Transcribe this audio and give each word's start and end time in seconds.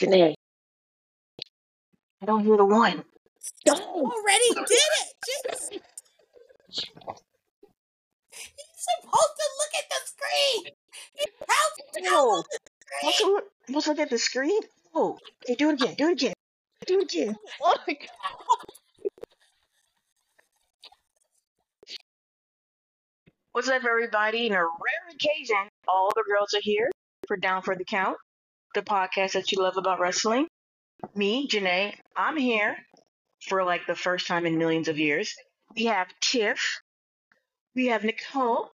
Jaynae. 0.00 0.34
I 2.22 2.26
don't 2.26 2.44
hear 2.44 2.56
the 2.56 2.64
one. 2.64 3.04
Go. 3.66 3.72
Already 3.72 4.48
did 4.54 4.70
it. 4.70 5.08
Just... 5.50 5.72
You're 5.72 5.80
supposed 8.76 9.36
to 9.36 9.46
look 9.60 9.74
at 9.78 9.86
the 9.90 10.00
screen. 10.06 10.74
You're 11.18 12.10
no. 12.10 12.44
Let's 13.02 13.20
look, 13.20 13.44
let's 13.68 13.86
look 13.86 13.98
at 13.98 14.10
the 14.10 14.18
screen. 14.18 14.60
Oh, 14.94 15.18
okay, 15.44 15.54
do 15.54 15.70
it 15.70 15.82
again. 15.82 15.94
Do 15.96 16.08
it 16.08 16.12
again. 16.12 16.34
Do 16.86 17.00
it 17.00 17.12
again. 17.12 17.36
Oh 17.62 17.76
my 17.86 17.94
god. 17.94 18.08
What's 23.52 23.68
up, 23.68 23.84
everybody? 23.84 24.46
In 24.46 24.52
a 24.52 24.62
rare 24.62 25.10
occasion, 25.12 25.68
all 25.88 26.10
the 26.14 26.22
girls 26.26 26.54
are 26.54 26.62
here 26.62 26.90
for 27.26 27.36
Down 27.36 27.62
for 27.62 27.74
the 27.76 27.84
Count, 27.84 28.16
the 28.74 28.82
podcast 28.82 29.32
that 29.32 29.52
you 29.52 29.58
love 29.62 29.76
about 29.76 30.00
wrestling. 30.00 30.46
Me, 31.14 31.48
Jaynae, 31.48 31.94
I'm 32.16 32.36
here 32.36 32.76
for 33.48 33.64
like 33.64 33.86
the 33.86 33.94
first 33.94 34.26
time 34.26 34.46
in 34.46 34.58
millions 34.58 34.88
of 34.88 34.98
years. 34.98 35.34
We 35.76 35.86
have 35.86 36.08
Tiff. 36.20 36.80
We 37.74 37.86
have 37.86 38.04
Nicole. 38.04 38.70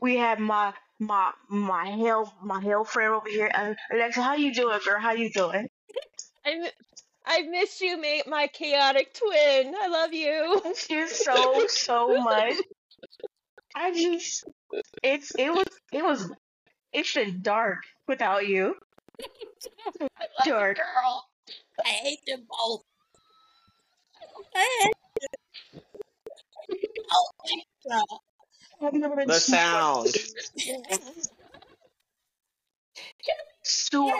We 0.00 0.16
have 0.16 0.38
my 0.38 0.72
my 0.98 1.32
my 1.48 1.88
hell 1.88 2.34
my 2.42 2.60
hell 2.62 2.84
friend 2.84 3.14
over 3.14 3.28
here. 3.28 3.50
Uh, 3.52 3.74
Alexa, 3.92 4.22
how 4.22 4.34
you 4.34 4.52
doing, 4.54 4.78
girl? 4.84 5.00
How 5.00 5.12
you 5.12 5.30
doing? 5.30 5.68
I 6.46 6.70
I 7.26 7.42
miss 7.42 7.80
you, 7.80 7.98
mate. 8.00 8.26
My 8.26 8.46
chaotic 8.48 9.14
twin. 9.14 9.74
I 9.80 9.88
love 9.88 10.12
you. 10.12 10.60
Miss 10.64 10.88
you 10.90 11.08
so 11.08 11.66
so 11.68 12.16
much. 12.22 12.54
I 13.74 13.92
just 13.92 14.44
it's 15.02 15.32
it 15.36 15.52
was 15.52 15.66
it 15.92 16.02
was 16.04 16.30
it's 16.92 17.14
been 17.14 17.42
dark 17.42 17.78
without 18.08 18.46
you. 18.46 18.74
Dark. 20.44 20.76
girl. 20.76 21.26
I 21.84 21.88
hate 21.88 22.20
them 22.26 22.46
both. 22.48 22.82
I 24.54 24.68
hate 24.80 24.92
them. 25.20 25.80
Oh 27.12 27.30
my 27.44 27.62
god. 27.88 28.20
The 29.26 29.40
sound. 29.40 30.14
so, 33.62 34.10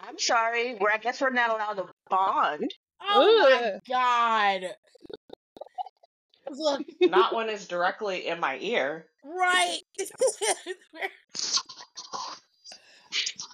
I'm 0.00 0.18
sorry. 0.18 0.76
We're, 0.80 0.90
I 0.90 0.98
guess 0.98 1.20
we're 1.20 1.30
not 1.30 1.50
allowed 1.50 1.74
to 1.74 1.86
bond. 2.08 2.72
Oh 3.02 3.48
my 3.50 3.80
god. 3.88 4.74
Look. 6.50 6.86
Not 7.00 7.34
when 7.34 7.48
it's 7.48 7.66
directly 7.66 8.28
in 8.28 8.40
my 8.40 8.58
ear. 8.60 9.06
Right. 9.24 9.80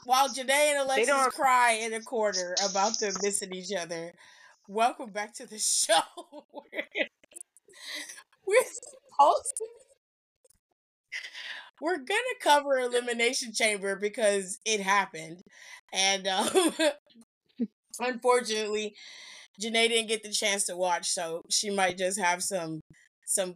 While 0.04 0.28
Jaynae 0.28 0.50
and 0.50 0.78
Alexis 0.80 1.34
cry 1.34 1.78
in 1.82 1.94
a 1.94 2.00
corner 2.00 2.54
about 2.68 2.98
them 3.00 3.14
missing 3.22 3.54
each 3.54 3.72
other, 3.74 4.12
welcome 4.68 5.10
back 5.10 5.34
to 5.34 5.46
the 5.46 5.58
show. 5.60 6.00
we're 8.46 8.62
supposed 8.62 9.54
to 9.56 9.64
we're 11.80 11.98
gonna 11.98 12.20
cover 12.40 12.78
elimination 12.78 13.52
chamber 13.52 13.96
because 13.96 14.58
it 14.64 14.80
happened 14.80 15.42
and 15.92 16.26
um, 16.26 16.48
unfortunately 18.00 18.94
Jaynae 19.60 19.88
didn't 19.88 20.08
get 20.08 20.22
the 20.22 20.30
chance 20.30 20.64
to 20.64 20.76
watch 20.76 21.08
so 21.08 21.42
she 21.50 21.70
might 21.70 21.98
just 21.98 22.18
have 22.18 22.42
some 22.42 22.80
some 23.26 23.54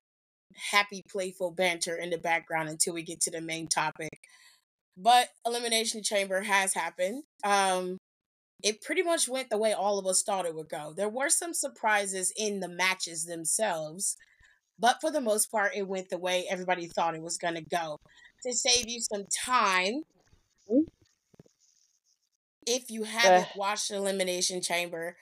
happy 0.73 1.03
playful 1.11 1.51
banter 1.51 1.97
in 1.97 2.11
the 2.11 2.19
background 2.19 2.69
until 2.69 2.95
we 2.95 3.03
get 3.03 3.21
to 3.23 3.31
the 3.31 3.41
main 3.41 3.69
topic. 3.69 4.11
But 4.97 5.29
elimination 5.47 6.03
chamber 6.03 6.43
has 6.43 6.75
happened. 6.75 7.25
Um 7.45 7.99
it 8.63 8.83
pretty 8.83 9.03
much 9.03 9.29
went 9.29 9.51
the 9.51 9.59
way 9.59 9.73
all 9.73 9.99
of 9.99 10.07
us 10.07 10.23
thought 10.23 10.47
it 10.47 10.55
would 10.55 10.69
go. 10.69 10.93
There 10.97 11.09
were 11.09 11.31
some 11.31 11.55
surprises 11.55 12.33
in 12.37 12.61
the 12.61 12.69
matches 12.69 13.25
themselves 13.25 14.17
but 14.79 15.01
for 15.01 15.11
the 15.11 15.21
most 15.21 15.51
part, 15.51 15.73
it 15.75 15.89
went 15.89 16.09
the 16.09 16.19
way 16.19 16.47
everybody 16.49 16.87
thought 16.87 17.15
it 17.15 17.23
was 17.23 17.37
going 17.37 17.55
to 17.55 17.63
go. 17.63 17.99
To 18.45 18.55
save 18.55 18.89
you 18.89 19.01
some 19.01 19.25
time, 19.45 20.03
if 22.67 22.91
you 22.91 23.03
haven't 23.03 23.49
watched 23.57 23.91
Elimination 23.91 24.63
Chamber, 24.63 25.17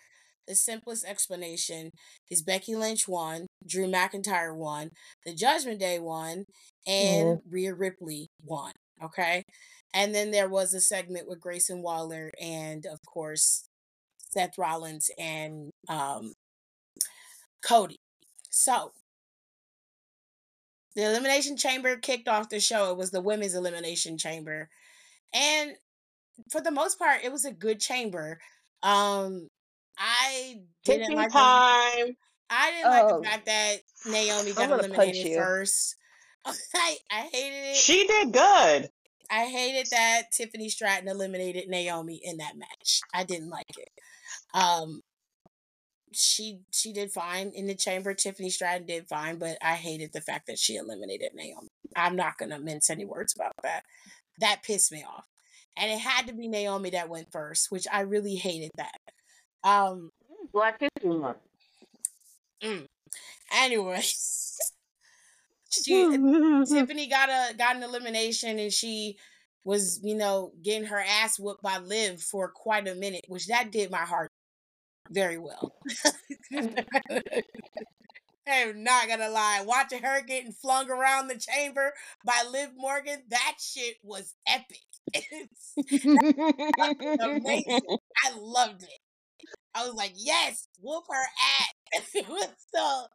the 0.47 0.55
simplest 0.55 1.05
explanation 1.05 1.91
is 2.31 2.43
Becky 2.43 2.75
Lynch 2.75 3.09
won, 3.09 3.47
Drew 3.67 3.87
McIntyre 3.87 4.55
won, 4.55 4.91
the 5.25 5.35
Judgment 5.35 5.81
Day 5.81 5.99
won, 5.99 6.45
and 6.87 7.39
mm-hmm. 7.39 7.51
Rhea 7.51 7.75
Ripley 7.75 8.29
won. 8.45 8.73
Okay. 9.03 9.43
And 9.95 10.15
then 10.15 10.31
there 10.31 10.49
was 10.49 10.75
a 10.75 10.81
segment 10.81 11.29
with 11.29 11.41
Grayson 11.41 11.83
Waller 11.83 12.31
and, 12.41 12.87
of 12.87 12.99
course, 13.07 13.65
Seth 14.31 14.59
Rollins 14.59 15.11
and 15.19 15.71
um, 15.89 16.33
Cody. 17.65 17.97
So 18.51 18.93
the 20.95 21.05
Elimination 21.05 21.57
Chamber 21.57 21.97
kicked 21.97 22.29
off 22.29 22.49
the 22.49 22.61
show. 22.61 22.91
It 22.91 22.97
was 22.97 23.11
the 23.11 23.21
Women's 23.21 23.55
Elimination 23.55 24.19
Chamber. 24.19 24.69
And 25.35 25.73
for 26.51 26.61
the 26.61 26.71
most 26.71 26.99
part, 26.99 27.25
it 27.25 27.33
was 27.33 27.45
a 27.45 27.53
good 27.53 27.81
chamber. 27.81 28.39
Um, 28.83 29.49
I 29.99 30.61
didn't 30.85 31.01
Taking 31.01 31.17
like 31.17 31.33
time. 31.33 32.07
The, 32.07 32.15
I 32.51 32.71
didn't 32.71 32.87
oh. 32.87 32.91
like 32.91 33.09
the 33.09 33.15
oh. 33.15 33.23
fact 33.23 33.47
that 33.47 33.77
Naomi 34.07 34.53
got 34.53 34.71
eliminated 34.71 35.37
first. 35.37 35.97
I, 36.47 36.97
I 37.11 37.29
hated 37.33 37.71
it. 37.71 37.77
She 37.77 38.07
did 38.07 38.33
good. 38.33 38.91
I 39.31 39.47
hated 39.47 39.89
that 39.91 40.31
Tiffany 40.33 40.69
Stratton 40.69 41.09
eliminated 41.09 41.69
Naomi 41.69 42.21
in 42.23 42.37
that 42.37 42.57
match. 42.57 43.01
I 43.13 43.25
didn't 43.25 43.51
like 43.51 43.77
it. 43.77 43.89
Um, 44.55 45.03
she 46.13 46.61
she 46.71 46.93
did 46.93 47.11
fine 47.11 47.51
in 47.55 47.67
the 47.67 47.75
chamber. 47.75 48.15
Tiffany 48.15 48.51
Stratton 48.51 48.87
did 48.87 49.09
fine, 49.09 49.39
but 49.39 49.59
I 49.61 49.75
hated 49.75 50.13
the 50.13 50.21
fact 50.21 50.47
that 50.47 50.59
she 50.59 50.77
eliminated 50.77 51.33
Naomi. 51.35 51.69
I'm 51.97 52.17
not 52.17 52.39
gonna 52.39 52.61
mince 52.61 52.89
any 52.89 53.05
words 53.05 53.35
about 53.35 53.55
that. 53.63 53.83
That 54.39 54.63
pissed 54.63 54.93
me 54.93 55.05
off. 55.07 55.27
And 55.77 55.91
it 55.91 55.99
had 55.99 56.27
to 56.29 56.33
be 56.33 56.49
Naomi 56.49 56.91
that 56.91 57.09
went 57.09 57.33
first, 57.33 57.71
which 57.71 57.87
I 57.93 58.01
really 58.01 58.37
hated 58.37 58.71
that. 58.77 58.99
Um 59.65 60.11
Black 60.53 60.81
History 60.81 61.19
Month. 61.19 61.39
Mm. 62.63 62.87
Anyway. 63.53 64.03
she 65.71 65.93
Tiffany 66.69 67.09
got 67.09 67.29
a 67.29 67.55
got 67.57 67.77
an 67.77 67.83
elimination 67.83 68.59
and 68.59 68.73
she 68.73 69.17
was, 69.65 70.01
you 70.03 70.15
know, 70.15 70.53
getting 70.63 70.87
her 70.87 71.03
ass 71.07 71.39
whooped 71.39 71.63
by 71.63 71.79
Liv 71.79 72.23
for 72.23 72.49
quite 72.49 72.87
a 72.87 72.95
minute, 72.95 73.25
which 73.29 73.49
that 73.49 73.73
did 73.73 73.91
my 73.91 73.99
heart 73.99 74.31
very 75.11 75.39
well. 75.39 75.75
I'm 78.49 78.85
not 78.85 79.09
gonna 79.09 79.29
lie. 79.29 79.65
Watching 79.67 80.03
her 80.03 80.23
getting 80.23 80.53
flung 80.53 80.89
around 80.89 81.27
the 81.27 81.37
chamber 81.39 81.93
by 82.25 82.45
Liv 82.51 82.71
Morgan, 82.77 83.25
that 83.29 83.57
shit 83.59 83.97
was 84.05 84.35
epic. 84.47 84.83
amazing. 87.21 87.81
I 88.25 88.31
loved 88.39 88.85
it. 88.85 88.96
I 89.77 89.87
was 89.87 89.95
like, 89.95 90.15
yes, 90.17 90.69
whoop 90.81 91.05
her 91.11 91.25
ass. 91.95 92.13
so 92.75 93.07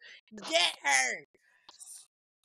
get 0.50 0.78
her. 0.84 1.26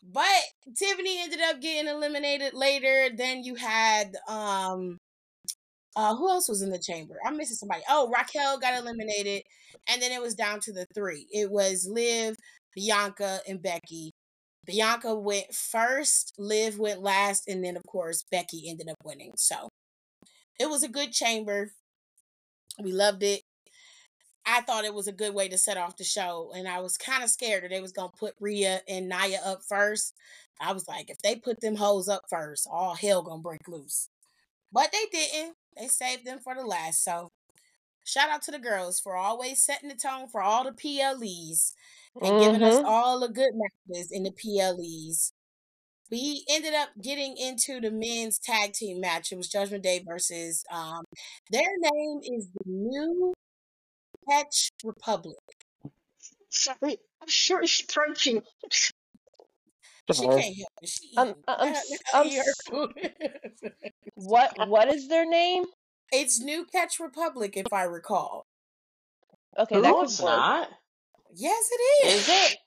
But 0.03 0.43
Tiffany 0.77 1.21
ended 1.21 1.41
up 1.41 1.60
getting 1.60 1.91
eliminated 1.91 2.54
later. 2.54 3.10
Then 3.15 3.43
you 3.44 3.54
had 3.56 4.16
um 4.28 4.99
uh, 5.97 6.15
who 6.16 6.28
else 6.28 6.49
was 6.49 6.62
in 6.62 6.71
the 6.71 6.78
chamber? 6.78 7.16
I'm 7.25 7.37
missing 7.37 7.56
somebody. 7.56 7.82
Oh, 7.88 8.10
Raquel 8.10 8.59
got 8.59 8.78
eliminated, 8.78 9.43
and 9.88 10.03
then 10.03 10.12
it 10.12 10.21
was 10.22 10.34
down 10.34 10.60
to 10.60 10.72
the 10.72 10.87
three. 10.94 11.27
It 11.33 11.50
was 11.50 11.88
Liv, 11.91 12.36
Bianca, 12.74 13.41
and 13.48 13.63
Becky. 13.63 14.13
Bianca 14.66 15.15
went 15.15 15.54
first, 15.54 16.34
Liv 16.39 16.78
went 16.78 17.03
last, 17.03 17.48
and 17.48 17.65
then 17.65 17.77
of 17.77 17.84
course 17.86 18.24
Becky 18.30 18.68
ended 18.68 18.89
up 18.91 18.97
winning. 19.04 19.33
So 19.36 19.71
it 20.60 20.68
was 20.71 20.83
a 20.83 20.89
good 20.89 21.13
chamber. 21.13 21.72
We 22.83 22.92
loved 22.92 23.22
it. 23.22 23.42
I 24.47 24.60
thought 24.60 24.84
it 24.84 24.95
was 24.95 25.09
a 25.09 25.13
good 25.13 25.34
way 25.34 25.48
to 25.48 25.59
set 25.59 25.77
off 25.77 25.97
the 25.97 26.04
show, 26.04 26.53
and 26.54 26.69
I 26.69 26.81
was 26.81 26.97
kind 26.97 27.25
of 27.25 27.31
scared 27.31 27.65
that 27.65 27.71
they 27.71 27.81
was 27.81 27.93
gonna 27.93 28.13
put 28.16 28.34
Rhea 28.39 28.81
and 28.89 29.09
Nia 29.09 29.41
up 29.45 29.63
first. 29.69 30.15
I 30.60 30.72
was 30.72 30.87
like, 30.87 31.10
if 31.10 31.19
they 31.19 31.34
put 31.37 31.60
them 31.60 31.77
hoes 31.77 32.09
up 32.09 32.22
first, 32.31 32.69
all 32.71 32.95
hell 32.95 33.22
gonna 33.22 33.43
break 33.43 33.66
loose. 33.66 34.09
But 34.72 34.93
they 34.93 35.07
didn't. 35.10 35.57
They 35.77 35.89
saved 35.89 36.25
them 36.25 36.39
for 36.39 36.54
the 36.54 36.65
last. 36.65 37.03
So 37.04 37.33
shout 38.04 38.31
out 38.31 38.43
to 38.43 38.53
the 38.53 38.59
girls 38.59 39.01
for 39.01 39.16
always 39.16 39.63
setting 39.63 39.89
the 39.89 39.97
tone 39.97 40.28
for 40.28 40.41
all 40.41 40.65
the 40.65 40.72
PLEs 40.72 41.75
and 42.21 42.33
mm-hmm. 42.33 42.45
giving 42.45 42.63
us 42.63 42.77
mm-hmm. 42.77 42.87
all 42.87 43.21
the 43.21 43.28
good 43.28 43.53
matches 43.54 44.10
in 44.13 44.22
the 44.22 44.31
PLEs. 44.31 45.33
We 46.10 46.45
ended 46.49 46.72
up 46.72 46.91
getting 47.03 47.37
into 47.37 47.81
the 47.81 47.91
men's 47.91 48.39
tag 48.39 48.75
team 48.75 49.01
match. 49.01 49.33
It 49.33 49.37
was 49.37 49.49
Judgment 49.49 49.83
Day 49.83 50.04
versus 50.07 50.65
um 50.71 51.04
their 51.51 51.72
name 51.78 52.21
is 52.22 52.49
the 52.49 52.65
New 52.71 53.34
Catch 54.28 54.73
Republic. 54.84 55.37
Sorry, 56.51 56.99
I'm 57.21 57.28
sure 57.28 57.63
it's 57.63 57.73
stretching. 57.73 58.43
She 60.11 60.28
can't 60.28 60.57
help 60.57 60.73
it. 60.83 60.89
She 60.89 61.11
I'm 61.17 61.28
eating. 61.28 61.45
I'm 61.47 61.61
Let 61.61 61.75
her, 61.75 61.83
s- 61.83 61.91
let 61.91 62.01
her 62.07 62.19
I'm 62.21 62.27
eat 62.27 62.37
her 62.45 62.55
s- 62.55 62.63
food. 62.69 62.93
what 64.15 64.53
what 64.59 64.89
is 64.89 65.09
their 65.09 65.27
name? 65.27 65.65
it's 66.13 66.41
New 66.41 66.65
Catch 66.67 67.01
Republic, 67.01 67.57
if 67.57 67.73
I 67.73 67.84
recall. 67.84 68.47
Okay, 69.59 69.81
that 69.81 69.93
No, 69.93 70.01
could 70.01 70.13
it's 70.13 70.19
work. 70.19 70.37
not. 70.37 70.71
Yes, 71.34 71.69
it 71.71 72.09
is. 72.09 72.15
Is 72.21 72.28
it? 72.28 72.59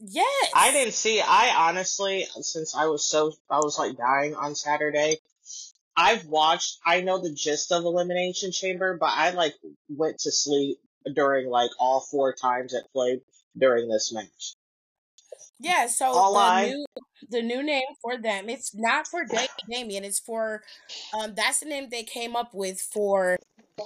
Yes. 0.00 0.50
I 0.54 0.72
didn't 0.72 0.94
see. 0.94 1.20
I 1.20 1.68
honestly, 1.68 2.26
since 2.40 2.74
I 2.74 2.86
was 2.86 3.04
so, 3.04 3.32
I 3.50 3.58
was 3.58 3.78
like 3.78 3.96
dying 3.96 4.34
on 4.34 4.54
Saturday. 4.54 5.18
I've 5.96 6.26
watched. 6.26 6.78
I 6.84 7.00
know 7.02 7.18
the 7.18 7.32
gist 7.32 7.72
of 7.72 7.84
Elimination 7.84 8.52
Chamber, 8.52 8.96
but 8.98 9.10
I 9.10 9.30
like 9.30 9.54
went 9.88 10.18
to 10.20 10.32
sleep 10.32 10.78
during 11.14 11.48
like 11.48 11.70
all 11.78 12.00
four 12.00 12.34
times 12.34 12.74
it 12.74 12.84
played 12.92 13.20
during 13.56 13.88
this 13.88 14.12
match. 14.12 14.54
Yeah, 15.58 15.86
so 15.86 16.06
All 16.06 16.34
the 16.34 16.40
I 16.40 16.66
new 16.66 16.86
the 17.28 17.42
new 17.42 17.62
name 17.62 17.82
for 18.00 18.16
them, 18.16 18.48
it's 18.48 18.74
not 18.74 19.06
for 19.06 19.24
da- 19.24 19.48
Damian, 19.70 20.04
it's 20.04 20.18
for 20.18 20.62
um 21.18 21.34
that's 21.34 21.60
the 21.60 21.66
name 21.66 21.88
they 21.90 22.02
came 22.02 22.34
up 22.34 22.54
with 22.54 22.80
for 22.80 23.38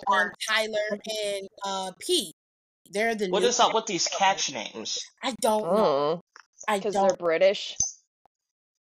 um 0.06 0.30
Tyler 0.48 0.98
and 1.24 1.48
uh 1.64 1.90
Pete. 1.98 2.34
They're 2.90 3.14
the 3.14 3.28
what 3.28 3.42
new 3.42 3.48
is 3.48 3.58
up 3.58 3.74
with 3.74 3.86
these 3.86 4.06
catch 4.06 4.52
names? 4.52 5.00
I 5.22 5.34
don't 5.40 5.74
know. 5.74 5.84
Oh, 5.84 6.20
I 6.68 6.78
because 6.78 6.94
they're 6.94 7.16
British. 7.16 7.76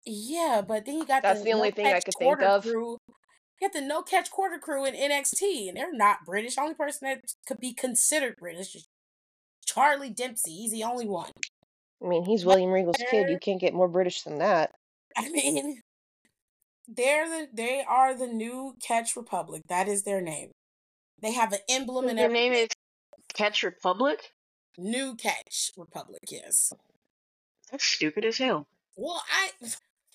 Yeah, 0.06 0.62
but 0.66 0.86
then 0.86 0.98
you 0.98 1.06
got 1.06 1.24
That's 1.24 1.40
the 1.40 1.46
the 1.46 1.52
no 1.52 1.58
only 1.58 1.72
thing 1.72 1.86
I 1.86 1.94
catch 1.94 2.06
could 2.06 2.14
think 2.18 2.28
quarter 2.38 2.46
of. 2.46 2.64
crew. 2.64 2.98
You 3.62 3.70
got 3.70 3.74
the 3.74 3.86
no 3.86 4.02
catch 4.02 4.32
quarter 4.32 4.58
crew 4.60 4.86
in 4.86 4.94
NXT, 4.94 5.70
and 5.70 5.78
they're 5.78 5.94
not 5.94 6.26
British. 6.26 6.58
Only 6.58 6.74
person 6.74 7.08
that 7.08 7.22
could 7.48 7.60
be 7.60 7.74
considered 7.74 8.36
British 8.38 8.76
is 8.76 8.88
Charlie 9.66 10.10
Dempsey. 10.10 10.52
He's 10.52 10.72
the 10.72 10.84
only 10.84 11.08
one. 11.08 11.32
I 12.04 12.08
mean, 12.08 12.26
he's 12.26 12.46
William 12.46 12.72
Regal's 12.72 12.98
kid. 13.10 13.30
You 13.30 13.40
can't 13.40 13.62
get 13.62 13.74
more 13.74 13.88
British 13.88 14.24
than 14.24 14.40
that. 14.40 14.72
I 15.18 15.30
mean 15.30 15.82
they're 16.88 17.28
the 17.28 17.48
they 17.54 17.84
are 17.88 18.18
the 18.18 18.28
new 18.28 18.76
Catch 18.86 19.16
Republic. 19.16 19.64
That 19.70 19.88
is 19.88 20.04
their 20.04 20.22
name. 20.22 20.52
They 21.22 21.34
have 21.34 21.54
an 21.54 21.60
emblem 21.70 22.08
and 22.08 22.18
Their 22.18 22.30
name 22.30 22.54
is 22.54 22.70
Catch 23.34 23.64
Republic? 23.64 24.34
New 24.78 25.16
Catch 25.16 25.72
Republic, 25.78 26.20
yes. 26.30 26.74
That's 27.72 27.86
stupid 27.86 28.26
as 28.26 28.38
hell. 28.38 28.66
Well, 28.98 29.24
I 29.32 29.52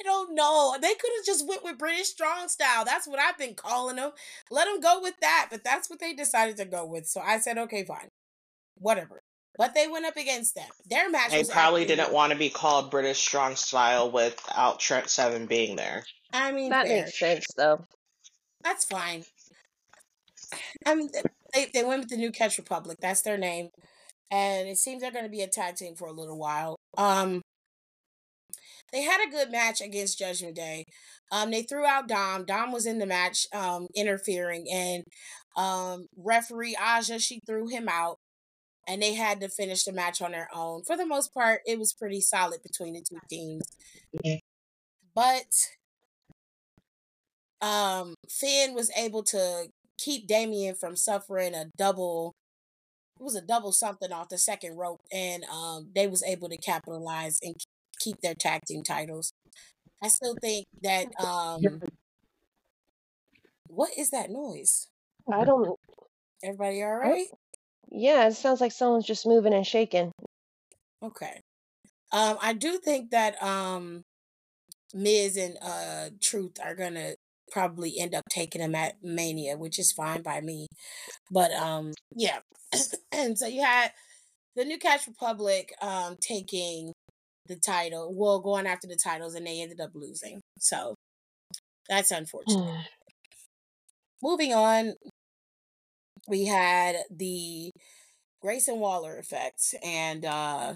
I 0.01 0.05
don't 0.05 0.35
know. 0.35 0.77
They 0.81 0.95
could 0.95 1.11
have 1.19 1.27
just 1.27 1.47
went 1.49 1.65
with 1.65 1.79
British 1.79 2.09
Strong 2.09 2.49
Style. 2.49 2.85
That's 2.85 3.07
what 3.09 3.19
I've 3.19 3.37
been 3.39 3.55
calling 3.55 3.97
them. 3.97 4.13
Let 4.51 4.67
them 4.67 4.81
go 4.81 5.01
with 5.03 5.15
that, 5.21 5.49
but 5.51 5.65
that's 5.65 5.91
what 5.91 5.99
they 5.99 6.13
decided 6.15 6.57
to 6.59 6.65
go 6.65 6.87
with. 6.87 7.07
So 7.07 7.21
I 7.21 7.39
said, 7.39 7.59
okay, 7.59 7.85
fine, 7.85 8.09
whatever. 8.77 9.23
But 9.57 9.75
they 9.75 9.89
went 9.89 10.07
up 10.07 10.17
against 10.17 10.55
them. 10.55 10.69
Their 10.89 11.11
match 11.11 11.33
They 11.33 11.39
was 11.39 11.49
probably 11.51 11.83
actually. 11.83 11.97
didn't 11.97 12.13
want 12.13 12.33
to 12.33 12.39
be 12.39 12.49
called 12.49 12.93
British 12.93 13.19
Strong 13.19 13.57
Style 13.57 14.09
without 14.09 14.79
Trent 14.79 15.09
Seven 15.11 15.47
being 15.47 15.75
there. 15.75 16.05
I 16.33 16.53
mean, 16.53 16.71
That 16.71 16.87
fair. 16.87 17.03
makes 17.05 17.19
sense, 17.19 17.47
though. 17.57 17.85
That's 18.63 18.85
fine. 18.85 19.25
I 20.87 20.95
mean, 20.95 21.11
they 21.53 21.67
they 21.75 21.83
went 21.85 22.01
with 22.03 22.09
the 22.11 22.17
New 22.17 22.31
Catch 22.31 22.57
Republic. 22.59 22.99
That's 23.01 23.23
their 23.23 23.37
name, 23.37 23.71
and 24.31 24.69
it 24.69 24.79
seems 24.79 25.03
they're 25.03 25.11
going 25.13 25.25
to 25.25 25.31
be 25.31 25.43
a 25.43 25.47
tag 25.49 25.77
team 25.77 25.95
for 25.95 26.07
a 26.09 26.13
little 26.13 26.39
while. 26.39 26.77
Um, 26.97 27.43
they 28.93 29.03
had 29.03 29.21
a 29.27 29.31
good 29.31 29.51
match 29.51 29.81
against 29.81 30.19
Judgment 30.19 30.57
Day. 30.57 30.85
Um, 31.31 31.51
they 31.51 31.63
threw 31.63 31.85
out 31.85 32.09
Dom. 32.09 32.45
Dom 32.45 32.73
was 32.73 32.87
in 32.87 32.99
the 32.99 33.07
match, 33.07 33.47
um, 33.55 33.87
interfering, 33.95 34.67
and 34.73 35.05
um, 35.57 36.07
referee 36.17 36.77
Aja 36.81 37.19
she 37.19 37.41
threw 37.47 37.69
him 37.69 37.89
out, 37.89 38.19
and 38.87 39.03
they 39.03 39.15
had 39.15 39.41
to 39.41 39.49
finish 39.49 39.85
the 39.85 39.93
match 39.93 40.23
on 40.23 40.33
their 40.33 40.49
own. 40.55 40.83
For 40.85 40.97
the 40.97 41.07
most 41.07 41.35
part, 41.35 41.61
it 41.67 41.79
was 41.79 41.93
pretty 41.93 42.21
solid 42.21 42.63
between 42.63 42.95
the 42.95 43.05
two 43.09 43.19
teams, 43.29 43.65
but 45.15 45.69
um, 47.61 48.15
Finn 48.29 48.75
was 48.75 48.91
able 48.97 49.23
to 49.25 49.67
keep 49.99 50.27
Damian 50.27 50.75
from 50.77 50.97
suffering 50.97 51.55
a 51.55 51.67
double. 51.77 52.35
It 53.21 53.25
was 53.25 53.37
a 53.37 53.43
double 53.43 53.73
something 53.73 54.13
off 54.13 54.29
the 54.29 54.39
second 54.39 54.77
rope, 54.77 55.01
and 55.13 55.45
um, 55.45 55.91
they 55.95 56.07
was 56.07 56.23
able 56.23 56.49
to 56.49 56.57
capitalize 56.57 57.39
and 57.43 57.57
keep 57.99 58.21
their 58.21 58.35
tag 58.35 58.63
team 58.67 58.83
titles. 58.83 59.33
I 60.03 60.09
still 60.09 60.37
think 60.41 60.67
that 60.83 61.07
um, 61.21 61.61
what 63.69 63.91
is 63.97 64.11
that 64.11 64.31
noise? 64.31 64.89
I 65.33 65.45
don't. 65.45 65.79
Everybody 66.43 66.83
all 66.83 66.95
right? 66.95 67.27
Yeah, 67.91 68.29
it 68.29 68.35
sounds 68.35 68.61
like 68.61 68.73
someone's 68.73 69.07
just 69.07 69.27
moving 69.27 69.53
and 69.53 69.67
shaking. 69.67 70.13
Okay. 71.03 71.41
Um, 72.13 72.39
I 72.41 72.53
do 72.53 72.79
think 72.79 73.11
that 73.11 73.43
um, 73.43 74.03
Miz 74.95 75.37
and 75.37 75.57
uh, 75.63 76.11
Truth 76.21 76.59
are 76.63 76.75
gonna 76.75 77.15
probably 77.51 77.99
end 77.99 78.15
up 78.15 78.25
taking 78.31 78.61
him 78.61 78.75
at 78.75 78.97
Mania, 79.03 79.57
which 79.57 79.79
is 79.79 79.93
fine 79.93 80.23
by 80.23 80.41
me. 80.41 80.67
But 81.31 81.53
um, 81.53 81.93
yeah. 82.15 82.39
and 83.13 83.39
so 83.39 83.47
you 83.47 83.63
had 83.63 83.93
the 84.57 84.65
New 84.65 84.79
Catch 84.79 85.07
Republic 85.07 85.73
um 85.81 86.17
taking 86.21 86.93
the 87.49 87.57
title, 87.57 88.13
well, 88.15 88.41
going 88.41 88.67
after 88.67 88.87
the 88.89 88.97
titles, 88.97 89.35
and 89.35 89.47
they 89.47 89.61
ended 89.63 89.81
up 89.81 89.91
losing. 89.95 90.41
So 90.59 90.95
that's 91.89 92.11
unfortunate. 92.13 92.87
Moving 94.23 94.53
on, 94.55 94.95
we 96.29 96.47
had 96.47 96.97
the 97.11 97.73
Grayson 98.43 98.79
Waller 98.81 99.19
effect, 99.19 99.75
and 99.83 100.25
uh 100.25 100.75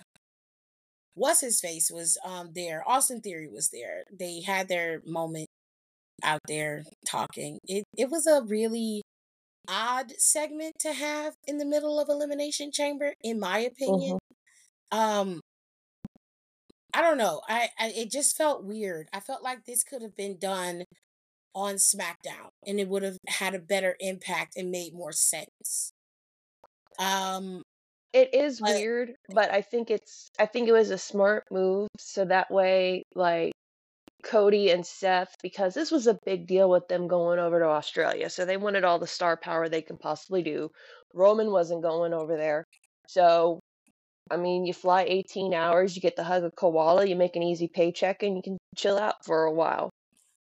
what's 1.14 1.40
his 1.40 1.60
face 1.60 1.90
was 1.92 2.18
um 2.24 2.50
there. 2.54 2.82
Austin 2.88 3.20
Theory 3.20 3.48
was 3.48 3.70
there. 3.70 4.04
They 4.12 4.42
had 4.42 4.68
their 4.68 5.02
moment 5.06 5.48
out 6.24 6.40
there 6.48 6.84
talking. 7.08 7.58
It 7.66 7.84
it 7.98 8.10
was 8.10 8.26
a 8.26 8.42
really 8.42 9.02
odd 9.68 10.12
segment 10.18 10.74
to 10.80 10.94
have 10.94 11.34
in 11.46 11.58
the 11.58 11.66
middle 11.66 12.00
of 12.00 12.08
Elimination 12.10 12.72
Chamber, 12.72 13.14
in 13.22 13.40
my 13.40 13.60
opinion. 13.60 14.18
Um 14.92 15.41
I 16.94 17.00
don't 17.00 17.18
know. 17.18 17.40
I, 17.48 17.70
I 17.78 17.88
it 17.96 18.10
just 18.10 18.36
felt 18.36 18.64
weird. 18.64 19.08
I 19.12 19.20
felt 19.20 19.42
like 19.42 19.64
this 19.64 19.82
could 19.84 20.02
have 20.02 20.16
been 20.16 20.38
done 20.38 20.84
on 21.54 21.74
SmackDown 21.76 22.48
and 22.66 22.80
it 22.80 22.88
would 22.88 23.02
have 23.02 23.18
had 23.28 23.54
a 23.54 23.58
better 23.58 23.96
impact 24.00 24.56
and 24.56 24.70
made 24.70 24.94
more 24.94 25.12
sense. 25.12 25.92
Um 26.98 27.62
It 28.12 28.34
is 28.34 28.60
But- 28.60 28.76
weird, 28.76 29.14
but 29.30 29.50
I 29.50 29.62
think 29.62 29.90
it's 29.90 30.28
I 30.38 30.46
think 30.46 30.68
it 30.68 30.72
was 30.72 30.90
a 30.90 30.98
smart 30.98 31.44
move 31.50 31.88
so 31.98 32.24
that 32.26 32.50
way 32.50 33.02
like 33.14 33.52
Cody 34.24 34.70
and 34.70 34.86
Seth 34.86 35.34
because 35.42 35.74
this 35.74 35.90
was 35.90 36.06
a 36.06 36.18
big 36.24 36.46
deal 36.46 36.68
with 36.70 36.86
them 36.88 37.08
going 37.08 37.38
over 37.38 37.58
to 37.60 37.66
Australia. 37.66 38.30
So 38.30 38.44
they 38.44 38.56
wanted 38.58 38.84
all 38.84 38.98
the 38.98 39.06
star 39.06 39.36
power 39.36 39.68
they 39.68 39.82
can 39.82 39.96
possibly 39.98 40.42
do. 40.42 40.70
Roman 41.14 41.50
wasn't 41.50 41.82
going 41.82 42.12
over 42.14 42.36
there. 42.36 42.64
So 43.08 43.60
I 44.32 44.36
mean, 44.36 44.64
you 44.64 44.72
fly 44.72 45.02
18 45.02 45.52
hours, 45.52 45.94
you 45.94 46.00
get 46.02 46.16
the 46.16 46.24
hug 46.24 46.42
of 46.44 46.54
koala, 46.56 47.06
you 47.06 47.14
make 47.16 47.36
an 47.36 47.42
easy 47.42 47.68
paycheck 47.68 48.22
and 48.22 48.34
you 48.36 48.42
can 48.42 48.56
chill 48.74 48.98
out 48.98 49.24
for 49.24 49.44
a 49.44 49.52
while. 49.52 49.90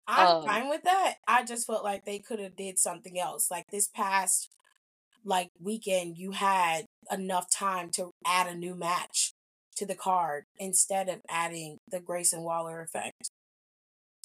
I'm 0.08 0.38
Um, 0.38 0.44
fine 0.46 0.70
with 0.70 0.84
that. 0.84 1.16
I 1.28 1.44
just 1.44 1.68
felt 1.68 1.84
like 1.84 2.06
they 2.06 2.20
could 2.20 2.40
have 2.40 2.56
did 2.56 2.80
something 2.80 3.20
else. 3.20 3.52
Like 3.52 3.66
this 3.72 3.88
past 3.88 4.50
like 5.24 5.50
weekend, 5.62 6.18
you 6.18 6.32
had 6.32 6.86
enough 7.12 7.50
time 7.52 7.92
to 7.92 8.12
add 8.26 8.48
a 8.48 8.56
new 8.56 8.74
match 8.76 9.34
to 9.76 9.86
the 9.86 9.96
card 9.96 10.46
instead 10.58 11.10
of 11.10 11.22
adding 11.30 11.78
the 11.88 12.00
Grayson 12.00 12.42
Waller 12.44 12.82
effect. 12.82 13.30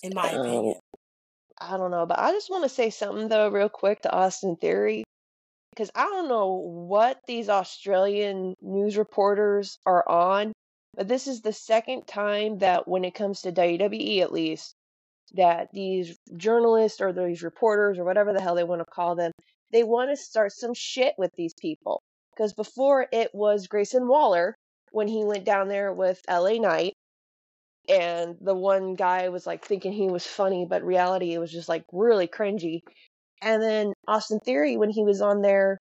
In 0.02 0.14
my 0.14 0.30
Um, 0.32 0.40
opinion. 0.40 0.80
I 1.58 1.76
don't 1.76 1.90
know, 1.90 2.06
but 2.06 2.18
I 2.18 2.32
just 2.32 2.50
want 2.50 2.64
to 2.64 2.68
say 2.68 2.90
something 2.90 3.28
though, 3.28 3.48
real 3.48 3.68
quick 3.68 4.02
to 4.02 4.12
Austin 4.12 4.56
Theory, 4.56 5.04
because 5.76 5.90
I 5.94 6.04
don't 6.04 6.28
know 6.28 6.54
what 6.54 7.20
these 7.26 7.50
Australian 7.50 8.54
news 8.62 8.96
reporters 8.96 9.78
are 9.84 10.08
on, 10.08 10.52
but 10.94 11.06
this 11.06 11.26
is 11.26 11.42
the 11.42 11.52
second 11.52 12.06
time 12.06 12.58
that 12.58 12.88
when 12.88 13.04
it 13.04 13.14
comes 13.14 13.42
to 13.42 13.52
WWE 13.52 14.22
at 14.22 14.32
least, 14.32 14.74
that 15.34 15.68
these 15.72 16.16
journalists 16.36 17.00
or 17.00 17.12
these 17.12 17.42
reporters 17.42 17.98
or 17.98 18.04
whatever 18.04 18.32
the 18.32 18.40
hell 18.40 18.54
they 18.54 18.64
want 18.64 18.80
to 18.80 18.86
call 18.86 19.16
them, 19.16 19.32
they 19.70 19.82
want 19.82 20.10
to 20.10 20.16
start 20.16 20.52
some 20.52 20.72
shit 20.72 21.14
with 21.18 21.32
these 21.36 21.52
people. 21.60 22.00
Because 22.34 22.54
before 22.54 23.06
it 23.12 23.30
was 23.34 23.66
Grayson 23.66 24.08
Waller 24.08 24.54
when 24.92 25.08
he 25.08 25.24
went 25.24 25.44
down 25.44 25.68
there 25.68 25.92
with 25.92 26.20
LA 26.28 26.54
Knight 26.54 26.94
and 27.88 28.36
the 28.40 28.54
one 28.54 28.94
guy 28.94 29.28
was 29.28 29.46
like 29.46 29.64
thinking 29.64 29.92
he 29.92 30.08
was 30.08 30.26
funny, 30.26 30.66
but 30.68 30.82
reality 30.84 31.34
it 31.34 31.38
was 31.38 31.52
just 31.52 31.68
like 31.68 31.84
really 31.92 32.28
cringy. 32.28 32.80
And 33.42 33.62
then 33.62 33.92
Austin 34.08 34.40
Theory, 34.40 34.76
when 34.76 34.90
he 34.90 35.04
was 35.04 35.22
on 35.22 35.42
there, 35.42 35.78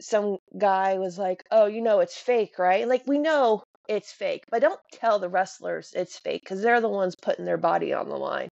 some 0.00 0.38
guy 0.58 0.98
was 0.98 1.18
like, 1.18 1.44
"Oh, 1.50 1.66
you 1.66 1.82
know 1.82 2.00
it's 2.00 2.16
fake, 2.18 2.58
right?" 2.58 2.88
Like 2.88 3.04
we 3.06 3.18
know 3.18 3.64
it's 3.88 4.12
fake, 4.12 4.44
but 4.50 4.62
don't 4.62 4.80
tell 4.92 5.18
the 5.18 5.28
wrestlers 5.28 5.92
it's 5.94 6.18
fake 6.18 6.42
because 6.42 6.62
they're 6.62 6.80
the 6.80 6.88
ones 6.88 7.16
putting 7.16 7.44
their 7.46 7.58
body 7.58 7.92
on 7.94 8.08
the 8.08 8.16
line. 8.18 8.48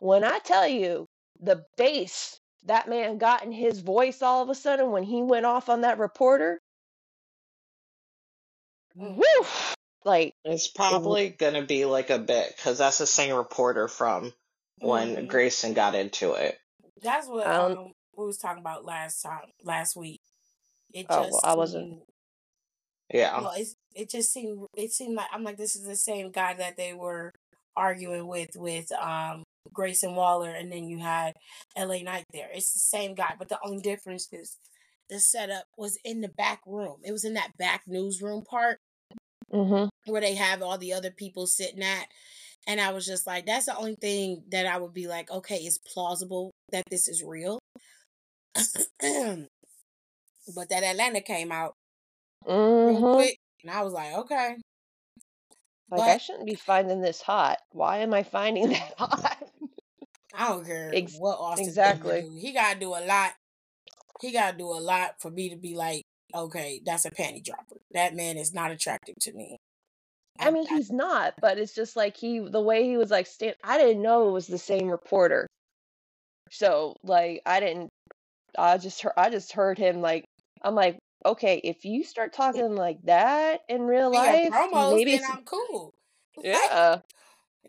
When 0.00 0.24
I 0.24 0.40
tell 0.40 0.66
you 0.68 1.06
the 1.40 1.64
bass 1.78 2.38
that 2.64 2.88
man 2.88 3.18
got 3.18 3.44
in 3.44 3.52
his 3.52 3.80
voice 3.80 4.22
all 4.22 4.42
of 4.42 4.50
a 4.50 4.54
sudden 4.56 4.90
when 4.92 5.04
he 5.04 5.22
went 5.22 5.46
off 5.46 5.68
on 5.70 5.82
that 5.82 5.98
reporter, 5.98 6.58
woo! 8.96 9.24
Like, 10.04 10.34
It's 10.44 10.68
probably 10.68 11.30
gonna 11.30 11.62
be 11.66 11.86
like 11.86 12.10
a 12.10 12.18
bit 12.20 12.54
because 12.56 12.78
that's 12.78 12.98
the 12.98 13.06
same 13.06 13.36
reporter 13.36 13.88
from 13.88 14.34
when 14.80 15.16
Mhm. 15.16 15.28
Grayson 15.28 15.74
got 15.74 15.96
into 15.96 16.34
it. 16.34 16.60
That's 17.02 17.26
what 17.28 17.46
I 17.46 17.56
um, 17.56 17.92
we 18.16 18.26
was 18.26 18.38
talking 18.38 18.60
about 18.60 18.84
last 18.84 19.22
time, 19.22 19.46
last 19.64 19.96
week. 19.96 20.20
It 20.92 21.06
Oh, 21.08 21.22
just 21.22 21.32
well, 21.32 21.40
I 21.44 21.54
wasn't- 21.54 21.90
seemed- 21.90 22.02
Yeah. 23.12 23.40
Well, 23.40 23.52
it's, 23.56 23.74
it 23.94 24.10
just 24.10 24.32
seemed 24.32 24.66
it 24.76 24.92
seemed 24.92 25.16
like 25.16 25.28
I'm 25.32 25.42
like 25.44 25.56
this 25.56 25.76
is 25.76 25.84
the 25.84 25.96
same 25.96 26.30
guy 26.30 26.54
that 26.54 26.76
they 26.76 26.94
were 26.94 27.32
arguing 27.76 28.26
with 28.26 28.50
with 28.56 28.90
um 28.92 29.42
Grayson 29.72 30.14
Waller, 30.14 30.50
and 30.50 30.70
then 30.72 30.84
you 30.88 30.98
had 30.98 31.34
L.A. 31.76 32.02
Knight 32.02 32.24
there. 32.32 32.50
It's 32.52 32.72
the 32.72 32.78
same 32.80 33.14
guy, 33.14 33.34
but 33.38 33.48
the 33.48 33.58
only 33.64 33.80
difference 33.82 34.28
is 34.32 34.58
the 35.08 35.18
setup 35.20 35.64
was 35.76 35.98
in 36.04 36.20
the 36.20 36.28
back 36.28 36.60
room. 36.66 36.96
It 37.04 37.12
was 37.12 37.24
in 37.24 37.34
that 37.34 37.56
back 37.58 37.82
newsroom 37.86 38.42
part 38.42 38.78
hmm 39.50 39.84
where 40.06 40.20
they 40.22 40.34
have 40.34 40.62
all 40.62 40.78
the 40.78 40.92
other 40.92 41.10
people 41.10 41.46
sitting 41.46 41.82
at. 41.82 42.06
And 42.66 42.80
I 42.80 42.92
was 42.92 43.06
just 43.06 43.26
like, 43.26 43.46
that's 43.46 43.66
the 43.66 43.76
only 43.76 43.96
thing 43.96 44.44
that 44.50 44.66
I 44.66 44.78
would 44.78 44.94
be 44.94 45.08
like, 45.08 45.30
okay, 45.30 45.56
it's 45.58 45.78
plausible 45.78 46.52
that 46.70 46.84
this 46.90 47.08
is 47.08 47.22
real. 47.22 47.58
but 49.04 49.48
that 50.68 50.82
Atlanta 50.82 51.20
came 51.20 51.52
out 51.52 51.74
real 52.84 53.02
hmm 53.02 53.12
quick, 53.12 53.38
and 53.62 53.70
I 53.70 53.82
was 53.82 53.92
like, 53.92 54.14
okay. 54.14 54.56
Like, 55.90 56.06
I 56.08 56.16
shouldn't 56.18 56.46
be 56.46 56.54
finding 56.56 57.00
this 57.02 57.22
hot. 57.22 57.58
Why 57.70 57.98
am 57.98 58.12
I 58.14 58.22
finding 58.24 58.68
that 58.70 58.94
hot? 58.98 59.48
I 60.34 60.48
don't 60.48 60.64
care 60.66 60.98
Ex- 60.98 61.18
what 61.18 61.38
Austin 61.38 61.68
exactly. 61.68 62.20
Do. 62.20 62.38
He 62.40 62.52
gotta 62.52 62.78
do 62.78 62.88
a 62.94 63.04
lot. 63.04 63.32
He 64.20 64.32
gotta 64.32 64.56
do 64.56 64.66
a 64.66 64.80
lot 64.80 65.20
for 65.20 65.30
me 65.30 65.50
to 65.50 65.56
be 65.56 65.74
like, 65.74 66.02
okay, 66.34 66.80
that's 66.84 67.04
a 67.04 67.10
panty 67.10 67.44
dropper. 67.44 67.76
That 67.92 68.14
man 68.14 68.36
is 68.38 68.52
not 68.54 68.70
attractive 68.70 69.16
to 69.22 69.32
me. 69.32 69.58
I 70.42 70.50
mean, 70.50 70.66
he's 70.66 70.90
not, 70.90 71.34
but 71.40 71.58
it's 71.58 71.74
just 71.74 71.96
like 71.96 72.16
he, 72.16 72.40
the 72.40 72.60
way 72.60 72.84
he 72.84 72.96
was 72.96 73.10
like, 73.10 73.26
stand, 73.26 73.56
I 73.64 73.78
didn't 73.78 74.02
know 74.02 74.28
it 74.28 74.32
was 74.32 74.46
the 74.46 74.58
same 74.58 74.88
reporter. 74.88 75.46
So, 76.50 76.96
like, 77.02 77.42
I 77.46 77.60
didn't, 77.60 77.88
I 78.58 78.78
just 78.78 79.00
heard, 79.02 79.14
I 79.16 79.30
just 79.30 79.52
heard 79.52 79.78
him 79.78 80.00
like, 80.00 80.24
I'm 80.62 80.74
like, 80.74 80.98
okay, 81.24 81.60
if 81.64 81.84
you 81.84 82.04
start 82.04 82.32
talking 82.32 82.74
like 82.74 83.00
that 83.04 83.60
in 83.68 83.82
real 83.82 84.10
life, 84.10 84.52
promos, 84.52 84.94
maybe, 84.94 85.12
then 85.12 85.24
I'm 85.24 85.44
cool. 85.44 85.92
Yeah, 86.42 87.00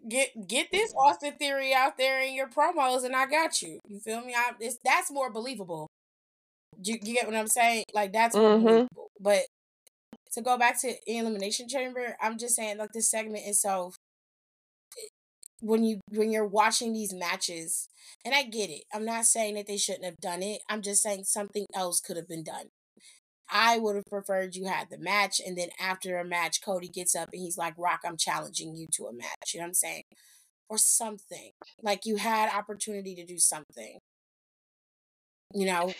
get 0.07 0.47
get 0.47 0.71
this 0.71 0.93
Austin 0.97 1.33
theory 1.33 1.73
out 1.73 1.97
there 1.97 2.21
in 2.21 2.33
your 2.33 2.47
promos, 2.47 3.03
and 3.03 3.15
I 3.15 3.25
got 3.25 3.61
you. 3.61 3.79
You 3.87 3.99
feel 3.99 4.21
me? 4.21 4.33
I, 4.33 4.51
it's, 4.59 4.77
that's 4.83 5.11
more 5.11 5.31
believable. 5.31 5.87
You, 6.83 6.97
you 7.03 7.13
get 7.13 7.27
what 7.27 7.35
I'm 7.35 7.47
saying? 7.47 7.83
Like 7.93 8.13
that's 8.13 8.35
more 8.35 8.57
Mhm. 8.57 8.61
believable. 8.61 9.11
But 9.19 9.41
to 10.33 10.41
go 10.41 10.57
back 10.57 10.79
to 10.81 10.93
elimination 11.07 11.67
chamber, 11.69 12.15
I'm 12.21 12.37
just 12.37 12.55
saying 12.55 12.77
like 12.77 12.91
this 12.93 13.09
segment 13.09 13.43
so. 13.55 13.93
When 15.61 15.83
you 15.85 16.01
when 16.09 16.31
you're 16.31 16.45
watching 16.45 16.91
these 16.91 17.13
matches, 17.13 17.87
and 18.25 18.35
I 18.35 18.43
get 18.43 18.69
it, 18.69 18.83
I'm 18.93 19.05
not 19.05 19.25
saying 19.25 19.55
that 19.55 19.65
they 19.65 19.77
shouldn't 19.77 20.03
have 20.05 20.17
done 20.17 20.43
it. 20.43 20.61
I'm 20.69 20.81
just 20.81 21.01
saying 21.01 21.23
something 21.23 21.65
else 21.73 22.01
could 22.01 22.17
have 22.17 22.27
been 22.27 22.43
done. 22.43 22.65
I 23.51 23.79
would 23.79 23.95
have 23.95 24.05
preferred 24.05 24.55
you 24.55 24.65
had 24.65 24.89
the 24.89 24.97
match, 24.97 25.41
and 25.45 25.57
then 25.57 25.69
after 25.79 26.17
a 26.17 26.25
match, 26.25 26.61
Cody 26.63 26.89
gets 26.89 27.15
up 27.15 27.29
and 27.33 27.41
he's 27.41 27.57
like, 27.57 27.75
"Rock, 27.77 28.01
I'm 28.05 28.17
challenging 28.17 28.75
you 28.75 28.87
to 28.93 29.07
a 29.07 29.13
match." 29.13 29.53
You 29.53 29.59
know 29.59 29.65
what 29.65 29.69
I'm 29.69 29.73
saying? 29.75 30.03
Or 30.69 30.77
something 30.79 31.51
like 31.83 32.05
you 32.05 32.17
had 32.17 32.53
opportunity 32.53 33.15
to 33.15 33.25
do 33.25 33.39
something. 33.39 33.99
You 35.53 35.65
know. 35.65 35.93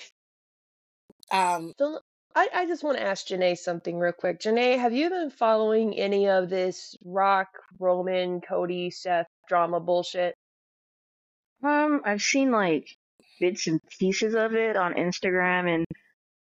Um. 1.32 1.74
So 1.78 2.00
I, 2.36 2.50
I 2.54 2.66
just 2.66 2.84
want 2.84 2.98
to 2.98 3.04
ask 3.04 3.28
Jaynae 3.28 3.58
something 3.58 4.00
real 4.00 4.12
quick. 4.12 4.40
Jaynae, 4.40 4.80
have 4.80 4.94
you 4.94 5.10
been 5.10 5.30
following 5.30 5.98
any 5.98 6.28
of 6.30 6.50
this 6.50 6.96
Rock, 7.06 7.50
Roman, 7.80 8.42
Cody, 8.42 8.90
Seth 8.90 9.28
drama 9.48 9.80
bullshit? 9.80 10.36
Um, 11.64 12.02
I've 12.06 12.22
seen 12.22 12.52
like 12.52 12.88
bits 13.40 13.68
and 13.68 13.80
pieces 14.00 14.36
of 14.36 14.56
it 14.56 14.76
on 14.76 14.96
Instagram 14.96 15.74
and 15.76 15.86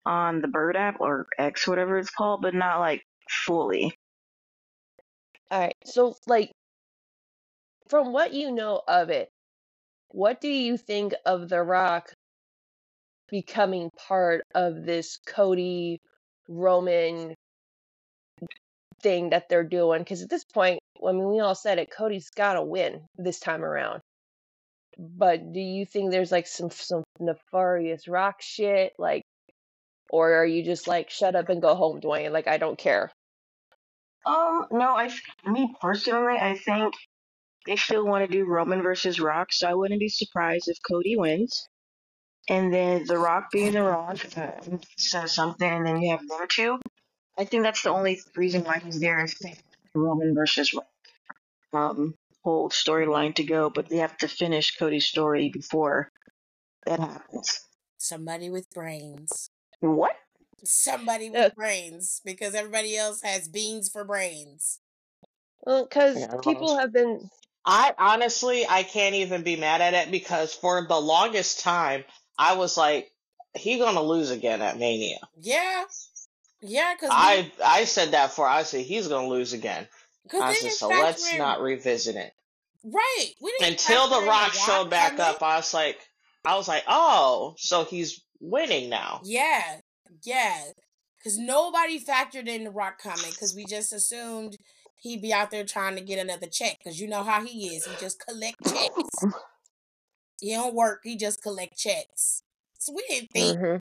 on 0.04 0.40
the 0.40 0.48
Bird 0.48 0.76
app 0.76 1.00
or 1.00 1.26
X, 1.38 1.66
whatever 1.66 1.98
it's 1.98 2.10
called, 2.10 2.42
but 2.42 2.54
not 2.54 2.80
like 2.80 3.02
fully. 3.28 3.94
All 5.50 5.60
right. 5.60 5.76
So, 5.84 6.16
like, 6.26 6.50
from 7.88 8.12
what 8.12 8.32
you 8.34 8.50
know 8.50 8.82
of 8.88 9.10
it, 9.10 9.28
what 10.08 10.40
do 10.40 10.48
you 10.48 10.76
think 10.76 11.14
of 11.24 11.48
The 11.48 11.62
Rock 11.62 12.12
becoming 13.30 13.90
part 14.08 14.42
of 14.54 14.84
this 14.84 15.18
Cody 15.26 16.00
Roman 16.48 17.34
thing 19.02 19.30
that 19.30 19.48
they're 19.48 19.64
doing? 19.64 20.00
Because 20.00 20.22
at 20.22 20.30
this 20.30 20.44
point, 20.44 20.80
I 21.06 21.12
mean, 21.12 21.28
we 21.28 21.40
all 21.40 21.54
said 21.54 21.78
it, 21.78 21.90
Cody's 21.90 22.30
got 22.30 22.54
to 22.54 22.62
win 22.62 23.02
this 23.18 23.40
time 23.40 23.64
around. 23.64 24.00
But 24.98 25.52
do 25.52 25.60
you 25.60 25.84
think 25.86 26.10
there's 26.10 26.32
like 26.32 26.46
some 26.46 26.70
some 26.70 27.04
nefarious 27.20 28.08
rock 28.08 28.40
shit, 28.40 28.94
like, 28.98 29.22
or 30.10 30.34
are 30.34 30.46
you 30.46 30.64
just 30.64 30.88
like 30.88 31.10
shut 31.10 31.36
up 31.36 31.50
and 31.50 31.62
go 31.62 31.74
home, 31.74 32.00
Dwayne? 32.00 32.32
Like, 32.32 32.48
I 32.48 32.58
don't 32.58 32.78
care. 32.78 33.10
Um, 34.26 34.66
no, 34.72 34.96
I, 34.96 35.10
me 35.46 35.74
personally, 35.80 36.36
I 36.40 36.56
think 36.56 36.94
they 37.66 37.76
still 37.76 38.06
want 38.06 38.24
to 38.24 38.32
do 38.32 38.46
Roman 38.46 38.82
versus 38.82 39.20
Rock, 39.20 39.48
so 39.52 39.68
I 39.68 39.74
wouldn't 39.74 40.00
be 40.00 40.08
surprised 40.08 40.68
if 40.68 40.78
Cody 40.88 41.16
wins. 41.16 41.68
And 42.48 42.72
then 42.72 43.04
The 43.06 43.18
Rock 43.18 43.50
being 43.50 43.72
The 43.72 43.82
Rock 43.82 44.18
uh, 44.36 44.52
says 44.96 45.34
something, 45.34 45.68
and 45.68 45.86
then 45.86 46.00
you 46.00 46.10
have 46.12 46.26
them 46.26 46.46
two. 46.48 46.78
I 47.36 47.44
think 47.44 47.64
that's 47.64 47.82
the 47.82 47.90
only 47.90 48.20
reason 48.36 48.64
why 48.64 48.78
he's 48.78 49.00
there 49.00 49.22
is 49.24 49.34
to 49.34 49.52
Roman 49.94 50.34
versus 50.34 50.72
Rock. 50.72 50.86
Um, 51.72 52.14
whole 52.44 52.70
storyline 52.70 53.34
to 53.34 53.44
go, 53.44 53.68
but 53.68 53.88
they 53.88 53.96
have 53.98 54.16
to 54.18 54.28
finish 54.28 54.76
Cody's 54.76 55.06
story 55.06 55.50
before 55.52 56.10
that 56.86 57.00
happens. 57.00 57.60
Somebody 57.98 58.48
with 58.48 58.70
brains. 58.70 59.50
What? 59.80 60.14
Somebody 60.64 61.28
with 61.28 61.40
Yeah. 61.40 61.48
brains, 61.54 62.20
because 62.24 62.54
everybody 62.54 62.96
else 62.96 63.22
has 63.22 63.48
beans 63.48 63.88
for 63.88 64.04
brains. 64.04 64.78
Well, 65.62 65.84
because 65.84 66.20
Yeah, 66.20 66.36
people 66.42 66.66
well- 66.66 66.78
have 66.78 66.92
been 66.92 67.28
I 67.68 67.92
honestly, 67.98 68.64
I 68.64 68.84
can't 68.84 69.16
even 69.16 69.42
be 69.42 69.56
mad 69.56 69.80
at 69.80 69.92
it 69.92 70.12
because 70.12 70.54
for 70.54 70.86
the 70.86 71.00
longest 71.00 71.58
time, 71.60 72.04
I 72.38 72.54
was 72.54 72.76
like, 72.76 73.10
he 73.54 73.78
gonna 73.78 74.02
lose 74.02 74.30
again 74.30 74.62
at 74.62 74.78
Mania. 74.78 75.18
Yeah, 75.40 75.84
yeah, 76.62 76.94
because 76.94 77.10
I 77.12 77.50
I 77.64 77.84
said 77.84 78.12
that 78.12 78.32
for 78.32 78.46
I 78.46 78.62
said 78.62 78.82
he's 78.82 79.08
gonna 79.08 79.28
lose 79.28 79.52
again. 79.52 79.86
I 80.32 80.54
said 80.54 80.72
so. 80.72 80.88
Let's 80.88 81.32
in- 81.32 81.38
not 81.38 81.60
revisit 81.60 82.16
it 82.16 82.32
right. 82.86 83.26
We 83.40 83.54
didn't 83.58 83.72
until 83.72 84.08
the 84.08 84.26
Rock 84.26 84.52
showed 84.52 84.90
back 84.90 85.18
up. 85.18 85.42
I 85.42 85.56
was 85.56 85.74
like, 85.74 85.98
I 86.44 86.56
was 86.56 86.68
like, 86.68 86.84
oh, 86.88 87.54
so 87.58 87.84
he's 87.84 88.22
winning 88.40 88.88
now. 88.88 89.20
Yeah, 89.24 89.80
yeah. 90.24 90.62
Because 91.18 91.38
nobody 91.38 92.02
factored 92.02 92.46
in 92.46 92.64
the 92.64 92.70
Rock 92.70 93.00
comment 93.02 93.32
because 93.32 93.54
we 93.54 93.64
just 93.64 93.92
assumed 93.92 94.56
he'd 95.00 95.22
be 95.22 95.32
out 95.32 95.50
there 95.50 95.64
trying 95.64 95.96
to 95.96 96.02
get 96.02 96.18
another 96.18 96.46
check. 96.46 96.78
Because 96.78 97.00
you 97.00 97.08
know 97.08 97.24
how 97.24 97.44
he 97.44 97.68
is. 97.68 97.84
He 97.84 97.92
just 98.00 98.24
collect 98.24 98.56
checks. 98.64 99.34
He 100.40 100.52
don't 100.52 100.74
work. 100.74 101.00
He 101.04 101.16
just 101.16 101.42
collect 101.42 101.78
checks. 101.78 102.42
So 102.78 102.92
we 102.92 103.02
didn't 103.08 103.30
think 103.32 103.58
Mhm. 103.58 103.80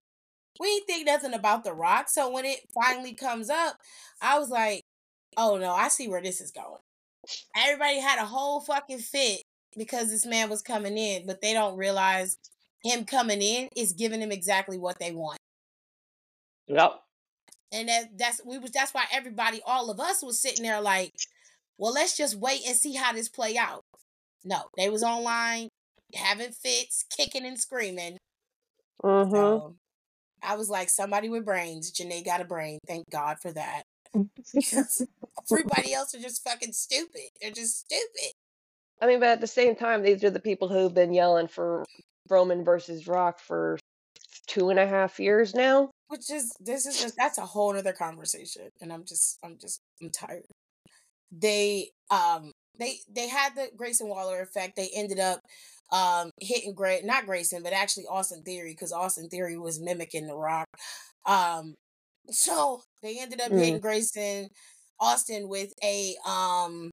we 0.59 0.67
didn't 0.67 0.87
think 0.87 1.05
nothing 1.07 1.33
about 1.33 1.63
the 1.63 1.73
Rock. 1.73 2.09
So 2.09 2.29
when 2.29 2.45
it 2.45 2.69
finally 2.73 3.13
comes 3.13 3.49
up, 3.49 3.77
I 4.21 4.39
was 4.39 4.49
like, 4.49 4.83
oh 5.37 5.57
no, 5.57 5.71
I 5.73 5.89
see 5.89 6.07
where 6.07 6.21
this 6.21 6.41
is 6.41 6.51
going. 6.51 6.81
Everybody 7.55 7.99
had 7.99 8.19
a 8.19 8.25
whole 8.25 8.61
fucking 8.61 8.99
fit 8.99 9.41
because 9.75 10.09
this 10.09 10.25
man 10.25 10.49
was 10.49 10.61
coming 10.61 10.97
in, 10.97 11.25
but 11.25 11.41
they 11.41 11.53
don't 11.53 11.77
realize 11.77 12.37
him 12.83 13.05
coming 13.05 13.41
in 13.41 13.69
is 13.75 13.93
giving 13.93 14.19
them 14.19 14.31
exactly 14.31 14.77
what 14.77 14.99
they 14.99 15.11
want. 15.11 15.39
Yep. 16.67 17.01
And 17.71 17.89
that 17.89 18.17
that's 18.17 18.41
we 18.45 18.57
was 18.59 18.71
that's 18.71 18.93
why 18.93 19.05
everybody, 19.11 19.61
all 19.65 19.89
of 19.89 19.99
us 19.99 20.23
was 20.23 20.39
sitting 20.41 20.63
there 20.63 20.81
like, 20.81 21.13
well, 21.77 21.93
let's 21.93 22.15
just 22.15 22.35
wait 22.35 22.61
and 22.65 22.75
see 22.75 22.93
how 22.93 23.11
this 23.11 23.27
play 23.29 23.57
out. 23.57 23.83
No, 24.43 24.69
they 24.77 24.89
was 24.89 25.03
online 25.03 25.69
having 26.15 26.51
fits, 26.51 27.05
kicking 27.15 27.45
and 27.45 27.59
screaming. 27.59 28.17
Mhm. 29.03 29.31
So 29.31 29.75
I 30.41 30.55
was 30.55 30.69
like, 30.69 30.89
somebody 30.89 31.29
with 31.29 31.45
brains. 31.45 31.91
Jaynae 31.91 32.23
got 32.25 32.41
a 32.41 32.45
brain. 32.45 32.79
Thank 32.87 33.09
God 33.09 33.37
for 33.41 33.51
that. 33.51 33.83
Because 34.53 35.05
everybody 35.51 35.93
else 35.93 36.15
are 36.15 36.19
just 36.19 36.43
fucking 36.43 36.71
stupid. 36.71 37.29
They're 37.41 37.51
just 37.51 37.79
stupid. 37.79 38.31
I 39.01 39.07
mean, 39.07 39.19
but 39.19 39.29
at 39.29 39.41
the 39.41 39.47
same 39.47 39.75
time, 39.75 40.01
these 40.01 40.23
are 40.23 40.29
the 40.29 40.39
people 40.39 40.69
who've 40.69 40.93
been 40.93 41.13
yelling 41.13 41.47
for 41.47 41.83
Roman 42.29 42.63
versus 42.63 43.07
Rock 43.07 43.39
for 43.39 43.77
two 44.47 44.69
and 44.69 44.79
a 44.79 44.87
half 44.87 45.19
years 45.19 45.53
now. 45.53 45.89
Which 46.07 46.29
is 46.31 46.55
this 46.59 46.85
is 46.85 47.01
just 47.01 47.15
that's 47.17 47.37
a 47.37 47.45
whole 47.45 47.75
other 47.75 47.91
conversation. 47.91 48.69
And 48.79 48.93
I'm 48.93 49.03
just 49.03 49.37
I'm 49.43 49.57
just 49.59 49.79
I'm 50.01 50.09
tired. 50.11 50.43
They 51.31 51.89
um 52.09 52.51
they 52.79 52.97
they 53.09 53.27
had 53.27 53.55
the 53.55 53.69
Grayson 53.75 54.07
Waller 54.07 54.41
effect. 54.41 54.75
They 54.75 54.89
ended 54.95 55.19
up 55.19 55.39
um 55.91 56.31
hitting 56.41 56.73
Gray 56.73 57.01
not 57.03 57.25
Grayson, 57.25 57.63
but 57.63 57.73
actually 57.73 58.05
Austin 58.07 58.43
Theory, 58.43 58.71
because 58.73 58.91
Austin 58.91 59.29
Theory 59.29 59.57
was 59.57 59.79
mimicking 59.79 60.27
the 60.27 60.35
rock. 60.35 60.67
Um 61.25 61.75
so 62.29 62.81
they 63.03 63.19
ended 63.19 63.41
up 63.41 63.51
Mm. 63.51 63.59
hitting 63.59 63.79
Grayson. 63.79 64.49
Austin 64.99 65.49
with 65.49 65.73
a 65.83 66.15
um. 66.25 66.89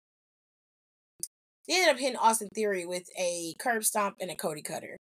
They 1.69 1.75
ended 1.77 1.95
up 1.95 2.01
hitting 2.01 2.17
Austin 2.17 2.49
Theory 2.55 2.85
with 2.85 3.09
a 3.19 3.55
curb 3.59 3.85
stomp 3.85 4.17
and 4.21 4.31
a 4.31 4.35
Cody 4.35 4.63
cutter, 4.63 4.97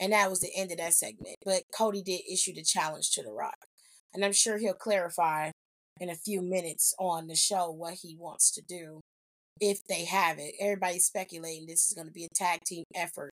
and 0.00 0.12
that 0.12 0.30
was 0.30 0.40
the 0.40 0.50
end 0.56 0.70
of 0.72 0.78
that 0.78 0.94
segment. 0.94 1.36
But 1.44 1.64
Cody 1.76 2.02
did 2.02 2.22
issue 2.30 2.54
the 2.54 2.62
challenge 2.64 3.10
to 3.12 3.22
The 3.22 3.30
Rock, 3.30 3.58
and 4.14 4.24
I'm 4.24 4.32
sure 4.32 4.56
he'll 4.58 4.72
clarify 4.74 5.50
in 6.00 6.08
a 6.08 6.14
few 6.16 6.40
minutes 6.40 6.94
on 6.98 7.26
the 7.26 7.34
show 7.36 7.70
what 7.70 7.94
he 8.02 8.16
wants 8.18 8.50
to 8.52 8.62
do 8.62 9.00
if 9.60 9.86
they 9.88 10.04
have 10.04 10.38
it. 10.38 10.54
Everybody's 10.60 11.06
speculating 11.06 11.66
this 11.66 11.88
is 11.90 11.94
going 11.94 12.06
to 12.06 12.12
be 12.12 12.24
a 12.24 12.34
tag 12.34 12.60
team 12.66 12.84
effort. 12.94 13.32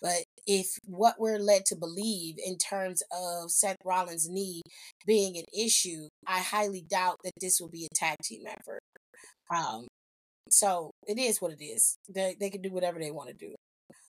But 0.00 0.24
if 0.46 0.78
what 0.84 1.16
we're 1.18 1.38
led 1.38 1.64
to 1.66 1.76
believe 1.76 2.36
in 2.44 2.58
terms 2.58 3.02
of 3.10 3.50
Seth 3.50 3.78
Rollins' 3.84 4.28
knee 4.28 4.62
being 5.06 5.36
an 5.36 5.44
issue, 5.58 6.08
I 6.26 6.40
highly 6.40 6.82
doubt 6.88 7.16
that 7.24 7.32
this 7.40 7.60
will 7.60 7.70
be 7.70 7.86
a 7.86 7.94
tag 7.94 8.16
team 8.22 8.42
effort. 8.46 8.80
Um, 9.50 9.86
so 10.50 10.90
it 11.06 11.18
is 11.18 11.40
what 11.40 11.52
it 11.52 11.64
is. 11.64 11.98
They 12.08 12.36
they 12.38 12.50
can 12.50 12.62
do 12.62 12.70
whatever 12.70 12.98
they 12.98 13.10
want 13.10 13.30
to 13.30 13.34
do. 13.34 13.54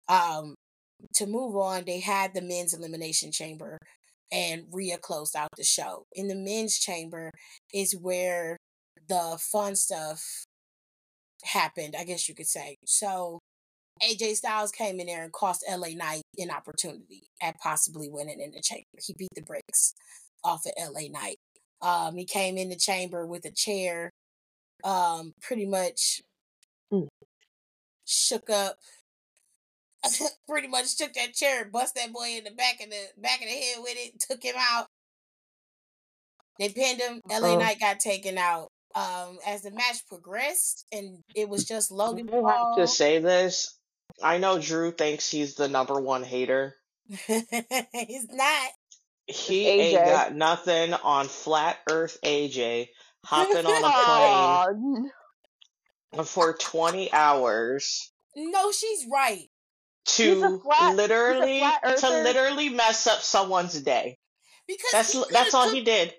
Um, 0.09 0.55
to 1.14 1.26
move 1.26 1.57
on, 1.57 1.85
they 1.87 2.00
had 2.00 2.35
the 2.35 2.43
men's 2.43 2.75
elimination 2.75 3.33
chamber, 3.33 3.79
and 4.31 4.64
Rhea 4.71 4.99
closed 4.99 5.35
out 5.37 5.49
the 5.57 5.64
show. 5.64 6.05
In 6.12 6.29
the 6.29 6.35
men's 6.35 6.79
chamber 6.79 7.31
is 7.73 7.97
where 7.97 8.57
the 9.09 9.38
fun 9.40 9.76
stuff 9.76 10.23
happened, 11.44 11.94
I 11.99 12.04
guess 12.04 12.28
you 12.28 12.35
could 12.35 12.47
say. 12.47 12.76
So 12.85 13.38
AJ 14.02 14.37
Styles 14.37 14.70
came 14.73 15.00
in 15.00 15.06
there 15.06 15.23
and 15.25 15.32
cost 15.32 15.64
LA 15.68 15.88
Knight 15.94 16.23
an 16.38 16.50
opportunity 16.50 17.25
at 17.42 17.59
possibly 17.61 18.09
winning 18.09 18.40
in 18.40 18.52
the 18.52 18.62
chamber. 18.62 18.85
He 18.99 19.14
beat 19.16 19.28
the 19.35 19.42
brakes 19.42 19.94
off 20.44 20.64
of 20.66 20.73
LA 20.78 21.09
Knight. 21.11 21.37
Um, 21.82 22.16
he 22.16 22.25
came 22.25 22.56
in 22.59 22.68
the 22.68 22.76
chamber 22.76 23.26
with 23.26 23.44
a 23.44 23.50
chair, 23.50 24.11
um, 24.85 25.32
pretty 25.42 25.66
much 25.66 26.20
Mm. 26.92 27.06
shook 28.04 28.50
up, 28.50 28.78
pretty 30.49 30.66
much 30.66 30.97
took 30.97 31.12
that 31.14 31.35
chair, 31.35 31.64
bust 31.64 31.94
that 31.94 32.12
boy 32.12 32.37
in 32.37 32.44
the 32.44 32.50
back 32.50 32.80
of 32.82 32.90
the 32.90 33.09
back 33.16 33.40
of 33.40 33.47
the 33.47 33.54
head 33.54 33.76
with 33.80 33.94
it, 33.97 34.18
took 34.18 34.42
him 34.42 34.56
out. 34.59 34.87
They 36.59 36.68
pinned 36.68 37.00
him. 37.00 37.20
LA 37.30 37.52
Uh-oh. 37.54 37.59
Knight 37.59 37.80
got 37.80 38.00
taken 38.00 38.37
out. 38.38 38.68
Um, 38.94 39.38
as 39.47 39.62
the 39.62 39.70
match 39.70 40.04
progressed, 40.09 40.85
and 40.90 41.23
it 41.37 41.49
was 41.49 41.64
just 41.64 41.92
Logan 41.92 42.28
I 42.32 42.52
have 42.52 42.76
to 42.76 42.88
say 42.88 43.20
this. 43.20 43.78
I 44.23 44.38
know 44.38 44.61
Drew 44.61 44.90
thinks 44.90 45.30
he's 45.30 45.54
the 45.54 45.68
number 45.68 46.00
one 46.00 46.25
hater. 46.25 46.75
He's 47.09 48.28
not. 48.28 48.70
He 49.26 49.64
AJ. 49.64 49.68
ain't 49.68 50.04
got 50.04 50.35
nothing 50.35 50.92
on 50.92 51.28
flat 51.28 51.78
Earth 51.88 52.18
AJ 52.25 52.88
hopping 53.25 53.66
on 53.66 53.85
a 53.85 55.11
plane 56.14 56.25
for 56.25 56.54
20 56.54 57.12
hours 57.12 58.11
No, 58.35 58.73
she's 58.73 59.06
right. 59.11 59.49
To 60.06 60.61
flat- 60.61 60.97
literally 60.97 61.62
to 61.99 62.09
literally 62.09 62.70
mess 62.70 63.06
up 63.06 63.20
someone's 63.20 63.80
day. 63.80 64.18
Because 64.66 64.90
That's 64.92 65.28
that's 65.30 65.54
all 65.54 65.70
he 65.70 65.82
did. 65.82 66.14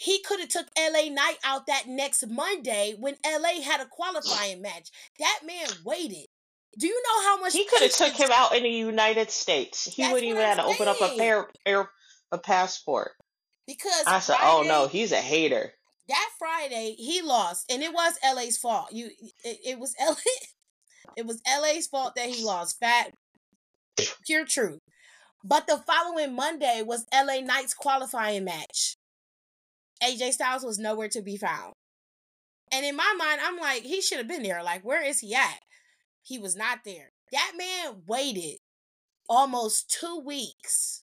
He 0.00 0.22
could 0.22 0.40
have 0.40 0.48
took 0.48 0.66
LA 0.78 1.10
Knight 1.10 1.36
out 1.44 1.66
that 1.66 1.86
next 1.86 2.26
Monday 2.26 2.94
when 2.98 3.16
LA 3.22 3.60
had 3.62 3.82
a 3.82 3.86
qualifying 3.86 4.62
match. 4.62 4.88
That 5.18 5.40
man 5.46 5.66
waited. 5.84 6.24
Do 6.78 6.86
you 6.86 7.02
know 7.02 7.22
how 7.28 7.38
much 7.38 7.52
He 7.52 7.66
could 7.66 7.82
have 7.82 7.92
took 7.92 8.14
him 8.14 8.30
out 8.32 8.56
in 8.56 8.62
the 8.62 8.70
United 8.70 9.30
States. 9.30 9.84
He 9.84 10.02
wouldn't 10.02 10.24
even 10.24 10.40
have 10.40 10.56
to 10.56 10.64
open 10.64 10.88
up 10.88 11.02
a 11.02 11.18
pair, 11.18 11.48
air, 11.66 11.90
a 12.32 12.38
passport. 12.38 13.12
because 13.66 14.04
I 14.06 14.20
said, 14.20 14.36
"Oh 14.40 14.64
no, 14.66 14.88
he's 14.88 15.12
a 15.12 15.16
hater." 15.16 15.74
that 16.08 16.28
Friday 16.38 16.94
he 16.98 17.20
lost, 17.20 17.70
and 17.70 17.82
it 17.82 17.92
was 17.92 18.18
LA's 18.24 18.56
fault. 18.56 18.92
You, 18.92 19.10
it, 19.44 19.58
it 19.64 19.78
was 19.78 19.94
LA, 20.00 20.14
it 21.16 21.26
was 21.26 21.42
LA's 21.46 21.88
fault 21.88 22.14
that 22.16 22.30
he 22.30 22.42
lost. 22.42 22.78
Fat, 22.80 23.12
pure 24.24 24.46
truth. 24.46 24.78
But 25.44 25.66
the 25.66 25.76
following 25.76 26.34
Monday 26.34 26.82
was 26.84 27.04
LA 27.12 27.40
Knight's 27.40 27.74
qualifying 27.74 28.44
match. 28.44 28.96
AJ 30.02 30.32
Styles 30.32 30.64
was 30.64 30.78
nowhere 30.78 31.08
to 31.08 31.22
be 31.22 31.36
found, 31.36 31.74
and 32.72 32.84
in 32.86 32.96
my 32.96 33.14
mind, 33.18 33.40
I'm 33.42 33.58
like, 33.58 33.82
he 33.82 34.00
should 34.00 34.18
have 34.18 34.28
been 34.28 34.42
there. 34.42 34.62
Like, 34.62 34.84
where 34.84 35.04
is 35.04 35.20
he 35.20 35.34
at? 35.34 35.60
He 36.22 36.38
was 36.38 36.56
not 36.56 36.80
there. 36.84 37.10
That 37.32 37.52
man 37.56 38.02
waited 38.06 38.58
almost 39.28 39.90
two 39.90 40.20
weeks 40.20 41.02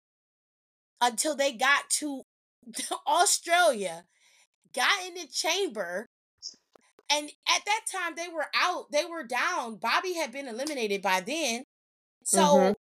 until 1.02 1.36
they 1.36 1.54
got 1.54 1.90
to 1.90 2.24
Australia 3.08 4.06
got 4.74 5.06
in 5.08 5.14
the 5.16 5.28
chamber 5.28 6.08
and 7.10 7.30
at 7.48 7.62
that 7.66 7.82
time 7.92 8.14
they 8.16 8.28
were 8.28 8.48
out 8.56 8.86
they 8.92 9.06
were 9.06 9.24
down 9.24 9.76
bobby 9.78 10.14
had 10.14 10.32
been 10.32 10.48
eliminated 10.48 11.02
by 11.02 11.20
then 11.22 11.64
so 12.24 12.40
Mhm. 12.40 12.76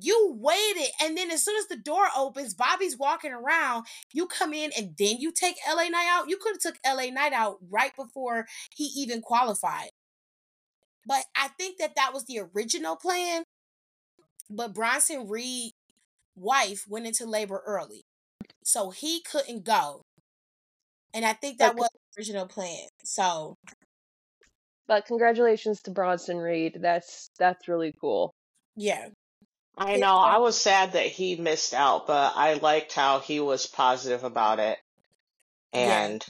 You 0.00 0.34
waited 0.38 0.90
and 1.02 1.16
then 1.16 1.30
as 1.30 1.44
soon 1.44 1.56
as 1.56 1.66
the 1.66 1.76
door 1.76 2.06
opens 2.16 2.54
bobby's 2.54 2.96
walking 2.96 3.32
around 3.32 3.84
you 4.12 4.26
come 4.26 4.54
in 4.54 4.70
and 4.76 4.94
then 4.98 5.16
you 5.18 5.30
take 5.32 5.56
la 5.68 5.82
knight 5.82 6.08
out 6.08 6.28
you 6.28 6.38
could 6.38 6.54
have 6.54 6.60
took 6.60 6.76
la 6.86 7.04
knight 7.10 7.32
out 7.32 7.56
right 7.70 7.94
before 7.96 8.46
he 8.74 8.84
even 8.96 9.20
qualified 9.20 9.90
but 11.06 11.24
i 11.36 11.48
think 11.58 11.78
that 11.78 11.94
that 11.96 12.12
was 12.14 12.24
the 12.24 12.40
original 12.54 12.96
plan 12.96 13.44
but 14.48 14.74
bronson 14.74 15.28
reed 15.28 15.72
wife 16.36 16.84
went 16.88 17.06
into 17.06 17.26
labor 17.26 17.62
early 17.66 18.04
so 18.64 18.90
he 18.90 19.20
couldn't 19.20 19.64
go 19.64 20.02
and 21.14 21.24
I 21.24 21.32
think 21.32 21.58
that 21.58 21.76
was 21.76 21.88
the 21.92 22.20
original 22.20 22.46
plan. 22.46 22.88
So 23.04 23.56
But 24.86 25.06
congratulations 25.06 25.82
to 25.82 25.90
Bronson 25.90 26.38
Reed. 26.38 26.78
That's 26.80 27.30
that's 27.38 27.68
really 27.68 27.94
cool. 28.00 28.34
yeah, 28.76 29.08
I 29.76 29.96
know. 29.96 30.16
I 30.16 30.38
was 30.38 30.60
sad 30.60 30.92
that 30.92 31.06
he 31.06 31.36
missed 31.36 31.74
out, 31.74 32.06
but 32.06 32.32
I 32.36 32.54
liked 32.54 32.92
how 32.92 33.20
he 33.20 33.40
was 33.40 33.66
positive 33.66 34.24
about 34.24 34.58
it. 34.58 34.78
Yeah. 35.72 36.06
And 36.06 36.24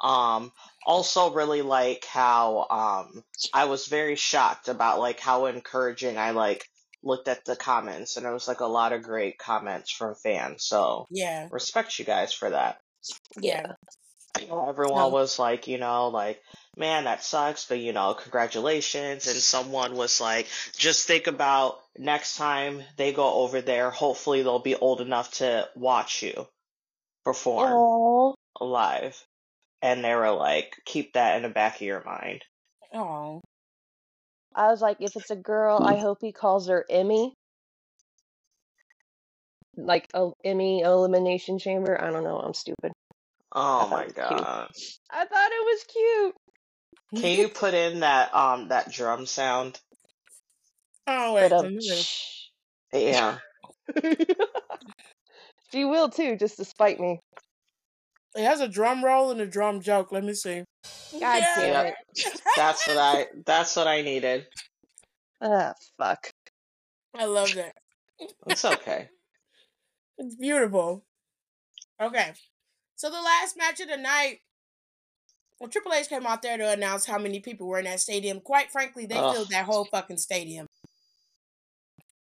um 0.00 0.52
also 0.86 1.32
really 1.32 1.60
like 1.62 2.06
how 2.06 2.66
um 2.70 3.22
I 3.52 3.66
was 3.66 3.86
very 3.86 4.16
shocked 4.16 4.68
about 4.68 4.98
like 4.98 5.20
how 5.20 5.46
encouraging 5.46 6.16
I 6.16 6.30
like 6.30 6.66
looked 7.02 7.28
at 7.28 7.44
the 7.44 7.56
comments 7.56 8.16
and 8.16 8.24
there 8.24 8.32
was 8.32 8.48
like 8.48 8.60
a 8.60 8.66
lot 8.66 8.92
of 8.92 9.02
great 9.02 9.38
comments 9.38 9.90
from 9.90 10.14
fans. 10.14 10.64
So 10.64 11.06
yeah, 11.10 11.48
respect 11.50 11.98
you 11.98 12.04
guys 12.04 12.32
for 12.32 12.50
that. 12.50 12.80
yeah, 13.38 13.72
You 14.40 14.48
know, 14.48 14.68
everyone 14.68 14.98
No. 14.98 15.08
was 15.08 15.38
like, 15.38 15.66
you 15.68 15.78
know, 15.78 16.08
like, 16.08 16.40
man, 16.76 17.04
that 17.04 17.22
sucks, 17.24 17.66
but 17.66 17.78
you 17.78 17.92
know, 17.92 18.14
congratulations. 18.14 19.26
And 19.26 19.36
someone 19.36 19.94
was 19.94 20.20
like, 20.20 20.46
just 20.76 21.06
think 21.06 21.26
about 21.26 21.80
next 21.98 22.36
time 22.36 22.82
they 22.96 23.12
go 23.12 23.34
over 23.34 23.60
there, 23.60 23.90
hopefully 23.90 24.42
they'll 24.42 24.58
be 24.58 24.76
old 24.76 25.00
enough 25.00 25.32
to 25.34 25.68
watch 25.74 26.22
you 26.22 26.46
perform 27.24 27.72
Oh, 27.72 28.34
live. 28.60 29.22
And 29.82 30.04
they 30.04 30.14
were 30.14 30.32
like, 30.32 30.76
keep 30.84 31.14
that 31.14 31.36
in 31.36 31.42
the 31.42 31.48
back 31.48 31.76
of 31.76 31.82
your 31.82 32.04
mind. 32.04 32.42
Oh, 32.92 33.40
I 34.54 34.68
was 34.68 34.82
like, 34.82 34.98
if 35.00 35.16
it's 35.16 35.30
a 35.30 35.36
girl, 35.36 35.80
I 35.82 35.98
hope 35.98 36.18
he 36.20 36.32
calls 36.32 36.68
her 36.68 36.84
Emmy. 36.90 37.34
Like 39.76 40.08
a 40.12 40.30
Emmy 40.44 40.80
elimination 40.80 41.58
chamber. 41.58 41.98
I 42.02 42.10
don't 42.10 42.24
know. 42.24 42.38
I'm 42.38 42.52
stupid. 42.52 42.92
Oh 43.52 43.88
my 43.88 44.06
god. 44.06 44.70
I 45.10 45.24
thought 45.24 45.50
it 45.50 45.64
was 45.64 45.84
cute. 45.84 46.34
Can 47.14 47.38
you 47.38 47.48
put 47.48 47.74
in 47.74 48.00
that 48.00 48.32
um 48.34 48.68
that 48.68 48.90
drum 48.92 49.26
sound? 49.26 49.80
oh 51.06 51.34
wait, 51.34 51.50
But 51.50 51.62
let 51.62 51.72
me- 51.72 52.04
Yeah. 52.92 53.38
she 55.72 55.84
will 55.84 56.08
too, 56.08 56.36
just 56.36 56.56
to 56.58 56.64
spite 56.64 57.00
me. 57.00 57.18
it 58.36 58.44
has 58.44 58.60
a 58.60 58.68
drum 58.68 59.04
roll 59.04 59.30
and 59.32 59.40
a 59.40 59.46
drum 59.46 59.80
joke. 59.80 60.12
Let 60.12 60.22
me 60.24 60.34
see. 60.34 60.62
God 61.12 61.20
Yeah. 61.42 61.54
damn 61.56 61.86
it. 61.86 61.94
That's 62.56 62.86
what 62.86 62.96
I 62.96 63.26
that's 63.44 63.74
what 63.76 63.88
I 63.88 64.02
needed. 64.02 64.46
Ah, 65.40 65.74
fuck. 65.98 66.30
I 67.14 67.24
love 67.24 67.52
that. 67.54 67.74
It's 68.46 68.64
okay. 68.64 69.08
It's 70.18 70.34
beautiful. 70.36 71.02
Okay, 71.98 72.32
so 72.94 73.08
the 73.08 73.22
last 73.22 73.56
match 73.56 73.80
of 73.80 73.88
the 73.88 73.96
night. 73.96 74.40
Well, 75.60 75.68
Triple 75.68 75.92
H 75.92 76.08
came 76.08 76.26
out 76.26 76.40
there 76.40 76.56
to 76.56 76.70
announce 76.72 77.04
how 77.04 77.18
many 77.18 77.40
people 77.40 77.66
were 77.68 77.78
in 77.78 77.84
that 77.84 78.00
stadium. 78.00 78.40
Quite 78.40 78.70
frankly, 78.72 79.04
they 79.06 79.16
Ugh. 79.16 79.34
filled 79.34 79.50
that 79.50 79.66
whole 79.66 79.84
fucking 79.84 80.16
stadium. 80.16 80.66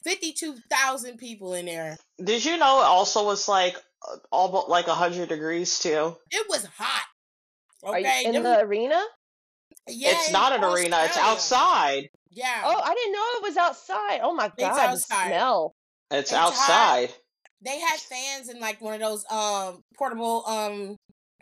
Fifty-two 0.04 0.56
thousand 0.70 1.18
people 1.18 1.54
in 1.54 1.66
there. 1.66 1.98
Did 2.24 2.44
you 2.46 2.58
know 2.58 2.80
it 2.82 2.86
also 2.86 3.26
was 3.26 3.48
like 3.48 3.76
uh, 4.08 4.16
almost 4.32 4.70
like 4.70 4.88
a 4.88 4.94
hundred 4.94 5.30
degrees 5.30 5.80
too? 5.80 6.16
It 6.32 6.46
was 6.50 6.66
hot. 6.78 7.04
Are 7.84 8.00
you 8.00 8.06
Okay, 8.06 8.24
in 8.26 8.34
them- 8.34 8.44
the 8.44 8.60
arena? 8.62 9.02
yeah, 9.88 10.12
it's 10.12 10.28
in 10.28 10.34
not 10.34 10.54
an 10.54 10.64
arena, 10.64 11.00
it's 11.04 11.18
outside. 11.18 12.10
Yeah. 12.32 12.62
Oh, 12.66 12.82
I 12.82 12.94
didn't 12.94 13.14
know 13.14 13.26
it 13.38 13.44
was 13.44 13.58
outside. 13.58 14.20
Oh 14.24 14.34
my 14.34 14.46
It's 14.46 14.56
god, 14.58 14.76
the 14.76 14.82
outside. 14.82 15.28
smell. 15.28 15.74
It's, 16.12 16.32
It's 16.32 16.32
hot. 16.32 16.48
outside. 16.54 17.14
they 17.62 17.80
had 17.80 18.00
fans 18.00 18.50
in 18.50 18.60
like 18.60 18.80
one 18.82 18.94
of 18.94 19.00
those 19.02 19.26
um 19.32 19.82
portable 19.98 20.46
um 20.46 20.96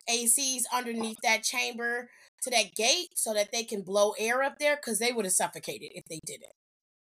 ACs 0.10 0.64
underneath 0.74 1.18
that 1.24 1.44
chamber 1.44 2.10
to 2.44 2.50
that 2.52 2.76
gate 2.76 3.10
so 3.16 3.34
that 3.34 3.52
they 3.52 3.64
can 3.64 3.82
blow 3.82 4.14
air 4.20 4.44
up 4.44 4.60
there 4.60 4.76
because 4.76 5.00
they 5.00 5.12
would 5.12 5.26
have 5.26 5.34
suffocated 5.34 5.90
if 5.96 6.06
they 6.06 6.20
didn't. 6.26 6.54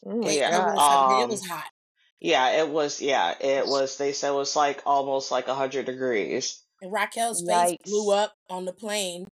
My 0.04 0.14
They, 0.26 0.38
Yeah. 0.38 0.50
they 0.50 0.56
would 0.58 0.66
have 0.68 0.76
god. 0.76 0.90
suffocated. 0.90 1.18
It 1.20 1.24
Um, 1.24 1.30
was 1.30 1.46
hot. 1.46 1.70
yeah, 2.20 2.48
it 2.62 2.68
was. 2.68 3.00
Yeah, 3.00 3.34
it 3.40 3.66
was. 3.66 3.96
They 3.96 4.12
said 4.12 4.30
it 4.30 4.34
was 4.36 4.56
like 4.56 4.82
almost 4.86 5.30
like 5.30 5.48
a 5.48 5.54
hundred 5.54 5.86
degrees. 5.86 6.62
And 6.82 6.92
Raquel's 6.92 7.42
face 7.42 7.76
blew 7.84 8.12
up 8.12 8.34
on 8.48 8.64
the 8.64 8.72
plane. 8.72 9.26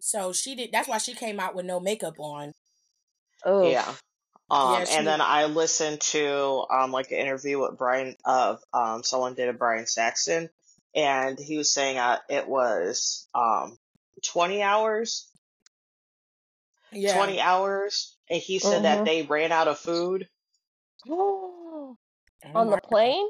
So 0.00 0.32
she 0.32 0.54
did 0.54 0.70
that's 0.72 0.88
why 0.88 0.98
she 0.98 1.14
came 1.14 1.40
out 1.40 1.54
with 1.54 1.64
no 1.64 1.80
makeup 1.80 2.18
on. 2.18 2.52
Oh 3.44 3.70
yeah. 3.70 3.94
Um, 4.50 4.80
Yeah, 4.80 4.84
she 4.84 4.96
and 4.96 5.06
then 5.06 5.20
I 5.20 5.46
listened 5.46 6.00
to 6.02 6.66
um 6.70 6.92
like 6.92 7.10
an 7.10 7.18
interview 7.18 7.60
with 7.60 7.78
Brian 7.78 8.16
of 8.24 8.62
um 8.74 9.02
someone 9.02 9.34
did 9.34 9.48
a 9.48 9.52
Brian 9.52 9.86
Saxton, 9.86 10.50
and 10.94 11.38
he 11.38 11.56
was 11.56 11.72
saying 11.72 11.98
uh 11.98 12.18
it 12.28 12.48
was 12.48 13.28
um 13.34 13.78
twenty 14.24 14.62
hours, 14.62 15.28
Yeah. 16.92 17.14
twenty 17.14 17.40
hours, 17.40 18.16
and 18.28 18.40
he 18.40 18.58
said 18.58 18.82
that 18.82 19.00
Mhm. 19.00 19.04
they 19.04 19.22
ran 19.22 19.52
out 19.52 19.68
of 19.68 19.78
food. 19.78 20.28
Oh 21.08 21.96
On 22.54 22.70
the 22.70 22.78
plane? 22.78 23.28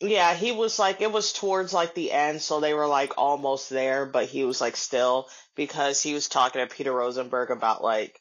Yeah, 0.00 0.34
he 0.34 0.52
was 0.52 0.78
like 0.78 1.00
it 1.00 1.12
was 1.12 1.32
towards 1.32 1.72
like 1.72 1.94
the 1.94 2.10
end, 2.12 2.42
so 2.42 2.60
they 2.60 2.74
were 2.74 2.86
like 2.88 3.16
almost 3.16 3.70
there, 3.70 4.04
but 4.04 4.26
he 4.26 4.44
was 4.44 4.60
like 4.60 4.76
still 4.76 5.28
because 5.54 6.02
he 6.02 6.12
was 6.12 6.28
talking 6.28 6.60
to 6.60 6.74
Peter 6.74 6.92
Rosenberg 6.92 7.50
about 7.50 7.82
like 7.82 8.20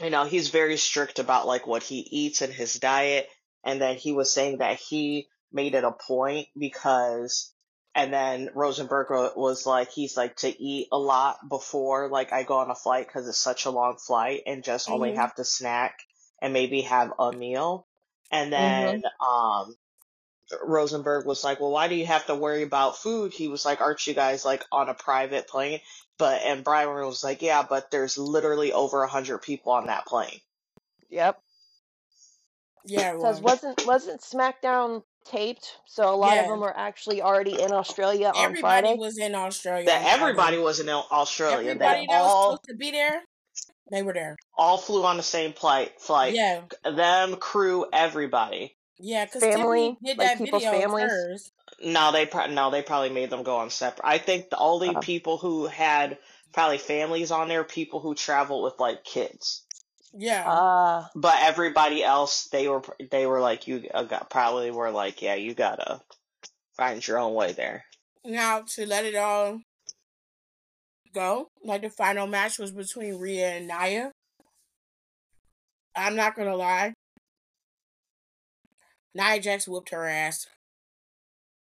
you 0.00 0.10
know, 0.10 0.24
he's 0.24 0.48
very 0.48 0.76
strict 0.76 1.18
about 1.18 1.46
like 1.46 1.66
what 1.66 1.82
he 1.82 1.98
eats 1.98 2.42
and 2.42 2.52
his 2.52 2.74
diet, 2.74 3.28
and 3.64 3.80
then 3.80 3.96
he 3.96 4.12
was 4.12 4.32
saying 4.32 4.58
that 4.58 4.78
he 4.78 5.28
made 5.52 5.74
it 5.74 5.84
a 5.84 5.92
point 5.92 6.48
because 6.56 7.52
and 7.94 8.12
then 8.12 8.50
Rosenberg 8.54 9.08
was 9.36 9.66
like 9.66 9.90
he's 9.90 10.16
like 10.16 10.36
to 10.36 10.48
eat 10.62 10.88
a 10.92 10.98
lot 10.98 11.46
before 11.48 12.08
like 12.08 12.32
I 12.32 12.42
go 12.42 12.58
on 12.58 12.70
a 12.70 12.74
flight 12.74 13.06
because 13.06 13.28
it's 13.28 13.38
such 13.38 13.66
a 13.66 13.70
long 13.70 13.96
flight 13.98 14.42
and 14.46 14.64
just 14.64 14.88
only 14.90 15.12
Mhm. 15.12 15.16
have 15.16 15.34
to 15.36 15.44
snack 15.44 15.98
and 16.40 16.52
maybe 16.52 16.82
have 16.82 17.12
a 17.18 17.32
meal. 17.32 17.86
And 18.30 18.52
then 18.52 19.02
um 19.20 19.76
Rosenberg 20.64 21.26
was 21.26 21.44
like, 21.44 21.60
"Well, 21.60 21.70
why 21.70 21.88
do 21.88 21.94
you 21.94 22.06
have 22.06 22.26
to 22.26 22.34
worry 22.34 22.62
about 22.62 22.98
food?" 22.98 23.32
He 23.32 23.48
was 23.48 23.64
like, 23.64 23.80
"Aren't 23.80 24.06
you 24.06 24.14
guys 24.14 24.44
like 24.44 24.64
on 24.70 24.88
a 24.88 24.94
private 24.94 25.48
plane?" 25.48 25.80
But 26.18 26.42
and 26.42 26.62
Brian 26.64 26.90
was 26.90 27.24
like, 27.24 27.42
"Yeah, 27.42 27.62
but 27.62 27.90
there's 27.90 28.18
literally 28.18 28.72
over 28.72 29.02
a 29.02 29.08
hundred 29.08 29.38
people 29.38 29.72
on 29.72 29.86
that 29.86 30.06
plane." 30.06 30.40
Yep. 31.10 31.40
Yeah, 32.84 33.12
Because 33.12 33.40
wasn't 33.42 33.86
wasn't 33.86 34.20
SmackDown 34.20 35.04
taped? 35.24 35.76
So 35.86 36.12
a 36.12 36.16
lot 36.16 36.38
of 36.38 36.46
them 36.46 36.60
were 36.60 36.76
actually 36.76 37.22
already 37.22 37.60
in 37.60 37.72
Australia 37.72 38.28
on 38.34 38.44
Everybody 38.44 38.60
Friday. 38.86 38.98
was 38.98 39.18
in 39.18 39.34
Australia 39.34 39.86
That 39.86 40.04
everybody 40.18 40.58
was 40.58 40.80
in 40.80 40.88
Australia. 40.88 41.70
Everybody 41.70 42.00
They 42.00 42.06
that 42.12 42.20
was 42.22 42.30
all 42.30 42.52
supposed 42.52 42.68
to 42.68 42.74
be 42.76 42.90
there, 42.90 43.22
they 43.90 44.02
were 44.02 44.12
there. 44.12 44.36
all 44.56 44.78
flew 44.78 45.04
on 45.04 45.16
the 45.16 45.22
same 45.22 45.52
flight. 45.52 46.00
Flight. 46.00 46.34
Yeah. 46.34 46.62
Them 46.84 47.36
crew, 47.36 47.86
everybody. 47.92 48.76
Yeah, 48.98 49.24
because 49.24 49.42
Tiffany 49.42 49.62
Family, 49.62 49.96
did 50.04 50.18
like 50.18 50.28
that 50.28 50.38
people's 50.38 50.62
video 50.62 50.80
families. 50.80 51.10
hers. 51.10 51.52
No, 51.82 52.12
they 52.12 52.26
pro- 52.26 52.46
no, 52.46 52.70
they 52.70 52.82
probably 52.82 53.10
made 53.10 53.30
them 53.30 53.42
go 53.42 53.56
on 53.56 53.70
separate. 53.70 54.06
I 54.06 54.18
think 54.18 54.50
the 54.50 54.58
only 54.58 54.90
Uh, 54.94 55.00
people 55.00 55.38
who 55.38 55.66
had 55.66 56.18
probably 56.52 56.78
families 56.78 57.30
on 57.32 57.48
there, 57.48 57.64
people 57.64 57.98
who 58.00 58.14
travel 58.14 58.62
with 58.62 58.74
like 58.78 59.02
kids. 59.04 59.64
Yeah. 60.14 60.44
Ah, 60.46 61.10
But 61.14 61.36
everybody 61.40 62.04
else, 62.04 62.48
they 62.48 62.68
were 62.68 62.82
they 63.10 63.26
were 63.26 63.40
like 63.40 63.66
you 63.66 63.88
uh, 63.94 64.02
got 64.04 64.30
probably 64.30 64.70
were 64.70 64.90
like, 64.90 65.22
yeah, 65.22 65.34
you 65.34 65.54
gotta 65.54 66.00
find 66.76 67.06
your 67.06 67.18
own 67.18 67.34
way 67.34 67.52
there. 67.52 67.84
now 68.24 68.62
to 68.74 68.86
let 68.86 69.04
it 69.04 69.14
all 69.16 69.60
go, 71.14 71.48
like 71.64 71.82
the 71.82 71.90
final 71.90 72.26
match 72.26 72.58
was 72.58 72.72
between 72.72 73.18
Rhea 73.18 73.56
and 73.56 73.68
Nia. 73.68 74.12
I'm 75.96 76.16
not 76.16 76.36
gonna 76.36 76.56
lie. 76.56 76.94
Nia 79.14 79.40
Jax 79.40 79.68
whooped 79.68 79.90
her 79.90 80.06
ass. 80.06 80.46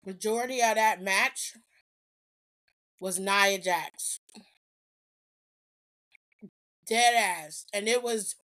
Majority 0.06 0.62
of 0.62 0.76
that 0.76 1.02
match 1.02 1.54
was 3.02 3.20
Nia 3.20 3.60
Jax. 3.60 4.20
Dead 6.90 7.14
ass. 7.16 7.66
And 7.74 7.88
it 7.88 8.04
was 8.04 8.36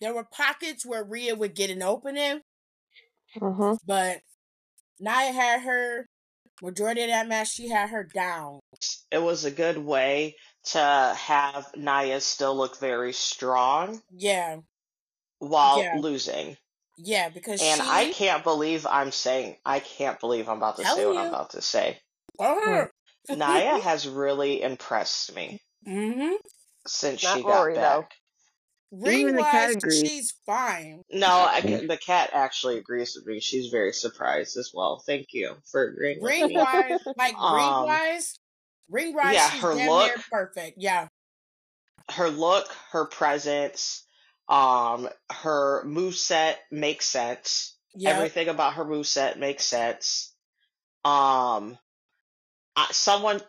there 0.00 0.14
were 0.14 0.24
pockets 0.24 0.86
where 0.86 1.04
Rhea 1.04 1.34
would 1.34 1.54
get 1.54 1.70
an 1.70 1.82
opening, 1.82 2.40
hmm 3.38 3.74
but 3.86 4.20
Nia 5.00 5.32
had 5.32 5.62
her 5.62 6.06
majority 6.62 7.02
of 7.02 7.08
that 7.08 7.28
match 7.28 7.52
she 7.52 7.68
had 7.68 7.90
her 7.90 8.04
down. 8.04 8.60
It 9.10 9.22
was 9.22 9.44
a 9.44 9.50
good 9.50 9.78
way 9.78 10.36
to 10.72 11.14
have 11.16 11.66
Nia 11.76 12.20
still 12.20 12.56
look 12.56 12.78
very 12.78 13.12
strong 13.12 14.00
Yeah. 14.10 14.58
while 15.38 15.82
Yeah. 15.82 15.96
losing. 15.98 16.56
Yeah, 16.96 17.28
because 17.28 17.62
And 17.62 17.80
she 17.80 17.88
I 17.88 18.12
can't 18.12 18.42
believe 18.42 18.86
I'm 18.86 19.12
saying 19.12 19.56
I 19.64 19.80
can't 19.80 20.18
believe 20.18 20.48
I'm 20.48 20.56
about 20.56 20.76
to 20.76 20.84
say 20.84 20.88
Telling 20.88 21.06
what 21.16 21.18
I'm 21.18 21.28
about 21.28 21.50
to 21.50 21.62
say. 21.62 22.00
Oh. 22.40 22.86
Nia 23.28 23.78
has 23.82 24.08
really 24.08 24.62
impressed 24.62 25.34
me 25.34 25.60
mm-hmm. 25.86 26.34
Since 26.86 27.22
Not 27.22 27.36
she 27.36 27.42
got 27.42 27.48
Rory, 27.60 27.74
though. 27.74 27.80
back. 28.02 28.10
Ring 28.90 29.20
Even 29.20 29.36
the 29.36 29.42
cat 29.42 29.66
wise, 29.66 29.76
agrees. 29.76 30.00
she's 30.00 30.34
fine. 30.46 31.02
No, 31.10 31.26
I, 31.28 31.60
the 31.60 31.98
cat 31.98 32.30
actually 32.32 32.78
agrees 32.78 33.14
with 33.14 33.26
me. 33.26 33.38
She's 33.38 33.66
very 33.70 33.92
surprised 33.92 34.56
as 34.56 34.70
well. 34.72 35.02
Thank 35.04 35.28
you 35.34 35.56
for 35.70 35.84
agreeing 35.88 36.22
with 36.22 36.32
Ring 36.32 36.46
me. 36.48 36.56
wise, 36.56 36.98
like 37.18 37.32
ring 37.32 37.34
Um, 37.36 37.84
wise, 37.86 38.38
ring 38.88 39.14
wise, 39.14 39.34
yeah, 39.34 39.50
she's 39.50 39.60
her 39.62 39.74
damn 39.74 39.88
look- 39.90 40.06
near 40.16 40.24
perfect. 40.30 40.78
Yeah, 40.80 41.08
Her 42.10 42.30
look, 42.30 42.66
her 42.92 43.04
presence, 43.04 44.04
um, 44.48 45.10
her 45.30 45.84
moveset 45.84 46.54
makes 46.70 47.04
sense. 47.04 47.76
yeah, 47.94 48.10
Everything 48.16 48.48
about 48.48 48.74
her 48.74 48.86
move 48.86 49.06
set 49.06 49.38
makes 49.38 49.64
sense. 49.66 50.32
Um, 51.04 51.76
I, 52.74 52.86
someone, 52.92 53.42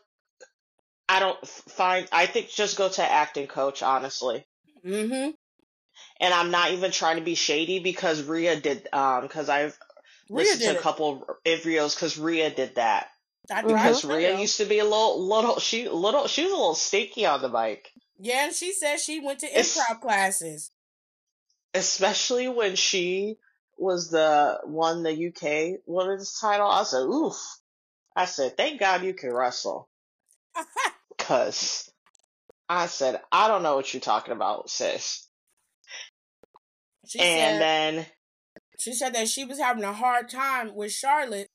I 1.10 1.19
don't 1.19 1.48
find, 1.48 2.08
I 2.12 2.28
think 2.28 2.50
just 2.50 2.78
go 2.78 2.88
to 2.88 3.04
acting 3.04 3.48
coach, 3.48 3.82
honestly. 3.82 4.45
mm-hmm. 4.86 5.32
And 6.22 6.34
I'm 6.34 6.52
not 6.52 6.72
even 6.72 6.91
trying 6.91 7.15
to 7.17 7.24
be 7.24 7.34
shady 7.36 7.80
because 7.80 8.22
Rhea 8.24 8.60
did, 8.60 8.88
um, 8.93 9.24
because 9.24 9.50
I've 9.50 9.78
Rhea 10.30 10.43
listened 10.45 10.62
to 10.62 10.69
a 10.69 10.74
it. 10.76 10.82
couple 10.82 11.24
of 11.24 11.43
videos 11.43 11.95
because 11.95 12.17
Rhea 12.17 12.52
did 12.52 12.76
that. 12.76 13.08
Mhm. 13.50 13.56
I 13.56 13.62
Because. 13.63 14.06
Rhea 14.06 14.38
used 14.38 14.58
to 14.58 14.65
be 14.65 14.78
a 14.80 14.84
little, 14.84 15.28
little, 15.28 15.60
she, 15.60 15.89
little, 15.89 16.28
she 16.28 16.43
was 16.43 16.52
a 16.52 16.56
little 16.56 16.76
stinky 16.76 17.26
on 17.26 17.41
the 17.41 17.50
mic. 17.50 17.89
Yeah, 18.19 18.45
and 18.45 18.54
she 18.54 18.74
said 18.74 19.00
she 19.00 19.19
went 19.19 19.39
to 19.39 19.50
improv 19.50 20.02
classes. 20.02 20.72
Especially 21.74 22.48
when 22.48 22.76
she 22.76 23.38
was 23.78 24.12
the, 24.12 24.60
one 24.65 25.02
the 25.04 25.28
UK 25.30 25.80
women's 25.88 26.38
title. 26.39 26.67
I 26.69 26.84
said, 26.84 27.04
oof. 27.04 27.36
I 28.15 28.26
said, 28.26 28.58
thank 28.58 28.80
God 28.80 29.04
you 29.04 29.13
can 29.15 29.34
wrestle. 29.34 29.89
Cause 31.30 31.88
I 32.68 32.88
said, 32.88 33.22
I 33.32 33.48
don't 33.48 33.62
know 33.62 33.76
what 33.76 33.94
you're 33.94 34.02
talking 34.02 34.34
about, 34.34 34.68
sis. 34.68 35.28
she 37.08 37.20
and 37.20 37.30
said 37.30 37.62
then, 37.62 38.06
she 38.80 38.94
said 38.94 39.13
that 39.13 39.28
she 39.28 39.46
was 39.46 39.60
having 39.60 39.84
a 39.84 39.94
hard 39.94 40.28
time 40.28 40.74
with 40.74 40.92
Charlotte, 40.92 41.46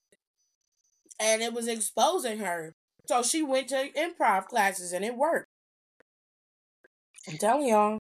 and 1.19 1.43
it 1.43 1.53
was 1.53 1.67
exposing 1.67 2.39
her. 2.39 2.77
So 3.09 3.25
she 3.25 3.43
went 3.43 3.67
to 3.71 3.89
improv 3.99 4.47
classes, 4.47 4.93
and 4.93 5.05
it 5.05 5.17
worked. 5.17 5.49
I'm 7.29 7.37
telling 7.37 7.67
y'all. 7.67 7.99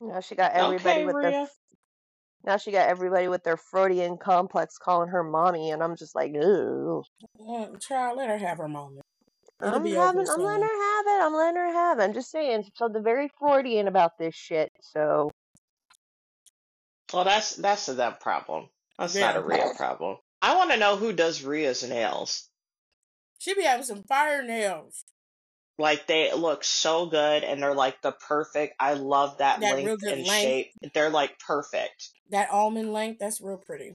Now 0.00 0.20
she 0.20 0.36
got 0.36 0.52
everybody 0.52 1.00
okay, 1.00 1.06
with 1.06 1.22
their. 1.22 1.48
Now 2.44 2.56
she 2.56 2.70
got 2.70 2.88
everybody 2.88 3.26
with 3.26 3.42
their 3.42 3.56
Freudian 3.56 4.16
complex 4.16 4.78
calling 4.78 5.08
her 5.08 5.24
mommy, 5.24 5.72
and 5.72 5.82
I'm 5.82 5.96
just 5.96 6.14
like, 6.14 6.32
ooh. 6.36 7.02
Well, 7.36 7.74
child, 7.80 8.18
let 8.18 8.28
her 8.28 8.38
have 8.38 8.58
her 8.58 8.68
moment. 8.68 9.02
It'll 9.62 9.74
I'm 9.74 9.86
having, 9.86 10.26
I'm 10.28 10.42
letting 10.42 10.62
her 10.62 10.96
have 10.96 11.06
it. 11.06 11.24
I'm 11.24 11.34
letting 11.34 11.56
her 11.56 11.72
have 11.72 11.98
it. 11.98 12.02
I'm 12.02 12.12
just 12.14 12.30
saying, 12.30 12.64
so 12.74 12.88
the 12.88 13.00
very 13.00 13.30
Freudian 13.38 13.88
about 13.88 14.18
this 14.18 14.34
shit. 14.34 14.70
So 14.80 15.30
Well, 17.12 17.24
that's, 17.24 17.56
that's 17.56 17.88
a 17.88 17.94
them 17.94 18.16
problem. 18.20 18.68
That's 18.98 19.14
not 19.14 19.36
a 19.36 19.40
real 19.40 19.72
problem. 19.76 20.18
I 20.42 20.56
want 20.56 20.70
to 20.72 20.76
know 20.76 20.96
who 20.96 21.12
does 21.12 21.42
Rhea's 21.42 21.88
nails. 21.88 22.48
She 23.38 23.54
be 23.54 23.62
having 23.62 23.84
some 23.86 24.02
fire 24.02 24.42
nails. 24.42 25.04
Like 25.78 26.06
they 26.06 26.32
look 26.32 26.64
so 26.64 27.06
good 27.06 27.44
and 27.44 27.62
they're 27.62 27.74
like 27.74 28.00
the 28.02 28.12
perfect. 28.12 28.74
I 28.80 28.94
love 28.94 29.38
that, 29.38 29.60
That 29.60 29.74
real 29.74 29.84
length 29.84 30.02
good 30.02 30.12
and 30.12 30.26
length. 30.26 30.30
shape. 30.30 30.70
They're 30.94 31.10
like 31.10 31.38
perfect. 31.38 32.10
That 32.30 32.50
almond 32.50 32.92
length, 32.92 33.18
that's 33.20 33.40
real 33.40 33.58
pretty. 33.58 33.92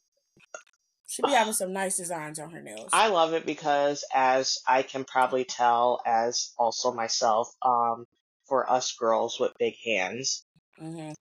She 1.11 1.21
be 1.23 1.31
having 1.31 1.51
some 1.51 1.73
nice 1.73 1.97
designs 1.97 2.39
on 2.39 2.51
her 2.51 2.61
nails. 2.61 2.89
I 2.93 3.09
love 3.09 3.33
it 3.33 3.45
because 3.45 4.05
as 4.13 4.59
I 4.65 4.81
can 4.81 5.03
probably 5.03 5.43
tell 5.43 6.01
as 6.05 6.53
also 6.57 6.93
myself, 6.93 7.53
um, 7.61 8.07
for 8.45 8.71
us 8.71 8.93
girls 8.93 9.37
with 9.37 9.51
big 9.59 9.75
hands, 9.83 10.45
mm-hmm. 10.81 11.11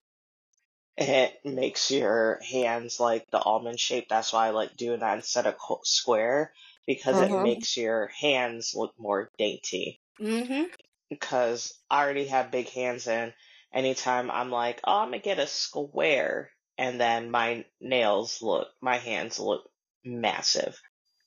it 0.96 1.40
makes 1.44 1.90
your 1.90 2.38
hands 2.48 3.00
like 3.00 3.28
the 3.32 3.42
almond 3.42 3.80
shape. 3.80 4.08
That's 4.08 4.32
why 4.32 4.46
I 4.46 4.50
like 4.50 4.76
doing 4.76 5.00
that 5.00 5.16
instead 5.16 5.46
of 5.46 5.56
square 5.82 6.52
because 6.86 7.16
Mhm. 7.16 7.40
it 7.40 7.42
makes 7.42 7.76
your 7.76 8.12
hands 8.16 8.76
look 8.76 8.94
more 8.96 9.32
dainty. 9.38 10.00
Mm-hmm. 10.20 10.72
Because 11.08 11.76
I 11.90 12.04
already 12.04 12.28
have 12.28 12.52
big 12.52 12.68
hands, 12.68 13.08
and 13.08 13.34
anytime 13.72 14.30
I'm 14.30 14.52
like, 14.52 14.80
oh, 14.84 14.98
I'm 14.98 15.08
gonna 15.08 15.18
get 15.18 15.40
a 15.40 15.48
square, 15.48 16.52
and 16.78 17.00
then 17.00 17.32
my 17.32 17.64
nails 17.80 18.40
look, 18.40 18.68
my 18.80 18.96
hands 18.96 19.40
look 19.40 19.69
massive. 20.04 20.80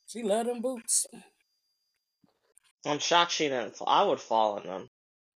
She 0.07 0.23
love 0.23 0.45
them 0.47 0.61
boots. 0.61 1.05
I'm 2.85 2.99
shocked 2.99 3.31
she 3.31 3.47
didn't. 3.47 3.77
Fall. 3.77 3.87
I 3.87 4.03
would 4.03 4.19
fall 4.19 4.57
in 4.57 4.67
them. 4.67 4.89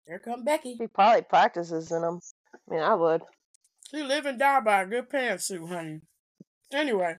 Here 0.07 0.19
come 0.19 0.43
Becky. 0.43 0.75
She 0.77 0.87
probably 0.87 1.21
practices 1.23 1.91
in 1.91 2.01
them. 2.01 2.19
I 2.53 2.73
mean, 2.73 2.81
I 2.83 2.93
would. 2.95 3.21
She 3.91 4.01
live 4.03 4.25
and 4.25 4.39
die 4.39 4.59
by 4.61 4.81
a 4.81 4.85
good 4.87 5.09
pantsuit, 5.09 5.67
honey. 5.69 6.01
Anyway, 6.73 7.15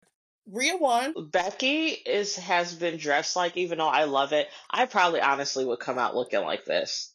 Rhea 0.50 0.76
won. 0.76 1.14
Becky 1.30 1.86
is 1.88 2.36
has 2.36 2.74
been 2.74 2.96
dressed 2.96 3.36
like, 3.36 3.56
even 3.56 3.78
though 3.78 3.88
I 3.88 4.04
love 4.04 4.32
it, 4.32 4.48
I 4.70 4.86
probably 4.86 5.20
honestly 5.20 5.64
would 5.64 5.78
come 5.78 5.98
out 5.98 6.16
looking 6.16 6.40
like 6.42 6.64
this. 6.64 7.12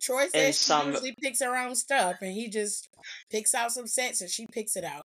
Troy 0.00 0.22
And 0.22 0.30
says 0.32 0.58
she 0.58 0.64
some- 0.64 0.92
usually 0.92 1.14
picks 1.20 1.40
her 1.42 1.56
own 1.56 1.74
stuff, 1.74 2.16
and 2.22 2.32
he 2.32 2.48
just 2.48 2.88
picks 3.30 3.54
out 3.54 3.72
some 3.72 3.86
sets 3.86 4.20
and 4.20 4.30
she 4.30 4.46
picks 4.46 4.76
it 4.76 4.84
out. 4.84 5.06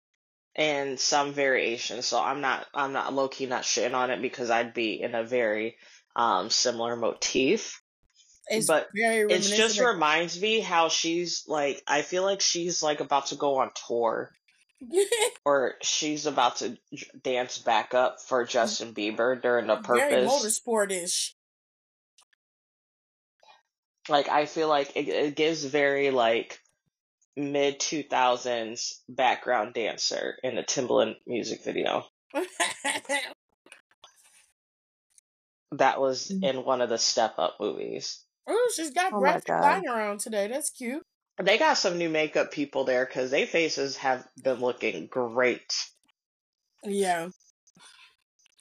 And 0.56 0.98
some 0.98 1.32
variation. 1.32 2.02
So 2.02 2.20
I'm 2.20 2.40
not 2.40 2.66
I'm 2.74 2.92
not 2.92 3.14
low 3.14 3.28
key 3.28 3.46
not 3.46 3.62
shitting 3.62 3.94
on 3.94 4.10
it 4.10 4.20
because 4.20 4.50
I'd 4.50 4.74
be 4.74 5.00
in 5.00 5.14
a 5.14 5.24
very 5.24 5.76
um 6.16 6.50
similar 6.50 6.96
motif. 6.96 7.82
It's 8.48 8.66
But 8.66 8.88
very 8.94 9.32
It 9.32 9.42
just 9.42 9.78
reminds 9.78 10.40
me 10.40 10.60
how 10.60 10.88
she's 10.88 11.44
like 11.46 11.82
I 11.86 12.02
feel 12.02 12.24
like 12.24 12.40
she's 12.40 12.82
like 12.82 13.00
about 13.00 13.26
to 13.26 13.36
go 13.36 13.58
on 13.58 13.70
tour 13.86 14.32
or 15.44 15.74
she's 15.82 16.26
about 16.26 16.56
to 16.56 16.76
dance 17.22 17.58
back 17.58 17.94
up 17.94 18.20
for 18.20 18.44
Justin 18.44 18.94
Bieber 18.94 19.40
during 19.40 19.66
the 19.66 19.76
purpose. 19.76 20.10
very 20.10 20.26
motorsportish. 20.26 21.32
Like 24.08 24.28
I 24.28 24.46
feel 24.46 24.68
like 24.68 24.96
it, 24.96 25.08
it 25.08 25.36
gives 25.36 25.64
very 25.64 26.10
like 26.10 26.58
mid 27.40 27.80
2000s 27.80 29.00
background 29.08 29.74
dancer 29.74 30.36
in 30.42 30.58
a 30.58 30.62
Timbaland 30.62 31.16
music 31.26 31.64
video. 31.64 32.04
That 35.72 36.00
was 36.00 36.28
Mhm. 36.28 36.44
in 36.44 36.64
one 36.64 36.80
of 36.80 36.88
the 36.88 36.98
Step 36.98 37.34
Up 37.38 37.56
movies. 37.60 38.24
oh, 38.46 38.72
she's 38.74 38.90
got 38.90 39.12
Oh 39.12 39.16
my 39.20 39.20
graphic 39.20 39.44
God. 39.46 39.60
line 39.62 39.88
around 39.88 40.18
today. 40.18 40.48
That's 40.48 40.70
cute. 40.70 41.06
They 41.40 41.56
got 41.56 41.74
some 41.78 41.96
new 41.98 42.08
makeup 42.08 42.50
people 42.50 42.84
there 42.84 43.06
because 43.06 43.30
their 43.30 43.46
faces 43.46 43.96
have 43.98 44.26
been 44.42 44.58
looking 44.58 45.06
great. 45.06 45.72
Yeah. 46.82 47.28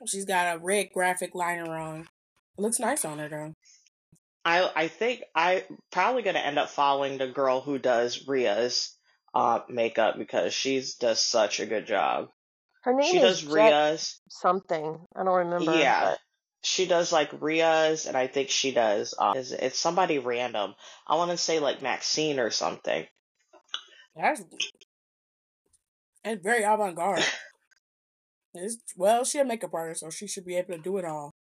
She's 0.05 0.25
got 0.25 0.55
a 0.55 0.59
red 0.59 0.91
graphic 0.93 1.33
liner 1.33 1.75
on. 1.75 2.01
It 2.01 2.61
looks 2.61 2.79
nice 2.79 3.03
on 3.03 3.17
her 3.17 3.27
though. 3.27 3.55
I 4.49 4.71
I 4.83 4.87
think 4.87 5.21
I 5.35 5.65
probably 5.91 6.23
gonna 6.23 6.39
end 6.39 6.57
up 6.57 6.69
following 6.69 7.17
the 7.17 7.27
girl 7.27 7.61
who 7.61 7.77
does 7.77 8.27
Rhea's 8.27 8.95
uh 9.33 9.59
makeup 9.69 10.17
because 10.17 10.53
she's 10.53 10.95
does 10.95 11.19
such 11.19 11.59
a 11.59 11.65
good 11.67 11.85
job. 11.85 12.29
Her 12.83 12.93
name 12.93 13.11
She 13.11 13.17
is 13.17 13.23
does 13.23 13.41
Jet 13.41 13.51
Rhea's. 13.71 14.21
something. 14.29 15.05
I 15.15 15.23
don't 15.23 15.35
remember. 15.47 15.75
Yeah. 15.77 16.11
but- 16.11 16.19
She 16.63 16.87
does 16.87 17.11
like 17.13 17.31
Rhea's 17.39 18.05
and 18.07 18.17
I 18.17 18.27
think 18.27 18.49
she 18.49 18.71
does 18.71 19.13
um 19.19 19.37
is 19.37 19.51
it's 19.51 19.77
somebody 19.79 20.17
random. 20.19 20.73
I 21.07 21.15
wanna 21.15 21.37
say 21.37 21.59
like 21.59 21.81
Maxine 21.83 22.39
or 22.39 22.49
something. 22.49 23.05
That's 24.15 24.41
that's 26.23 26.41
very 26.43 26.63
avant 26.63 26.95
garde. 26.95 27.23
It's, 28.55 28.77
well, 28.97 29.23
she's 29.23 29.41
a 29.41 29.45
makeup 29.45 29.75
artist, 29.75 30.01
so 30.01 30.09
she 30.09 30.25
should 30.27 30.43
be 30.43 30.55
able 30.57 30.73
to 30.75 30.81
do 30.81 30.97
it 30.97 31.05
all. 31.05 31.35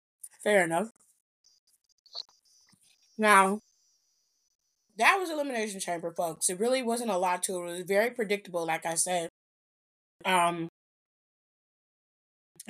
Fair 0.43 0.65
enough. 0.65 0.89
Now, 3.19 3.61
that 4.97 5.17
was 5.19 5.31
Elimination 5.31 5.81
Chamber, 5.81 6.13
folks. 6.13 6.49
It 6.49 6.59
really 6.61 6.83
wasn't 6.83 7.11
a 7.11 7.19
lot 7.19 7.43
to 7.45 7.55
it. 7.65 7.71
It 7.71 7.73
was 7.79 7.83
very 7.83 8.11
predictable, 8.11 8.67
like 8.67 8.87
I 8.87 8.95
said. 8.95 9.29
Um, 10.25 10.69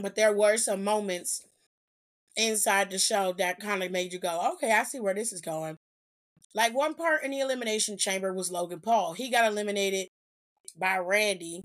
but 0.01 0.17
there 0.17 0.33
were 0.35 0.57
some 0.57 0.83
moments 0.83 1.47
inside 2.37 2.91
the 2.91 2.99
show 2.99 3.33
that 3.39 3.61
kind 3.61 3.83
of 3.83 3.91
made 3.93 4.13
you 4.13 4.19
go, 4.19 4.53
okay, 4.55 4.73
I 4.73 4.83
see 4.85 5.01
where 5.01 5.15
this 5.15 5.33
is 5.33 5.41
going. 5.41 5.77
Like 6.55 6.75
one 6.75 6.95
part 6.95 7.25
in 7.25 7.31
the 7.31 7.41
Elimination 7.41 7.99
Chamber 7.99 8.33
was 8.33 8.51
Logan 8.51 8.81
Paul. 8.81 9.13
He 9.15 9.31
got 9.31 9.45
eliminated 9.51 10.09
by 10.79 10.99
Randy 10.99 11.63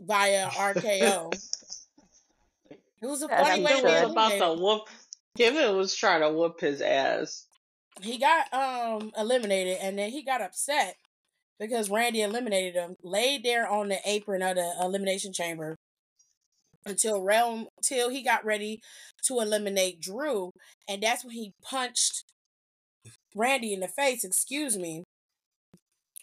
via 0.00 0.48
RKO. 0.48 1.38
It 3.02 3.06
was 3.06 3.22
a 3.22 3.28
Yeah, 3.28 3.42
funny 3.44 3.64
way 3.64 3.72
to 3.72 3.76
should. 3.76 3.84
be 3.84 3.92
Kevin 3.92 4.02
was 4.02 4.12
about 4.12 4.32
eliminated. 4.32 4.40
to 4.40 4.52
whoop 4.62 4.88
Kevin 5.38 5.76
was 5.76 5.94
trying 5.94 6.20
to 6.20 6.30
whoop 6.30 6.60
his 6.60 6.82
ass. 6.82 7.46
He 8.02 8.18
got 8.18 8.52
um 8.52 9.12
eliminated 9.16 9.78
and 9.80 9.98
then 9.98 10.10
he 10.10 10.22
got 10.22 10.40
upset 10.42 10.96
because 11.58 11.90
Randy 11.90 12.22
eliminated 12.22 12.74
him, 12.74 12.96
laid 13.02 13.42
there 13.44 13.68
on 13.68 13.88
the 13.88 13.98
apron 14.06 14.42
of 14.42 14.56
the 14.56 14.74
elimination 14.80 15.32
chamber 15.32 15.76
until 16.86 17.20
realm 17.22 17.68
till 17.82 18.08
he 18.08 18.22
got 18.22 18.44
ready 18.44 18.80
to 19.24 19.40
eliminate 19.40 20.00
Drew, 20.00 20.50
and 20.88 21.02
that's 21.02 21.24
when 21.24 21.34
he 21.34 21.52
punched 21.62 22.24
Randy 23.34 23.72
in 23.72 23.80
the 23.80 23.88
face, 23.88 24.24
excuse 24.24 24.76
me, 24.76 25.04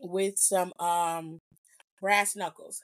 with 0.01 0.38
some 0.38 0.71
um 0.80 1.39
brass 2.01 2.36
knuckles. 2.36 2.82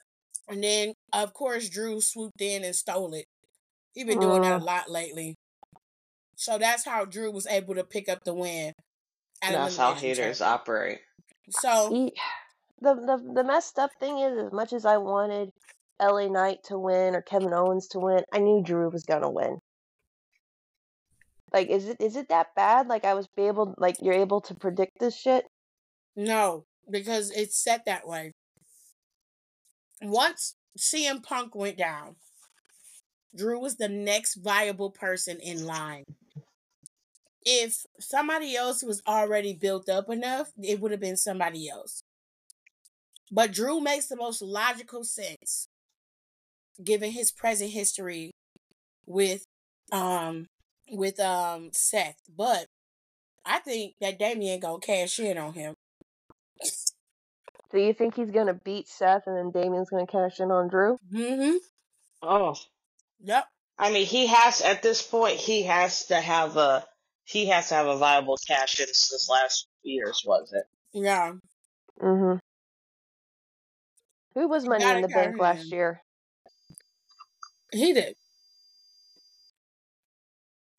And 0.48 0.62
then 0.62 0.94
of 1.12 1.32
course 1.32 1.68
Drew 1.68 2.00
swooped 2.00 2.40
in 2.40 2.64
and 2.64 2.74
stole 2.74 3.14
it. 3.14 3.26
He's 3.94 4.06
been 4.06 4.18
doing 4.20 4.42
that 4.42 4.54
a 4.54 4.60
Mm. 4.60 4.64
lot 4.64 4.90
lately. 4.90 5.34
So 6.36 6.58
that's 6.58 6.84
how 6.84 7.04
Drew 7.04 7.30
was 7.30 7.46
able 7.46 7.74
to 7.74 7.84
pick 7.84 8.08
up 8.08 8.24
the 8.24 8.34
win. 8.34 8.72
at 9.42 9.52
That's 9.52 9.76
how 9.76 9.94
haters 9.94 10.38
Chamber. 10.38 10.50
operate. 10.50 11.00
So 11.50 11.90
He- 11.90 12.14
the, 12.80 12.94
the 12.94 13.32
the 13.34 13.44
messed 13.44 13.78
up 13.78 13.90
thing 14.00 14.18
is, 14.18 14.36
as 14.46 14.52
much 14.52 14.72
as 14.72 14.84
I 14.84 14.96
wanted 14.98 15.50
LA 16.00 16.26
Knight 16.28 16.58
to 16.64 16.78
win 16.78 17.14
or 17.14 17.22
Kevin 17.22 17.52
Owens 17.54 17.86
to 17.88 17.98
win, 18.00 18.24
I 18.32 18.38
knew 18.38 18.62
Drew 18.62 18.90
was 18.90 19.04
gonna 19.04 19.30
win. 19.30 19.58
Like, 21.52 21.68
is 21.68 21.88
it 21.88 21.98
is 22.00 22.16
it 22.16 22.28
that 22.30 22.48
bad? 22.56 22.88
Like, 22.88 23.04
I 23.04 23.14
was 23.14 23.28
be 23.36 23.42
able, 23.44 23.74
like, 23.78 23.96
you're 24.02 24.12
able 24.14 24.40
to 24.42 24.54
predict 24.54 24.98
this 24.98 25.16
shit. 25.16 25.44
no, 26.16 26.64
because 26.90 27.30
it's 27.30 27.56
set 27.62 27.84
that 27.86 28.06
way. 28.06 28.32
Once 30.02 30.56
CM 30.78 31.22
Punk 31.22 31.54
went 31.54 31.78
down, 31.78 32.16
Drew 33.34 33.60
was 33.60 33.76
the 33.76 33.88
next 33.88 34.34
viable 34.36 34.90
person 34.90 35.38
in 35.40 35.64
line. 35.64 36.04
If 37.44 37.84
somebody 38.00 38.56
else 38.56 38.82
was 38.82 39.02
already 39.06 39.52
built 39.52 39.88
up 39.88 40.08
enough, 40.08 40.52
it 40.62 40.80
would 40.80 40.90
have 40.90 41.00
been 41.00 41.16
somebody 41.16 41.68
else. 41.68 42.02
But 43.30 43.52
Drew 43.52 43.80
makes 43.80 44.06
the 44.06 44.16
most 44.16 44.40
logical 44.42 45.04
sense 45.04 45.68
given 46.82 47.10
his 47.10 47.30
present 47.30 47.70
history 47.70 48.32
with 49.06 49.44
um 49.92 50.46
with 50.90 51.20
um 51.20 51.70
Seth. 51.72 52.16
But 52.36 52.66
I 53.44 53.58
think 53.58 53.94
that 54.00 54.18
Damian 54.18 54.60
gonna 54.60 54.78
cash 54.80 55.18
in 55.18 55.36
on 55.36 55.52
him. 55.52 55.74
Do 57.72 57.80
you 57.80 57.92
think 57.92 58.14
he's 58.14 58.30
gonna 58.30 58.54
beat 58.54 58.88
Seth 58.88 59.26
and 59.26 59.36
then 59.36 59.50
Damian's 59.50 59.90
gonna 59.90 60.06
cash 60.06 60.40
in 60.40 60.50
on 60.50 60.68
Drew? 60.68 60.96
Mm-hmm. 61.12 61.56
Oh, 62.22 62.54
Yep. 63.22 63.44
I 63.78 63.90
mean, 63.90 64.06
he 64.06 64.26
has 64.28 64.60
at 64.60 64.82
this 64.82 65.02
point 65.02 65.36
he 65.36 65.64
has 65.64 66.06
to 66.06 66.20
have 66.20 66.56
a 66.56 66.84
he 67.24 67.46
has 67.46 67.68
to 67.68 67.74
have 67.74 67.86
a 67.86 67.96
viable 67.96 68.38
cash 68.46 68.78
in 68.80 68.86
since 68.86 69.28
last 69.28 69.66
year's, 69.82 70.22
was 70.26 70.52
it? 70.52 70.64
Yeah. 70.92 71.32
Mm-hmm. 72.00 72.38
Who 74.34 74.48
was 74.48 74.66
Money 74.66 74.84
in 74.84 75.02
the 75.02 75.08
Bank 75.08 75.36
cash 75.36 75.40
last 75.40 75.72
year? 75.72 76.02
He 77.72 77.92
did. 77.92 78.14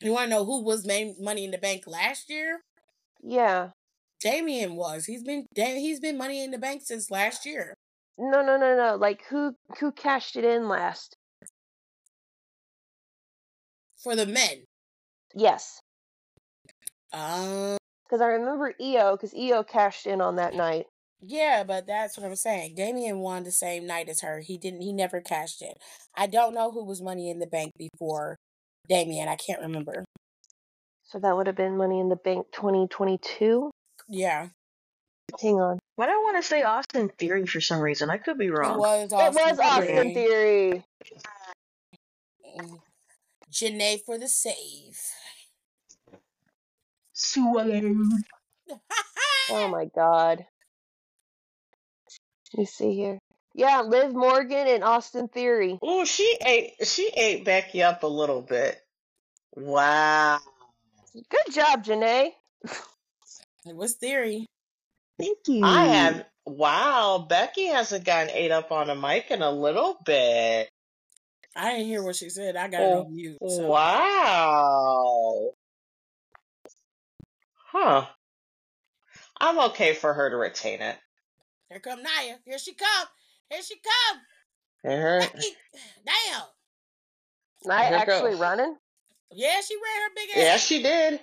You 0.02 0.14
wanna 0.14 0.28
know 0.28 0.46
who 0.46 0.64
was 0.64 0.86
made 0.86 1.16
money 1.20 1.46
in 1.46 1.52
the 1.52 1.58
bank 1.58 1.84
last 1.88 2.30
year? 2.30 2.62
Yeah. 3.24 3.70
Damian 4.22 4.76
was. 4.76 5.06
He's 5.06 5.24
been 5.24 5.48
he's 5.56 6.00
been 6.00 6.18
money 6.18 6.44
in 6.44 6.52
the 6.52 6.58
bank 6.58 6.84
since 6.84 7.10
last 7.10 7.46
year. 7.46 7.76
No, 8.18 8.42
no, 8.42 8.58
no, 8.58 8.76
no. 8.76 8.98
Like 8.98 9.24
who 9.30 9.56
who 9.80 9.92
cashed 9.92 10.36
it 10.36 10.46
in 10.46 10.68
last? 10.70 11.18
For 13.98 14.16
the 14.16 14.26
men. 14.26 14.66
Yes, 15.34 15.82
Um 17.16 17.78
because 18.06 18.22
I 18.22 18.28
remember 18.28 18.74
IYO 18.80 19.16
because 19.16 19.34
IYO 19.34 19.64
cashed 19.64 20.06
in 20.06 20.22
on 20.22 20.36
that 20.36 20.54
night. 20.54 20.86
yeah, 21.22 21.64
but 21.64 21.88
that's 21.88 22.18
what 22.18 22.26
I'm 22.28 22.36
saying. 22.36 22.76
Damian 22.76 23.20
won 23.20 23.44
the 23.44 23.52
same 23.52 23.88
night 23.88 24.10
as 24.10 24.22
her. 24.22 24.42
He 24.42 24.58
didn't 24.58 24.82
he 24.82 24.94
never 24.94 25.22
cashed 25.22 25.62
in. 25.62 25.74
I 26.16 26.28
don't 26.28 26.54
know 26.54 26.72
who 26.72 26.84
was 26.86 27.02
money 27.02 27.30
in 27.32 27.40
the 27.40 27.48
bank 27.48 27.72
before 27.78 28.36
Damian. 28.90 29.28
I 29.30 29.36
can't 29.38 29.62
remember. 29.62 30.04
So 31.08 31.20
that 31.20 31.36
would 31.36 31.48
have 31.48 31.56
been 31.56 31.78
Money 31.78 32.00
in 32.00 32.10
the 32.10 32.16
Bank 32.16 32.48
2022. 32.52 33.70
Yeah. 34.10 34.50
Hang 35.42 35.56
on. 35.62 35.80
But 35.98 36.10
I 36.10 36.14
want 36.18 36.38
to 36.38 36.44
say 36.44 36.64
Austin 36.64 37.10
Theory 37.20 37.46
for 37.46 37.62
some 37.62 37.80
reason. 37.80 38.10
I 38.10 38.18
could 38.18 38.38
be 38.40 38.48
It 38.48 38.52
wrong. 38.52 38.78
was 38.80 39.12
It 39.12 39.16
was 39.16 39.60
Austin 39.60 40.14
Theory. 40.14 40.14
Theory. 40.14 40.84
Mm. 42.60 42.80
Jaynae 43.52 44.00
for 44.06 44.18
the 44.18 44.28
save. 44.28 45.00
Swallowed. 47.36 47.98
Oh 49.50 49.68
my 49.68 49.86
god. 49.94 50.46
Let 52.54 52.60
me 52.60 52.66
see 52.66 52.96
here. 52.96 53.20
Yeah, 53.54 53.82
Liv 53.82 54.14
Morgan 54.14 54.68
and 54.68 54.84
Austin 54.84 55.28
Theory. 55.28 55.78
Ooh, 55.86 56.06
she 56.06 56.38
ate 56.46 56.74
she 56.84 57.12
ate 57.16 57.46
Becky 57.46 57.84
up 57.84 58.04
a 58.04 58.08
little 58.08 58.42
bit. 58.42 58.80
Wow. 59.56 60.40
Good 61.14 61.54
job, 61.54 61.84
Jaynae. 61.86 62.32
What's 63.66 63.94
theory? 63.94 64.46
Thank 65.20 65.38
you. 65.48 65.64
I 65.64 65.86
have 65.86 66.26
wow, 66.46 67.26
Becky 67.28 67.66
hasn't 67.66 68.06
gotten 68.06 68.30
ate 68.32 68.52
up 68.52 68.72
on 68.72 68.90
a 68.90 68.96
mic 68.96 69.32
in 69.32 69.42
a 69.42 69.52
little 69.52 69.98
bit. 70.06 70.70
I 71.56 71.72
didn't 71.72 71.88
hear 71.88 72.04
what 72.04 72.16
she 72.18 72.30
said. 72.30 72.56
I 72.56 72.68
got 72.68 72.82
it 72.82 72.86
Oh, 72.86 73.06
on 73.06 73.16
mute. 73.16 73.38
So. 73.48 73.68
Wow. 73.68 75.52
Huh. 77.78 78.06
I'm 79.38 79.60
okay 79.72 79.94
for 79.94 80.14
her 80.14 80.30
to 80.30 80.38
retain 80.38 80.82
it. 80.82 80.96
Here 81.70 81.82
come 81.82 82.00
Nia. 82.00 82.40
Here 82.46 82.58
she 82.58 82.74
come. 82.74 83.08
Here 83.50 83.62
she 83.62 83.76
come. 83.76 84.22
And 84.86 85.02
her 85.02 85.20
Damn. 86.06 86.42
Night 87.66 87.88
Here 87.88 88.06
go. 88.06 88.14
actually 88.14 88.36
running. 88.36 88.78
Yeah, 89.30 89.60
she 89.60 89.76
ran 89.76 90.04
her 90.04 90.16
big 90.16 90.30
ass. 90.30 90.38
Yeah, 90.38 90.58
she 90.58 90.82
did. 90.84 91.20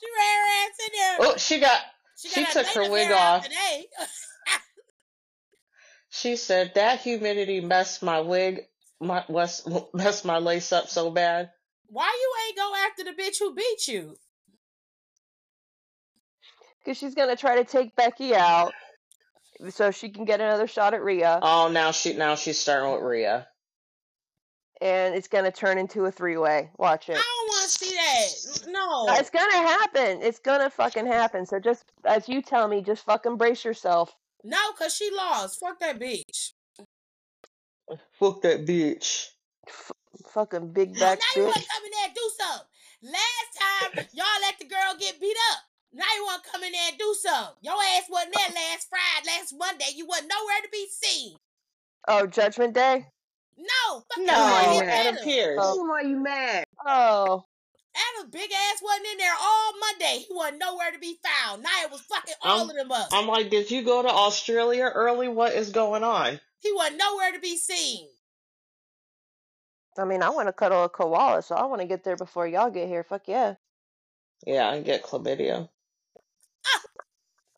She 0.00 0.06
ran 0.18 0.38
her 0.38 0.50
ass 0.64 0.70
in 0.80 0.92
there. 0.98 1.16
Oh, 1.20 1.36
she 1.36 1.60
got 1.60 1.80
she 2.16 2.42
got 2.42 2.52
took 2.52 2.66
her 2.66 2.90
wig 2.90 3.12
off. 3.12 3.44
Today. 3.44 3.86
She 6.14 6.36
said 6.36 6.72
that 6.74 7.00
humidity 7.00 7.60
messed 7.60 8.02
my 8.02 8.20
wig 8.20 8.66
my 9.00 9.24
was 9.28 9.66
messed 9.94 10.24
my 10.24 10.38
lace 10.38 10.72
up 10.72 10.88
so 10.88 11.10
bad. 11.10 11.50
Why 11.86 12.10
you 12.20 12.32
ain't 12.48 12.56
go 12.56 12.74
after 12.86 13.04
the 13.04 13.22
bitch 13.22 13.38
who 13.38 13.54
beat 13.54 13.86
you? 13.86 14.16
Because 16.84 16.98
she's 16.98 17.14
gonna 17.14 17.36
try 17.36 17.56
to 17.56 17.64
take 17.64 17.94
Becky 17.96 18.34
out 18.34 18.72
so 19.70 19.90
she 19.90 20.08
can 20.08 20.24
get 20.24 20.40
another 20.40 20.66
shot 20.66 20.94
at 20.94 21.02
Rhea. 21.02 21.38
Oh, 21.42 21.68
now 21.72 21.92
she 21.92 22.14
now 22.14 22.34
she's 22.34 22.58
starting 22.58 22.92
with 22.92 23.02
Rhea. 23.02 23.46
and 24.80 25.14
it's 25.14 25.28
gonna 25.28 25.52
turn 25.52 25.78
into 25.78 26.04
a 26.06 26.10
three 26.10 26.36
way. 26.36 26.70
Watch 26.78 27.08
it. 27.08 27.16
I 27.16 27.22
don't 27.22 27.48
want 27.48 27.70
to 27.70 27.78
see 27.78 27.94
that. 27.94 28.72
No. 28.72 29.06
It's 29.10 29.30
gonna 29.30 29.52
happen. 29.52 30.22
It's 30.22 30.40
gonna 30.40 30.70
fucking 30.70 31.06
happen. 31.06 31.46
So 31.46 31.60
just 31.60 31.84
as 32.04 32.28
you 32.28 32.42
tell 32.42 32.66
me, 32.66 32.82
just 32.82 33.04
fucking 33.04 33.36
brace 33.36 33.64
yourself. 33.64 34.12
No, 34.42 34.58
because 34.72 34.92
she 34.96 35.08
lost. 35.16 35.60
Fuck 35.60 35.78
that 35.80 36.00
bitch. 36.00 36.50
Fuck 38.18 38.42
that 38.42 38.66
bitch. 38.66 39.28
F- 39.68 39.92
fucking 40.32 40.72
big 40.72 40.94
back. 40.94 41.00
Now 41.00 41.06
back 41.10 41.36
you 41.36 41.42
want 41.44 41.56
bitch. 41.56 41.62
to 41.62 41.68
come 41.68 41.84
in 41.84 41.90
there 41.92 42.06
and 42.06 42.14
do 42.14 42.30
something. 42.40 42.66
Last 43.04 43.50
time, 43.60 44.06
y'all 44.12 44.26
let 44.42 44.58
the 44.58 44.64
girl 44.64 44.94
get 44.98 45.20
beat 45.20 45.36
up. 45.52 45.58
Now 45.94 46.04
you 46.16 46.22
want 46.24 46.42
to 46.44 46.50
come 46.50 46.62
in 46.62 46.72
there 46.72 46.88
and 46.88 46.98
do 46.98 47.14
something. 47.20 47.54
Your 47.60 47.74
ass 47.96 48.04
wasn't 48.10 48.34
there 48.34 48.54
last 48.54 48.88
Friday, 48.88 49.26
last 49.26 49.54
Monday. 49.58 49.84
You 49.94 50.06
wasn't 50.06 50.30
nowhere 50.30 50.62
to 50.62 50.68
be 50.72 50.86
seen. 50.90 51.36
Oh, 52.08 52.26
Judgment 52.26 52.74
Day. 52.74 53.06
No, 53.58 53.98
fuck 54.08 54.18
No, 54.18 54.24
that. 54.26 55.06
Adam 55.06 55.22
Pearce. 55.22 55.58
Oh. 55.62 55.82
Why 55.84 56.00
are 56.00 56.04
you 56.04 56.16
mad? 56.18 56.64
Oh, 56.86 57.44
Adam's 57.94 58.32
big 58.32 58.50
ass 58.50 58.80
wasn't 58.82 59.06
in 59.12 59.18
there 59.18 59.34
all 59.38 59.72
Monday. 59.78 60.24
He 60.26 60.34
wasn't 60.34 60.60
nowhere 60.60 60.90
to 60.92 60.98
be 60.98 61.18
found. 61.22 61.62
Nia 61.62 61.88
was 61.90 62.00
fucking 62.00 62.34
all 62.42 62.62
Um, 62.62 62.70
of 62.70 62.76
them 62.76 62.90
up. 62.90 63.08
I'm 63.12 63.26
like, 63.28 63.50
did 63.50 63.70
you 63.70 63.82
go 63.82 64.02
to 64.02 64.08
Australia 64.08 64.84
early? 64.94 65.28
What 65.28 65.52
is 65.52 65.70
going 65.70 66.02
on? 66.02 66.40
he 66.60 66.72
wasn't 66.72 66.96
nowhere 66.98 67.32
to 67.32 67.40
be 67.40 67.56
seen. 67.58 68.08
I 69.98 70.04
mean, 70.06 70.22
I 70.22 70.30
want 70.30 70.48
to 70.48 70.52
cuddle 70.52 70.84
a 70.84 70.88
koala, 70.88 71.42
so 71.42 71.54
I 71.54 71.64
want 71.66 71.82
to 71.82 71.86
get 71.86 72.02
there 72.04 72.16
before 72.16 72.46
y'all 72.46 72.70
get 72.70 72.88
here. 72.88 73.04
Fuck 73.04 73.28
yeah. 73.28 73.54
Yeah, 74.46 74.70
I 74.70 74.80
get 74.80 75.02
chlamydia. 75.02 75.68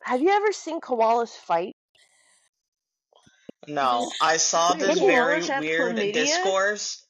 Have 0.03 0.21
you 0.21 0.29
ever 0.29 0.51
seen 0.51 0.81
koalas 0.81 1.29
fight? 1.35 1.75
No, 3.67 4.11
I 4.21 4.37
saw 4.37 4.73
this 4.73 4.99
koalas 4.99 5.07
very 5.07 5.45
have 5.47 5.63
weird 5.63 5.95
chlamydia? 5.95 6.13
discourse 6.13 7.05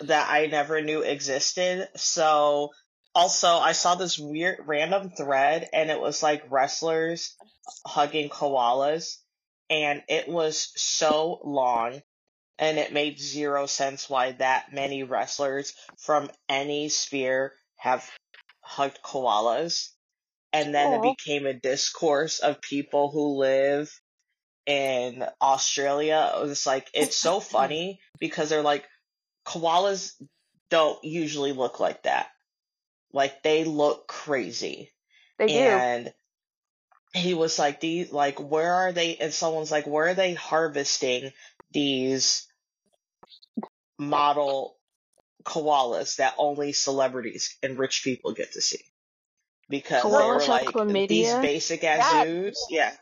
that 0.00 0.30
I 0.30 0.46
never 0.46 0.80
knew 0.80 1.02
existed. 1.02 1.88
So, 1.96 2.70
also, 3.14 3.48
I 3.56 3.72
saw 3.72 3.94
this 3.96 4.18
weird 4.18 4.60
random 4.66 5.10
thread, 5.10 5.68
and 5.72 5.90
it 5.90 6.00
was 6.00 6.22
like 6.22 6.50
wrestlers 6.50 7.34
hugging 7.84 8.28
koalas, 8.28 9.16
and 9.68 10.02
it 10.08 10.28
was 10.28 10.72
so 10.76 11.40
long, 11.42 12.02
and 12.58 12.78
it 12.78 12.92
made 12.92 13.18
zero 13.18 13.66
sense 13.66 14.08
why 14.08 14.32
that 14.32 14.72
many 14.72 15.02
wrestlers 15.02 15.74
from 15.98 16.30
any 16.48 16.88
sphere 16.88 17.54
have 17.76 18.08
hugged 18.60 19.02
koalas. 19.02 19.90
And 20.52 20.74
then 20.74 20.94
it 20.94 21.02
became 21.02 21.46
a 21.46 21.52
discourse 21.52 22.38
of 22.38 22.60
people 22.60 23.10
who 23.10 23.38
live 23.38 23.90
in 24.66 25.24
Australia. 25.42 26.32
It 26.36 26.40
was 26.40 26.66
like, 26.66 26.88
it's 26.94 27.16
so 27.16 27.40
funny 27.40 28.00
because 28.18 28.48
they're 28.48 28.62
like, 28.62 28.84
koalas 29.46 30.12
don't 30.70 31.02
usually 31.04 31.52
look 31.52 31.80
like 31.80 32.04
that. 32.04 32.28
Like, 33.12 33.42
they 33.42 33.64
look 33.64 34.08
crazy. 34.08 34.90
They 35.38 35.46
do. 35.46 35.54
And 35.54 36.12
he 37.14 37.34
was 37.34 37.58
like, 37.58 37.80
these, 37.80 38.12
like, 38.12 38.38
where 38.38 38.74
are 38.74 38.92
they? 38.92 39.16
And 39.16 39.32
someone's 39.32 39.70
like, 39.70 39.86
where 39.86 40.08
are 40.08 40.14
they 40.14 40.34
harvesting 40.34 41.32
these 41.72 42.46
model 43.98 44.76
koalas 45.44 46.16
that 46.16 46.34
only 46.38 46.72
celebrities 46.72 47.56
and 47.62 47.78
rich 47.78 48.02
people 48.04 48.32
get 48.32 48.52
to 48.52 48.60
see? 48.60 48.80
Because 49.68 50.02
they 50.02 50.08
were 50.08 50.44
like, 50.46 51.08
these 51.08 51.34
basic 51.34 51.84
ass 51.84 51.98
Yeah. 52.12 52.24
zoos. 52.24 52.66
Yeah. 52.70 52.92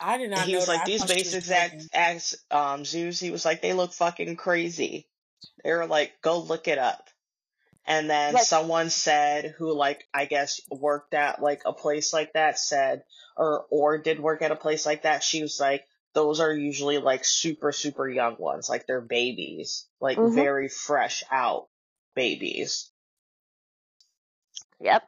I 0.00 0.16
did 0.18 0.30
not 0.30 0.46
he 0.46 0.52
know 0.52 0.58
was 0.58 0.66
that. 0.66 0.72
like 0.72 0.82
I 0.82 0.84
these 0.86 1.00
thought 1.00 1.10
she 1.10 1.16
was 1.18 1.24
basic 1.24 1.46
pregnant. 1.46 1.90
act 1.94 2.34
act 2.34 2.34
um 2.50 2.84
zoos 2.84 3.20
he 3.20 3.30
was 3.30 3.44
like 3.44 3.60
they 3.62 3.72
look 3.74 3.92
fucking 3.92 4.36
crazy 4.36 5.06
they 5.62 5.72
were 5.72 5.86
like 5.86 6.12
go 6.22 6.38
look 6.38 6.66
it 6.66 6.78
up 6.78 7.08
and 7.86 8.08
then 8.08 8.34
Like- 8.34 8.44
someone 8.44 8.88
said 8.88 9.54
who 9.58 9.72
like 9.74 10.02
i 10.14 10.24
guess 10.24 10.60
worked 10.70 11.12
at 11.12 11.42
like 11.42 11.60
a 11.66 11.74
place 11.74 12.12
like 12.14 12.32
that 12.32 12.58
said 12.58 13.02
or 13.36 13.66
or 13.70 13.98
did 13.98 14.18
work 14.18 14.40
at 14.40 14.50
a 14.50 14.56
place 14.56 14.86
like 14.86 15.02
that 15.02 15.22
she 15.22 15.42
was 15.42 15.60
like 15.60 15.84
those 16.14 16.40
are 16.40 16.54
usually 16.54 16.96
like 16.98 17.24
super 17.26 17.70
super 17.70 18.08
young 18.08 18.36
ones 18.38 18.70
like 18.70 18.86
they're 18.86 19.02
babies 19.02 19.86
like 20.00 20.16
Mhm. 20.16 20.34
very 20.34 20.68
fresh 20.68 21.22
out 21.30 21.68
babies 22.14 22.90
Yep. 24.80 25.02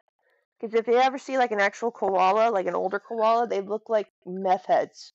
Because 0.61 0.75
if 0.75 0.87
you 0.88 0.97
ever 0.97 1.18
see 1.18 1.38
like 1.38 1.53
an 1.53 1.61
actual 1.61 1.90
koala, 1.90 2.51
like 2.51 2.66
an 2.66 2.75
older 2.75 2.99
koala, 2.99 3.47
they 3.47 3.61
look 3.61 3.88
like 3.88 4.09
meth 4.27 4.66
heads. 4.66 5.12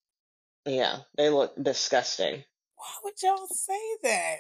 yeah 0.65 0.99
they 1.17 1.29
look 1.29 1.53
disgusting 1.61 2.43
Why 2.77 2.93
would 3.03 3.21
y'all 3.21 3.47
say 3.47 3.79
that? 4.03 4.35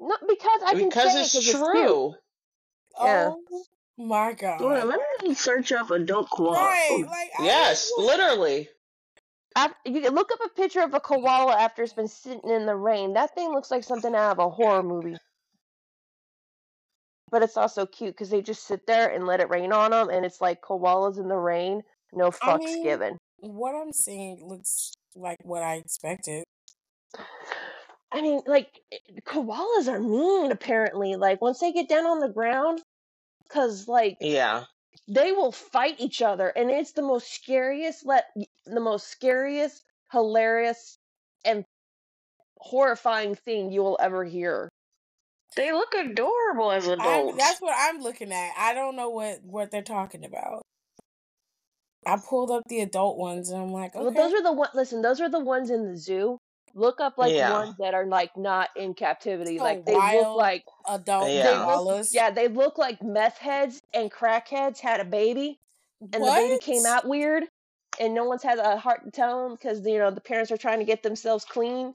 Not 0.00 0.20
because 0.28 0.60
I 0.66 0.72
can 0.74 0.88
because 0.88 1.12
say 1.12 1.20
it's 1.22 1.34
it 1.34 1.38
'cause 1.38 1.48
it's 1.48 1.58
cute. 1.58 1.72
true 1.86 2.14
Yeah. 3.02 3.30
Oh 3.30 3.64
my 3.96 4.32
god. 4.34 4.60
Hold 4.60 4.84
let 4.84 5.00
me 5.22 5.34
search 5.34 5.72
up 5.72 5.90
adult 5.90 6.28
koala. 6.30 6.56
Right, 6.56 6.88
oh. 6.92 7.04
like 7.10 7.30
yes 7.40 7.90
don't- 7.96 8.06
literally 8.06 8.68
Af 9.56 9.72
you 9.84 10.00
can 10.02 10.14
look 10.14 10.30
up 10.30 10.38
a 10.44 10.50
picture 10.50 10.82
of 10.82 10.94
a 10.94 11.00
koala 11.00 11.52
after 11.58 11.82
it's 11.82 11.92
been 11.94 12.06
sitting 12.06 12.48
in 12.50 12.66
the 12.66 12.76
rain. 12.76 13.14
That 13.14 13.34
thing 13.34 13.50
looks 13.52 13.70
like 13.70 13.82
something 13.82 14.14
out 14.14 14.32
of 14.32 14.38
a 14.38 14.48
horror 14.50 14.82
movie. 14.84 15.16
But 17.30 17.42
it's 17.42 17.56
also 17.56 17.86
cute 17.86 18.14
because 18.14 18.30
they 18.30 18.42
just 18.42 18.66
sit 18.66 18.86
there 18.86 19.08
and 19.08 19.26
let 19.26 19.40
it 19.40 19.50
rain 19.50 19.72
on 19.72 19.90
them, 19.90 20.08
and 20.10 20.24
it's 20.24 20.40
like 20.40 20.62
koalas 20.62 21.18
in 21.18 21.28
the 21.28 21.36
rain, 21.36 21.82
no 22.12 22.28
I 22.28 22.30
fucks 22.30 22.64
mean- 22.64 22.82
given. 22.82 23.18
What 23.40 23.74
I'm 23.76 23.92
seeing 23.92 24.44
looks 24.44 24.94
like 25.14 25.38
what 25.42 25.62
I 25.62 25.76
expected. 25.76 26.42
I 28.10 28.20
mean, 28.22 28.40
like 28.46 28.68
eh, 28.92 28.96
koalas 29.24 29.86
are 29.86 30.00
mean. 30.00 30.50
Apparently, 30.50 31.16
like 31.16 31.40
once 31.40 31.60
they 31.60 31.72
get 31.72 31.88
down 31.88 32.06
on 32.06 32.18
the 32.20 32.28
ground, 32.28 32.80
because 33.44 33.86
like 33.86 34.16
yeah 34.20 34.64
they 35.06 35.32
will 35.32 35.52
fight 35.52 35.96
each 36.00 36.20
other, 36.22 36.48
and 36.48 36.70
it's 36.70 36.92
the 36.92 37.02
most 37.02 37.32
scariest, 37.32 38.04
let 38.04 38.24
the 38.66 38.80
most 38.80 39.06
scariest, 39.08 39.84
hilarious, 40.10 40.98
and 41.44 41.64
horrifying 42.58 43.34
thing 43.36 43.70
you 43.70 43.82
will 43.82 43.98
ever 44.00 44.24
hear. 44.24 44.68
They 45.56 45.72
look 45.72 45.92
adorable 45.94 46.70
as 46.70 46.86
I'm, 46.86 47.00
adults. 47.00 47.38
that's 47.38 47.60
what 47.60 47.74
I'm 47.76 48.00
looking 48.00 48.32
at. 48.32 48.52
I 48.56 48.74
don't 48.74 48.96
know 48.96 49.10
what 49.10 49.42
what 49.44 49.70
they're 49.70 49.82
talking 49.82 50.24
about. 50.24 50.62
I 52.06 52.16
pulled 52.16 52.50
up 52.50 52.62
the 52.68 52.80
adult 52.80 53.18
ones 53.18 53.50
and 53.50 53.60
I'm 53.60 53.72
like, 53.72 53.94
okay. 53.94 54.04
Well, 54.04 54.12
those 54.12 54.32
are 54.34 54.42
the 54.42 54.52
one. 54.52 54.68
Listen, 54.74 55.02
those 55.02 55.20
are 55.20 55.28
the 55.28 55.40
ones 55.40 55.70
in 55.70 55.90
the 55.90 55.96
zoo. 55.96 56.38
Look 56.74 57.00
up 57.00 57.18
like 57.18 57.32
Yeah. 57.32 57.52
ones 57.52 57.74
that 57.80 57.94
are 57.94 58.06
like 58.06 58.36
not 58.36 58.68
in 58.76 58.94
captivity. 58.94 59.58
Like 59.58 59.84
they 59.84 59.94
look 59.94 60.36
like 60.36 60.64
adult 60.88 61.28
Yeah. 61.30 61.42
they 61.42 61.58
look, 61.58 61.68
koalas. 61.80 62.08
yeah, 62.12 62.30
they 62.30 62.48
look 62.48 62.78
like 62.78 63.02
meth 63.02 63.38
heads 63.38 63.80
and 63.92 64.12
crackheads 64.12 64.78
had 64.78 65.00
a 65.00 65.04
baby, 65.04 65.58
and 66.00 66.22
the 66.22 66.30
baby 66.30 66.58
came 66.60 66.86
out 66.86 67.06
weird, 67.08 67.44
and 67.98 68.14
no 68.14 68.24
one's 68.24 68.42
had 68.42 68.58
a 68.58 68.76
heart 68.76 69.04
to 69.04 69.10
tell 69.10 69.42
them 69.48 69.54
because 69.56 69.84
you 69.84 69.98
know 69.98 70.10
the 70.10 70.20
parents 70.20 70.52
are 70.52 70.56
trying 70.58 70.78
to 70.78 70.84
get 70.84 71.02
themselves 71.02 71.44
clean, 71.44 71.94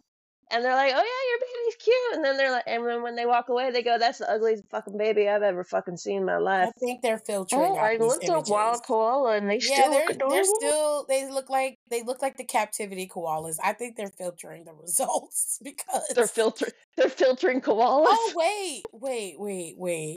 and 0.51 0.65
they're 0.65 0.75
like, 0.75 0.91
"Oh 0.93 0.97
yeah, 0.97 1.29
your 1.29 1.39
baby 1.39 1.52
he's 1.77 1.83
cute, 1.83 2.15
and 2.15 2.23
then 2.25 2.37
they're 2.37 2.51
like, 2.51 2.63
and 2.67 2.85
then 2.87 3.01
when 3.01 3.15
they 3.15 3.25
walk 3.25 3.49
away, 3.49 3.71
they 3.71 3.83
go, 3.83 3.97
"That's 3.97 4.19
the 4.19 4.29
ugliest 4.31 4.63
fucking 4.69 4.97
baby 4.97 5.27
I've 5.27 5.41
ever 5.43 5.63
fucking 5.63 5.97
seen 5.97 6.17
in 6.17 6.25
my 6.25 6.37
life. 6.37 6.69
I 6.69 6.79
think 6.79 7.01
they're 7.01 7.15
oh, 7.21 7.25
filtering 7.25 7.61
Oh, 7.63 7.77
out 7.77 7.83
I 7.83 7.97
these 7.97 8.01
looked 8.07 8.23
up 8.25 8.29
images. 8.35 8.49
wild 8.49 8.83
koala 8.85 9.37
and 9.37 9.49
they 9.49 9.57
Yeah, 9.59 9.63
still 9.81 9.91
they're 9.91 10.07
look 10.07 10.29
they're 10.29 10.43
still 10.43 11.05
they 11.07 11.29
look 11.29 11.49
like 11.49 11.77
they 11.89 12.03
look 12.03 12.21
like 12.21 12.37
the 12.37 12.43
captivity 12.45 13.07
koalas. 13.07 13.57
I 13.63 13.73
think 13.73 13.95
they're 13.97 14.13
filtering 14.17 14.65
the 14.65 14.73
results 14.81 15.59
because 15.63 16.07
They're 16.15 16.27
filtering, 16.27 16.71
they're 16.97 17.09
filtering 17.09 17.61
koalas. 17.61 18.05
oh 18.09 18.33
wait 18.35 18.83
wait 18.93 19.39
wait 19.39 19.75
wait. 19.77 20.15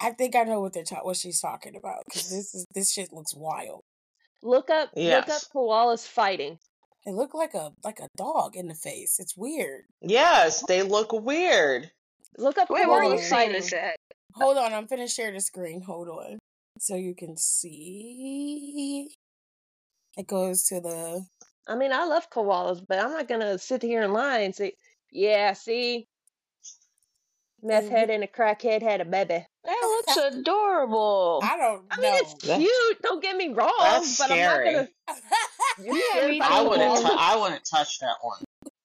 I 0.00 0.10
think 0.12 0.36
I 0.36 0.44
know 0.44 0.60
what 0.60 0.72
they're 0.74 0.84
ta- 0.84 1.00
what 1.02 1.16
she's 1.16 1.40
talking 1.40 1.74
about 1.76 2.04
because 2.06 2.30
this 2.30 2.54
is 2.54 2.66
this 2.74 2.92
shit 2.92 3.12
looks 3.12 3.34
wild. 3.34 3.80
Look 4.42 4.70
up, 4.70 4.90
look 4.94 5.28
up 5.28 5.42
koalas 5.54 6.06
fighting. 6.06 6.58
It 7.08 7.14
looked 7.14 7.34
like 7.34 7.54
a 7.54 7.72
like 7.82 8.00
a 8.00 8.08
dog 8.18 8.54
in 8.54 8.68
the 8.68 8.74
face. 8.74 9.18
It's 9.18 9.34
weird. 9.34 9.84
Yes, 10.02 10.62
they 10.68 10.82
look 10.82 11.10
weird. 11.10 11.90
Look 12.36 12.58
up 12.58 12.68
Wait, 12.68 12.86
where 12.86 13.00
are 13.00 13.04
you 13.04 13.10
koalas 13.14 13.30
Koalas 13.30 13.38
seeing 13.40 13.52
this 13.52 13.72
at? 13.72 13.96
Hold 14.34 14.58
on, 14.58 14.74
I'm 14.74 14.86
finna 14.86 15.10
share 15.10 15.32
the 15.32 15.40
screen. 15.40 15.80
Hold 15.80 16.08
on, 16.08 16.38
so 16.78 16.96
you 16.96 17.14
can 17.14 17.38
see. 17.38 19.08
It 20.18 20.26
goes 20.26 20.64
to 20.64 20.80
the 20.82 21.24
I 21.66 21.76
mean, 21.76 21.92
I 21.94 22.04
love 22.04 22.28
koalas, 22.30 22.84
but 22.86 22.98
I'm 22.98 23.12
not 23.12 23.26
gonna 23.26 23.58
sit 23.58 23.80
here 23.82 24.02
and 24.02 24.12
lie 24.12 24.40
and 24.40 24.54
say, 24.54 24.72
"Yeah, 25.10 25.54
see, 25.54 26.06
meth 27.62 27.84
Mhm. 27.84 27.90
head 27.90 28.10
and 28.10 28.22
a 28.24 28.26
crackhead 28.26 28.82
had 28.82 29.00
a 29.00 29.06
baby." 29.06 29.46
That 29.64 30.02
looks 30.06 30.16
adorable. 30.36 31.40
I 31.42 31.56
don't 31.56 31.86
I 31.90 32.00
mean, 32.00 32.14
it's 32.16 32.44
know. 32.44 32.52
That- 32.52 32.60
cute. 32.60 33.02
Don't 33.02 33.22
get 33.22 33.34
me 33.36 33.48
wrong, 33.54 33.72
That's 33.80 34.18
but 34.18 34.30
I'm 34.30 34.38
not 34.38 34.50
scary. 34.56 34.74
gonna. 34.74 34.88
You 35.82 35.94
Yeah, 36.14 36.26
me 36.28 36.40
I 36.42 36.62
wouldn't. 36.62 36.90
koalas? 36.90 37.02
T- 37.10 37.16
I 37.18 37.36
wouldn't 37.36 37.64
touch 37.64 37.98
that 38.00 38.16
one. 38.22 38.38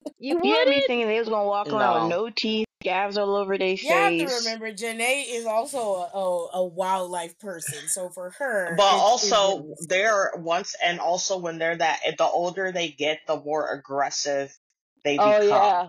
You 0.05 0.11
You 0.19 0.35
had 0.37 0.41
me 0.43 0.49
wouldn't? 0.75 0.87
thinking 0.87 1.07
they 1.07 1.19
was 1.19 1.29
gonna 1.29 1.47
walk 1.47 1.67
around 1.71 2.03
with 2.03 2.09
No. 2.09 2.23
no 2.25 2.29
teeth, 2.29 2.65
scabs 2.81 3.17
all 3.17 3.35
over 3.35 3.57
their 3.57 3.75
face. 3.77 3.83
You 3.83 3.93
have 3.93 4.11
to 4.29 4.35
remember, 4.37 4.71
Jaynae 4.71 5.25
is 5.27 5.45
also 5.45 5.79
a, 5.79 6.09
a, 6.13 6.49
a 6.59 6.65
wildlife 6.65 7.37
person. 7.39 7.87
So 7.89 8.09
for 8.09 8.31
her, 8.37 8.75
But 8.77 8.83
it's- 8.87 9.01
also, 9.01 9.59
it's- 9.59 9.87
they're 9.87 10.31
once 10.37 10.75
and 10.83 10.99
also 10.99 11.37
when 11.39 11.57
they're 11.57 11.75
that, 11.77 12.01
the 12.17 12.25
older 12.25 12.71
they 12.71 12.89
get, 12.89 13.19
the 13.27 13.37
more 13.37 13.67
aggressive 13.71 14.55
they 15.03 15.17
Oh 15.17 15.31
become. 15.41 15.47
yeah. 15.49 15.87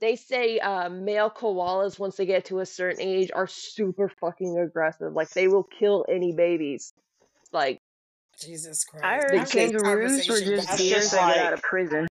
They 0.00 0.14
say 0.16 0.60
uh, 0.60 0.88
male 0.88 1.28
koalas, 1.28 1.98
once 1.98 2.16
they 2.16 2.24
get 2.26 2.44
to 2.46 2.60
a 2.60 2.66
certain 2.66 3.00
age, 3.02 3.30
are 3.34 3.48
super 3.48 4.08
fucking 4.20 4.56
aggressive. 4.56 5.12
Like 5.12 5.30
they 5.30 5.48
will 5.48 5.64
kill 5.64 6.06
any 6.08 6.32
babies. 6.32 6.92
Like 7.52 7.80
Jesus 8.40 8.84
Christ. 8.84 9.04
I 9.04 9.14
heard 9.16 9.30
Big 9.30 9.38
That's 9.40 9.52
this 9.52 9.62
case. 9.62 9.70
kangaroos 9.72 10.28
were 10.28 10.34
just 10.40 10.46
got 10.50 10.66
That's 10.66 10.76
deers 10.78 10.94
just 11.02 11.14
like- 11.14 11.36
out 11.38 11.52
of 11.52 11.62
prison. 11.62 12.06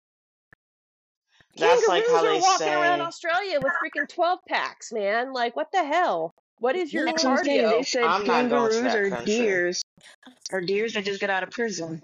That's 1.56 1.88
like 1.88 2.06
kangaroos 2.06 2.22
how 2.24 2.26
are 2.30 2.34
they 2.34 2.40
walking 2.42 2.68
around. 2.70 3.02
Australia 3.02 3.60
with 3.62 3.74
freaking 3.74 4.10
twelve 4.10 4.40
packs, 4.48 4.92
man. 4.92 5.34
Like 5.34 5.56
what 5.56 5.68
the 5.72 5.84
hell? 5.84 6.34
What 6.60 6.76
is 6.76 6.92
your 6.94 7.06
That's 7.06 7.24
what 7.24 7.46
saying. 7.46 7.70
They 7.70 7.84
said 7.84 8.04
I'm 8.04 8.26
not 8.26 8.50
going 8.50 8.72
to 8.72 8.80
kangaroos 8.82 8.96
are 8.96 9.10
country. 9.10 9.26
deers, 9.26 9.82
or 10.52 10.62
deers 10.62 10.94
that 10.94 11.06
just 11.06 11.22
got 11.22 11.30
out 11.30 11.44
of 11.44 11.52
prison. 11.52 12.02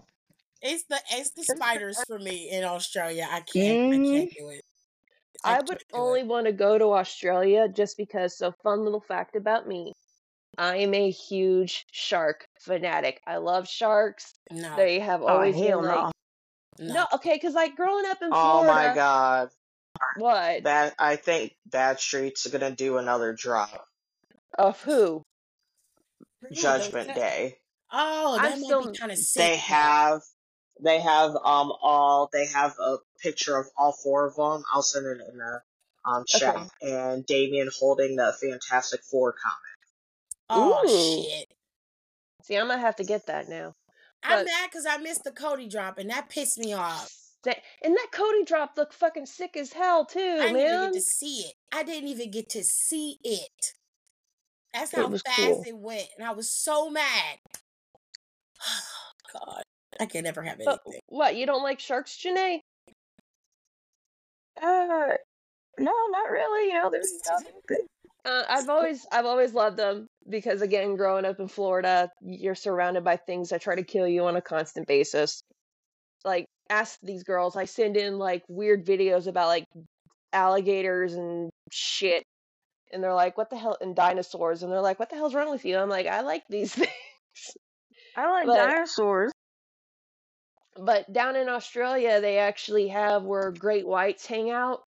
It's 0.61 0.83
the 0.89 0.99
it's 1.11 1.31
the 1.31 1.43
spiders 1.43 1.97
for 2.07 2.19
me 2.19 2.49
in 2.51 2.63
Australia. 2.63 3.27
I 3.31 3.39
can't 3.41 3.93
I 3.93 3.97
Mhm. 3.97 4.13
can't 4.19 4.33
do 4.37 4.49
it. 4.49 4.61
I 5.43 5.55
can't 5.55 5.69
would 5.69 5.83
only 5.93 6.19
it. 6.19 6.27
want 6.27 6.45
to 6.47 6.51
go 6.51 6.77
to 6.77 6.91
Australia 6.93 7.67
just 7.69 7.95
because. 7.97 8.37
So, 8.37 8.51
fun 8.61 8.83
little 8.83 8.99
fact 9.01 9.35
about 9.35 9.67
me: 9.67 9.93
I 10.59 10.75
am 10.77 10.93
a 10.93 11.09
huge 11.09 11.85
shark 11.91 12.45
fanatic. 12.59 13.21
I 13.25 13.37
love 13.37 13.67
sharks. 13.67 14.33
No, 14.51 14.75
They 14.75 14.99
have 14.99 15.21
Oh 15.21 15.27
always 15.27 15.55
hell 15.55 15.79
been 15.79 15.87
like 15.87 16.13
no! 16.79 16.87
no. 16.87 16.93
no, 16.93 17.05
okay, 17.13 17.35
because 17.35 17.53
like 17.53 17.75
growing 17.77 18.05
up 18.05 18.21
in 18.21 18.29
Florida. 18.29 18.37
Oh 18.37 18.63
my 18.63 18.93
god. 18.93 19.49
what 20.17 20.63
That 20.63 20.95
I 20.99 21.15
think 21.15 21.55
Bad 21.65 21.99
Street's 22.01 22.45
gonna 22.47 22.71
do 22.71 22.97
another 22.97 23.31
drop. 23.33 23.87
of 24.57 24.81
who? 24.81 25.23
Judgment 26.51 27.15
Day. 27.15 27.57
Oh, 27.91 28.35
I'm 28.37 28.43
that 28.43 28.57
might 28.59 28.65
still- 28.65 28.91
be 28.91 28.97
kind 28.97 29.11
of 29.11 29.17
sick. 29.17 29.41
They 29.43 29.55
have 29.57 30.21
they 30.81 30.99
have 30.99 31.31
um 31.31 31.71
all 31.81 32.29
they 32.31 32.45
have 32.47 32.75
a 32.79 32.97
picture 33.21 33.57
of 33.57 33.67
all 33.77 33.91
four 33.91 34.27
of 34.27 34.35
them. 34.35 34.63
I'll 34.73 34.81
send 34.81 35.05
it 35.05 35.19
in 35.31 35.37
the 35.37 35.61
um 36.05 36.23
chat. 36.27 36.55
Okay. 36.55 36.65
And 36.81 37.25
Damian 37.25 37.69
holding 37.79 38.15
the 38.15 38.33
Fantastic 38.41 39.03
Four 39.03 39.33
comic. 39.33 39.68
Oh 40.49 40.83
Ooh. 40.85 41.23
shit. 41.23 41.47
See, 42.43 42.55
I'm 42.55 42.67
gonna 42.67 42.79
have 42.79 42.95
to 42.97 43.03
get 43.03 43.27
that 43.27 43.49
now. 43.49 43.73
I'm 44.23 44.45
mad 44.45 44.69
because 44.69 44.85
I 44.85 44.97
missed 44.97 45.23
the 45.23 45.31
Cody 45.31 45.67
drop 45.67 45.97
and 45.97 46.09
that 46.09 46.29
pissed 46.29 46.57
me 46.57 46.73
off. 46.73 47.09
Sa- 47.45 47.53
And 47.83 47.95
that 47.95 48.07
Cody 48.11 48.43
drop 48.43 48.73
looked 48.75 48.93
fucking 48.93 49.25
sick 49.27 49.55
as 49.55 49.71
hell 49.71 50.05
too, 50.05 50.19
I 50.41 50.51
didn't 50.51 50.61
even 50.61 50.91
get 50.91 50.93
to 50.93 51.01
see 51.01 51.35
it. 51.41 51.53
I 51.71 51.83
didn't 51.83 52.09
even 52.09 52.31
get 52.31 52.49
to 52.49 52.63
see 52.63 53.17
it. 53.23 53.73
That's 54.73 54.91
how 54.91 55.07
was 55.07 55.21
fast 55.21 55.37
cool. 55.37 55.63
it 55.65 55.77
went, 55.77 56.07
and 56.17 56.27
I 56.27 56.31
was 56.31 56.51
so 56.51 56.89
mad. 56.89 57.39
God, 59.33 59.63
I 59.99 60.05
can 60.05 60.23
never 60.23 60.41
have 60.41 60.59
But 60.63 60.81
anything. 60.85 61.01
what? 61.07 61.35
You 61.35 61.45
don't 61.45 61.63
like 61.63 61.79
sharks, 61.79 62.17
Jaynae? 62.17 62.59
Uh, 64.61 65.13
no, 65.79 65.93
not 66.11 66.29
really. 66.29 66.67
You 66.67 66.73
know, 66.73 66.89
there's 66.89 67.13
nothing. 67.31 67.53
Uh, 68.25 68.43
I've 68.49 68.69
always, 68.69 69.05
I've 69.11 69.25
always 69.25 69.53
loved 69.53 69.77
them 69.77 70.07
because 70.29 70.61
again, 70.61 70.95
growing 70.95 71.25
up 71.25 71.39
in 71.39 71.47
Florida, 71.47 72.09
you're 72.21 72.55
surrounded 72.55 73.03
by 73.03 73.17
things 73.17 73.49
that 73.49 73.61
try 73.61 73.75
to 73.75 73.83
kill 73.83 74.07
you 74.07 74.25
on 74.25 74.35
a 74.35 74.41
constant 74.41 74.87
basis. 74.87 75.41
Like, 76.25 76.45
ask 76.69 76.99
these 77.01 77.23
girls. 77.23 77.55
I 77.55 77.65
send 77.65 77.95
in 77.97 78.17
like 78.17 78.43
weird 78.49 78.85
videos 78.85 79.27
about 79.27 79.47
like 79.47 79.65
alligators 80.33 81.13
and 81.13 81.49
shit, 81.71 82.23
and 82.91 83.01
they're 83.03 83.13
like, 83.13 83.37
"What 83.37 83.49
the 83.49 83.57
hell?" 83.57 83.77
and 83.79 83.95
dinosaurs, 83.95 84.63
and 84.63 84.71
they're 84.71 84.81
like, 84.81 84.99
"What 84.99 85.09
the 85.09 85.15
hell's 85.15 85.33
wrong 85.33 85.49
with 85.49 85.63
you?" 85.65 85.77
I'm 85.77 85.89
like, 85.89 86.07
"I 86.07 86.21
like 86.21 86.43
these 86.49 86.73
things." 86.75 86.89
I 88.17 88.29
like 88.29 88.47
But- 88.47 88.57
dinosaurs. 88.57 89.31
But 90.75 91.11
down 91.11 91.35
in 91.35 91.49
Australia, 91.49 92.21
they 92.21 92.37
actually 92.37 92.87
have 92.89 93.23
where 93.23 93.51
great 93.51 93.85
whites 93.87 94.25
hang 94.25 94.49
out, 94.49 94.81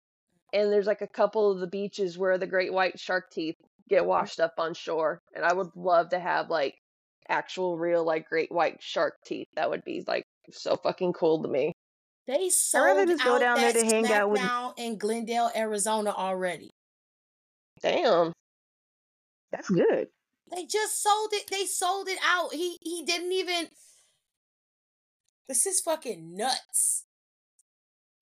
and 0.53 0.73
there's 0.73 0.87
like 0.87 1.01
a 1.03 1.07
couple 1.07 1.51
of 1.51 1.61
the 1.61 1.67
beaches 1.67 2.19
where 2.19 2.39
the 2.39 2.47
great 2.47 2.73
white 2.73 2.99
shark 2.99 3.31
teeth 3.31 3.57
get 3.89 4.05
washed 4.05 4.41
up 4.41 4.55
on 4.59 4.75
shore. 4.75 5.21
And 5.35 5.45
I 5.45 5.53
would 5.53 5.71
love 5.75 6.11
to 6.11 6.19
have 6.19 6.51
like 6.51 6.77
actual, 7.29 7.79
real, 7.79 8.05
like 8.05 8.29
great 8.29 8.51
white 8.53 8.83
shark 8.83 9.15
teeth. 9.25 9.49
That 9.57 9.71
would 9.71 9.85
be 9.85 10.05
like 10.07 10.25
so 10.51 10.77
fucking 10.77 11.13
cool 11.15 11.43
to 11.43 11.49
me. 11.49 11.73
They 12.27 12.35
rather 12.35 12.51
sold 12.51 13.09
just 13.09 13.25
go 13.25 13.35
out 13.35 13.41
down 13.41 13.57
there 13.57 13.73
that 13.73 13.81
to 13.81 13.87
hang 13.87 14.07
out 14.13 14.31
with- 14.31 14.43
in 14.77 14.97
Glendale, 14.97 15.51
Arizona 15.57 16.11
already. 16.11 16.71
Damn. 17.83 18.33
That's 19.51 19.69
good. 19.69 20.09
They 20.55 20.65
just 20.67 21.03
sold 21.03 21.31
it. 21.33 21.49
They 21.51 21.65
sold 21.65 22.09
it 22.09 22.19
out. 22.25 22.53
He 22.55 22.77
he 22.83 23.03
didn't 23.05 23.33
even. 23.33 23.69
This 25.49 25.67
is 25.67 25.81
fucking 25.81 26.37
nuts. 26.37 27.05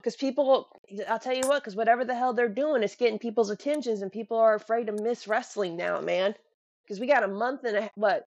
Because 0.01 0.17
people, 0.17 0.67
I'll 1.09 1.19
tell 1.19 1.35
you 1.37 1.47
what, 1.47 1.63
because 1.63 1.77
whatever 1.77 2.07
the 2.07 2.15
hell 2.15 2.33
they're 2.33 2.49
doing, 2.49 2.83
it's 2.83 2.97
getting 2.97 3.19
people's 3.19 3.51
attentions, 3.51 4.01
and 4.01 4.11
people 4.11 4.39
are 4.39 4.55
afraid 4.55 4.87
to 4.87 4.93
miss 4.93 5.29
wrestling 5.29 5.77
now, 5.77 6.01
man. 6.01 6.35
Because 6.83 6.99
we 6.99 7.07
got 7.07 7.23
a 7.23 7.29
month 7.29 7.65
and 7.65 7.77
a 7.77 7.91
what, 7.97 8.25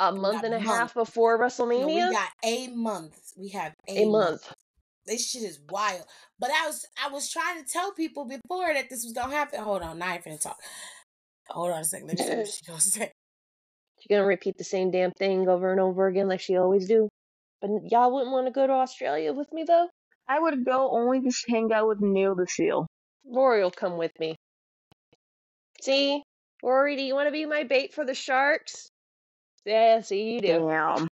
a 0.00 0.10
month 0.10 0.42
and 0.42 0.52
a 0.52 0.58
month. 0.58 0.66
half 0.66 0.94
before 0.94 1.38
No, 1.38 1.44
WrestleMania. 1.44 2.08
we 2.08 2.10
got 2.10 2.28
a 2.44 2.68
month. 2.68 3.32
We 3.36 3.50
have 3.50 3.74
a, 3.88 4.02
a 4.02 4.04
month. 4.06 4.52
This 5.06 5.30
shit 5.30 5.42
is 5.44 5.60
wild. 5.70 6.02
But 6.38 6.50
I 6.50 6.66
was 6.66 6.84
I 7.02 7.08
was 7.08 7.30
trying 7.30 7.62
to 7.62 7.70
tell 7.70 7.92
people 7.92 8.24
before 8.24 8.74
that 8.74 8.90
this 8.90 9.04
was 9.04 9.12
gonna 9.12 9.32
happen. 9.32 9.60
Hold 9.60 9.82
on, 9.82 9.98
now 9.98 10.08
I 10.08 10.14
ain't 10.14 10.24
finna 10.24 10.40
talk. 10.40 10.58
Hold 11.50 11.70
on 11.70 11.80
a 11.80 11.84
second. 11.84 12.08
Let 12.08 12.18
me 12.18 12.24
see 12.24 12.36
what 12.36 12.48
she 12.52 12.64
gonna 12.66 12.80
say. 12.80 13.12
She's 14.00 14.08
gonna 14.08 14.26
repeat 14.26 14.58
the 14.58 14.64
same 14.64 14.90
damn 14.90 15.12
thing 15.12 15.48
over 15.48 15.70
and 15.70 15.80
over 15.80 16.06
again 16.08 16.28
like 16.28 16.40
she 16.40 16.56
always 16.56 16.88
do. 16.88 17.08
But 17.60 17.70
y'all 17.90 18.12
wouldn't 18.12 18.32
want 18.32 18.46
to 18.46 18.52
go 18.52 18.66
to 18.66 18.72
Australia 18.72 19.32
with 19.32 19.52
me 19.52 19.64
though. 19.64 19.88
I 20.30 20.38
would 20.38 20.64
go 20.64 20.92
only 20.92 21.20
to 21.22 21.32
hang 21.48 21.72
out 21.72 21.88
with 21.88 22.00
Neil 22.00 22.36
the 22.36 22.46
Seal. 22.46 22.86
Rory 23.26 23.64
will 23.64 23.72
come 23.72 23.96
with 23.96 24.12
me. 24.20 24.36
See, 25.80 26.22
Rory, 26.62 26.94
do 26.94 27.02
you 27.02 27.16
want 27.16 27.26
to 27.26 27.32
be 27.32 27.46
my 27.46 27.64
bait 27.64 27.92
for 27.92 28.04
the 28.04 28.14
sharks? 28.14 28.90
Yeah, 29.64 30.02
see 30.02 30.34
you 30.34 30.40
do. 30.40 30.68
Damn. 30.68 31.08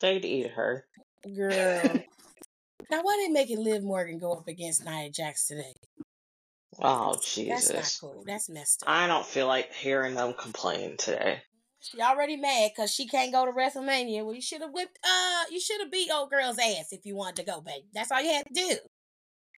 They'd 0.00 0.24
eat 0.24 0.50
her. 0.50 0.84
Girl. 1.24 1.54
now 2.90 3.00
why 3.02 3.16
didn't 3.18 3.34
making 3.34 3.62
Liv 3.62 3.84
Morgan 3.84 4.18
go 4.18 4.32
up 4.32 4.48
against 4.48 4.84
Nia 4.84 5.08
Jax 5.08 5.46
today? 5.46 5.74
Oh 6.80 7.14
Jesus. 7.22 7.46
That's 7.46 7.72
not 7.72 7.82
Jesus. 7.84 8.00
cool. 8.00 8.24
That's 8.26 8.48
messed 8.48 8.82
up. 8.82 8.88
I 8.88 9.06
don't 9.06 9.24
feel 9.24 9.46
like 9.46 9.72
hearing 9.72 10.16
them 10.16 10.34
complain 10.36 10.96
today. 10.96 11.42
She 11.82 12.00
already 12.00 12.36
mad 12.36 12.70
because 12.74 12.92
she 12.94 13.08
can't 13.08 13.32
go 13.32 13.44
to 13.44 13.50
WrestleMania. 13.52 14.24
Well, 14.24 14.34
you 14.34 14.40
should 14.40 14.60
have 14.62 14.70
whipped. 14.72 14.98
Uh, 15.04 15.44
you 15.50 15.60
should 15.60 15.80
have 15.80 15.90
beat 15.90 16.10
old 16.12 16.30
girl's 16.30 16.58
ass 16.58 16.92
if 16.92 17.04
you 17.04 17.16
wanted 17.16 17.36
to 17.36 17.50
go, 17.50 17.60
baby. 17.60 17.86
That's 17.92 18.12
all 18.12 18.22
you 18.22 18.32
had 18.32 18.46
to 18.46 18.54
do. 18.54 18.76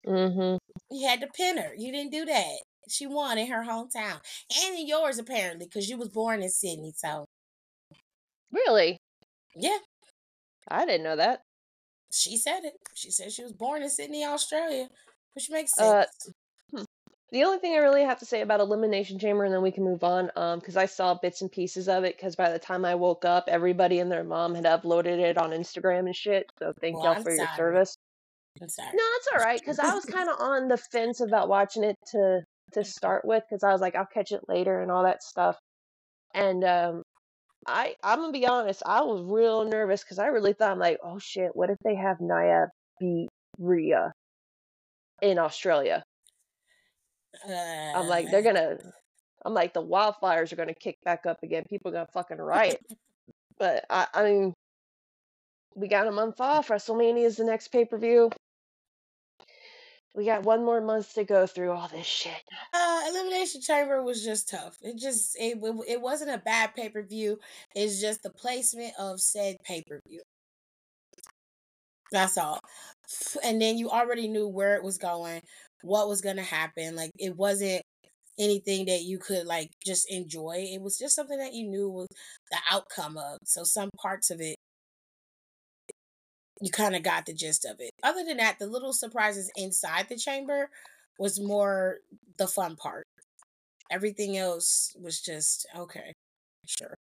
Mm-hmm. 0.07 0.57
You 0.97 1.07
had 1.09 1.21
to 1.21 1.27
pin 1.29 1.59
her. 1.59 1.73
You 1.77 1.93
didn't 1.93 2.13
do 2.13 2.25
that. 2.25 2.57
She 2.89 3.07
won 3.07 3.39
in 3.39 3.47
her 3.51 3.63
hometown 3.65 4.21
and 4.65 4.79
in 4.79 4.87
yours 4.87 5.19
apparently 5.19 5.67
because 5.67 5.89
you 5.89 5.97
was 5.99 6.09
born 6.09 6.43
in 6.43 6.51
Sydney. 6.51 6.93
So 6.97 7.25
Really? 8.53 8.99
yeah, 9.55 9.79
I 10.69 10.85
didn't 10.87 11.05
know 11.05 11.17
that. 11.17 11.41
she 12.13 12.37
said 12.37 12.61
it. 12.65 12.75
She 12.95 13.11
said 13.11 13.33
she 13.33 13.43
was 13.43 13.53
born 13.53 13.83
in 13.83 13.91
Sydney, 13.91 14.25
Australia, 14.25 14.89
which 15.35 15.51
makes 15.51 15.73
Uh, 15.79 16.03
sense. 16.05 16.17
hmm. 16.27 16.31
The 17.35 17.43
only 17.43 17.59
thing 17.59 17.75
I 17.75 17.79
really 17.79 18.05
have 18.05 18.21
to 18.21 18.25
say 18.25 18.43
about 18.43 18.61
Elimination 18.61 19.19
Chamber, 19.19 19.43
and 19.43 19.53
then 19.53 19.61
we 19.61 19.73
can 19.73 19.83
move 19.83 20.05
on, 20.05 20.31
um, 20.37 20.61
because 20.61 20.77
I 20.77 20.87
saw 20.87 21.15
bits 21.15 21.43
and 21.43 21.51
pieces 21.51 21.89
of 21.89 22.05
it. 22.05 22.17
Because 22.17 22.37
by 22.37 22.49
the 22.49 22.61
time 22.61 22.85
I 22.85 22.95
woke 22.95 23.25
up, 23.25 23.47
everybody 23.49 23.99
and 23.99 24.09
their 24.09 24.23
mom 24.23 24.55
had 24.55 24.67
uploaded 24.67 25.19
it 25.19 25.37
on 25.37 25.51
Instagram 25.51 26.07
and 26.07 26.15
shit. 26.15 26.47
So 26.61 26.73
thank 26.81 26.95
Well, 26.95 27.07
y'all 27.07 27.17
I'm 27.17 27.25
for 27.25 27.35
your 27.35 27.49
service. 27.57 27.97
No, 28.61 29.03
it's 29.17 29.29
all 29.33 29.41
right. 29.41 29.59
Because 29.59 29.81
I 29.81 29.93
was 29.93 30.05
kind 30.05 30.29
of 30.29 30.37
on 30.39 30.69
the 30.69 30.77
fence 30.77 31.21
about 31.21 31.49
watching 31.49 31.83
it 31.83 31.97
to 32.13 32.43
to 32.75 32.85
start 32.85 33.25
with. 33.25 33.43
Because 33.51 33.65
I 33.65 33.73
was 33.73 33.81
like, 33.81 33.97
I'll 33.97 34.07
catch 34.07 34.31
it 34.31 34.43
later 34.47 34.81
and 34.81 34.93
all 34.93 35.03
that 35.03 35.25
stuff. 35.25 35.57
And 36.35 36.63
um, 36.63 37.03
I 37.67 37.97
I'm 38.05 38.21
gonna 38.21 38.31
be 38.31 38.47
honest, 38.47 38.81
I 38.87 39.01
was 39.01 39.25
real 39.25 39.65
nervous 39.65 40.05
because 40.05 40.21
I 40.21 40.27
really 40.27 40.53
thought 40.53 40.71
I'm 40.71 40.79
like, 40.79 40.99
oh 41.03 41.19
shit, 41.19 41.51
what 41.55 41.69
if 41.69 41.79
they 41.83 41.97
have 41.97 42.21
Nia 42.21 42.69
beat 43.01 43.27
Rhea 43.59 44.13
in 45.21 45.41
Australia? 45.41 46.05
I'm 47.49 48.09
like, 48.09 48.31
they're 48.31 48.41
Uh, 48.41 48.43
gonna. 48.53 48.79
I'm 49.45 49.55
like, 49.55 49.75
the 49.75 49.83
wildfires 49.83 50.53
are 50.53 50.57
gonna 50.57 50.75
kick 50.75 50.97
back 51.05 51.27
up 51.27 51.39
again. 51.43 51.65
People 51.69 51.91
are 51.91 51.95
gonna 51.95 52.07
fucking 52.13 52.39
riot. 52.39 52.81
But 53.59 53.85
I, 53.91 54.07
I 54.15 54.25
mean, 54.25 54.55
we 55.77 55.89
got 55.89 56.07
a 56.07 56.13
month 56.13 56.41
off. 56.41 56.69
WrestleMania 56.69 57.25
is 57.25 57.37
the 57.37 57.45
next 57.45 57.69
pay 57.69 57.85
per 57.85 57.99
view. 57.99 58.31
We 60.15 60.25
got 60.25 60.45
one 60.45 60.65
more 60.65 60.81
month 60.81 61.15
to 61.15 61.25
go 61.25 61.45
through 61.47 61.73
all 61.73 61.89
this 61.89 62.07
shit. 62.07 62.41
Uh, 62.73 63.01
Elimination 63.09 63.61
Chamber 63.61 64.01
was 64.03 64.25
just 64.25 64.49
tough. 64.49 64.77
It 64.81 64.97
just 64.97 65.37
it 65.39 65.59
it, 65.61 65.75
it 65.89 66.01
wasn't 66.01 66.31
a 66.31 66.39
bad 66.39 66.75
pay 66.75 66.89
per 66.89 67.03
view. 67.03 67.39
It's 67.75 68.01
just 68.01 68.23
the 68.23 68.31
placement 68.31 68.95
of 68.99 69.21
said 69.21 69.57
pay 69.65 69.83
per 69.87 70.01
view. 70.09 70.23
That's 72.13 72.39
all. 72.39 72.61
And 73.43 73.61
then 73.61 73.77
you 73.77 73.91
already 73.91 74.29
knew 74.29 74.47
where 74.47 74.77
it 74.77 74.85
was 74.85 74.99
going, 74.99 75.41
what 75.85 76.09
was 76.09 76.21
gonna 76.21 76.43
happen. 76.43 76.97
Like 76.97 77.11
it 77.19 77.37
wasn't 77.37 77.83
anything 78.39 78.87
that 78.87 79.03
you 79.03 79.19
could 79.19 79.47
like 79.47 79.71
just 79.87 80.11
enjoy. 80.11 80.67
It 80.73 80.81
was 80.81 80.99
just 80.99 81.15
something 81.15 81.39
that 81.39 81.55
you 81.55 81.69
knew 81.69 81.89
was 81.89 82.09
the 82.51 82.59
outcome 82.71 83.17
of. 83.17 83.39
So 83.45 83.65
some 83.65 83.91
parts 84.01 84.31
of 84.31 84.41
it 84.41 84.57
you 86.61 86.71
kind 86.71 86.97
of 86.97 87.03
got 87.03 87.27
the 87.27 87.35
gist 87.35 87.65
of 87.65 87.77
it. 87.81 87.91
Other 88.03 88.25
than 88.25 88.39
that, 88.39 88.59
the 88.59 88.67
little 88.67 88.93
surprises 88.93 89.51
inside 89.57 90.07
the 90.09 90.17
chamber 90.17 90.71
was 91.19 91.41
more 91.41 91.99
the 92.39 92.47
fun 92.47 92.77
part. 92.77 93.05
Everything 93.91 94.37
else 94.37 94.97
was 95.01 95.21
just 95.21 95.67
okay, 95.77 96.13
sure. 96.67 96.95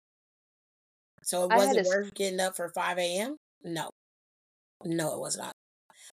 So 1.24 1.44
it 1.44 1.56
wasn't 1.56 1.86
a 1.86 1.90
worth 1.90 2.14
getting 2.16 2.40
up 2.40 2.56
for 2.56 2.70
five 2.70 2.98
a.m. 2.98 3.38
No, 3.64 3.90
no, 4.84 5.14
it 5.14 5.20
was 5.20 5.38
not. 5.38 5.54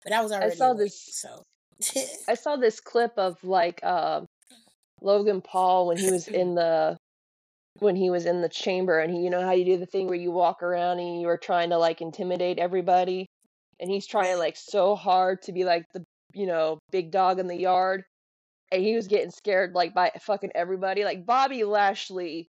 But 0.02 0.12
I 0.12 0.22
was 0.22 0.32
I 0.32 0.36
already 0.36 0.56
saw 0.56 0.70
awake, 0.70 0.78
this. 0.78 1.20
so 1.20 1.42
I 2.28 2.34
saw 2.34 2.56
this 2.56 2.80
clip 2.80 3.12
of 3.16 3.42
like 3.44 3.82
um 3.84 4.26
Logan 5.00 5.40
Paul 5.40 5.88
when 5.88 5.96
he 5.96 6.10
was 6.10 6.28
in 6.42 6.54
the 6.54 6.96
when 7.80 7.96
he 7.96 8.10
was 8.10 8.26
in 8.26 8.40
the 8.40 8.48
chamber 8.48 8.98
and 9.00 9.12
he 9.12 9.20
you 9.20 9.30
know 9.30 9.42
how 9.42 9.52
you 9.52 9.64
do 9.64 9.76
the 9.76 9.86
thing 9.86 10.06
where 10.06 10.14
you 10.16 10.30
walk 10.30 10.62
around 10.62 11.00
and 11.00 11.20
you 11.20 11.28
are 11.28 11.38
trying 11.38 11.70
to 11.70 11.78
like 11.78 12.00
intimidate 12.00 12.58
everybody 12.58 13.26
and 13.80 13.90
he's 13.90 14.06
trying 14.06 14.38
like 14.38 14.56
so 14.56 14.94
hard 14.94 15.42
to 15.42 15.52
be 15.52 15.64
like 15.64 15.84
the 15.92 16.04
you 16.32 16.46
know 16.46 16.78
big 16.90 17.10
dog 17.10 17.38
in 17.38 17.48
the 17.48 17.56
yard 17.56 18.04
and 18.70 18.82
he 18.82 18.94
was 18.94 19.08
getting 19.08 19.30
scared 19.30 19.74
like 19.74 19.94
by 19.94 20.10
fucking 20.20 20.52
everybody 20.54 21.04
like 21.04 21.26
Bobby 21.26 21.64
Lashley 21.64 22.48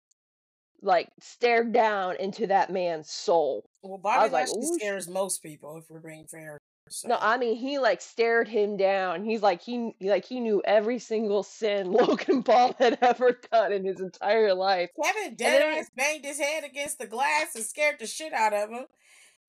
like 0.83 1.09
stared 1.21 1.73
down 1.73 2.17
into 2.17 2.47
that 2.47 2.71
man's 2.71 3.11
soul. 3.11 3.65
well, 3.83 3.99
Bobby 3.99 4.25
was 4.25 4.33
like, 4.33 4.49
Lashley 4.49 4.79
scares 4.79 5.09
most 5.09 5.43
people 5.43 5.79
if 5.79 5.85
we're 5.89 6.01
being 6.01 6.27
fair. 6.27 6.59
So 6.89 7.09
No, 7.09 7.19
I 7.21 7.39
mean 7.39 7.57
he 7.57 7.79
like 7.79 8.01
stared 8.01 8.47
him 8.47 8.77
down. 8.77 9.25
He's 9.25 9.43
like 9.43 9.63
he 9.63 9.95
like 10.01 10.25
he 10.25 10.41
knew 10.41 10.63
every 10.65 10.99
single 10.99 11.43
sin 11.43 11.91
Logan 11.93 12.43
Paul 12.43 12.75
had 12.79 12.99
ever 13.01 13.39
done 13.51 13.73
in 13.73 13.85
his 13.85 14.01
entire 14.01 14.55
life. 14.55 14.91
Kevin 15.03 15.29
And 15.29 15.37
dead 15.37 15.63
then 15.63 15.79
ass 15.79 15.91
banged 15.97 16.25
his 16.25 16.39
head 16.39 16.65
against 16.65 16.99
the 16.99 17.07
glass 17.07 17.55
and 17.55 17.65
scared 17.65 17.99
the 17.99 18.07
shit 18.07 18.33
out 18.33 18.53
of 18.53 18.71
him. 18.71 18.87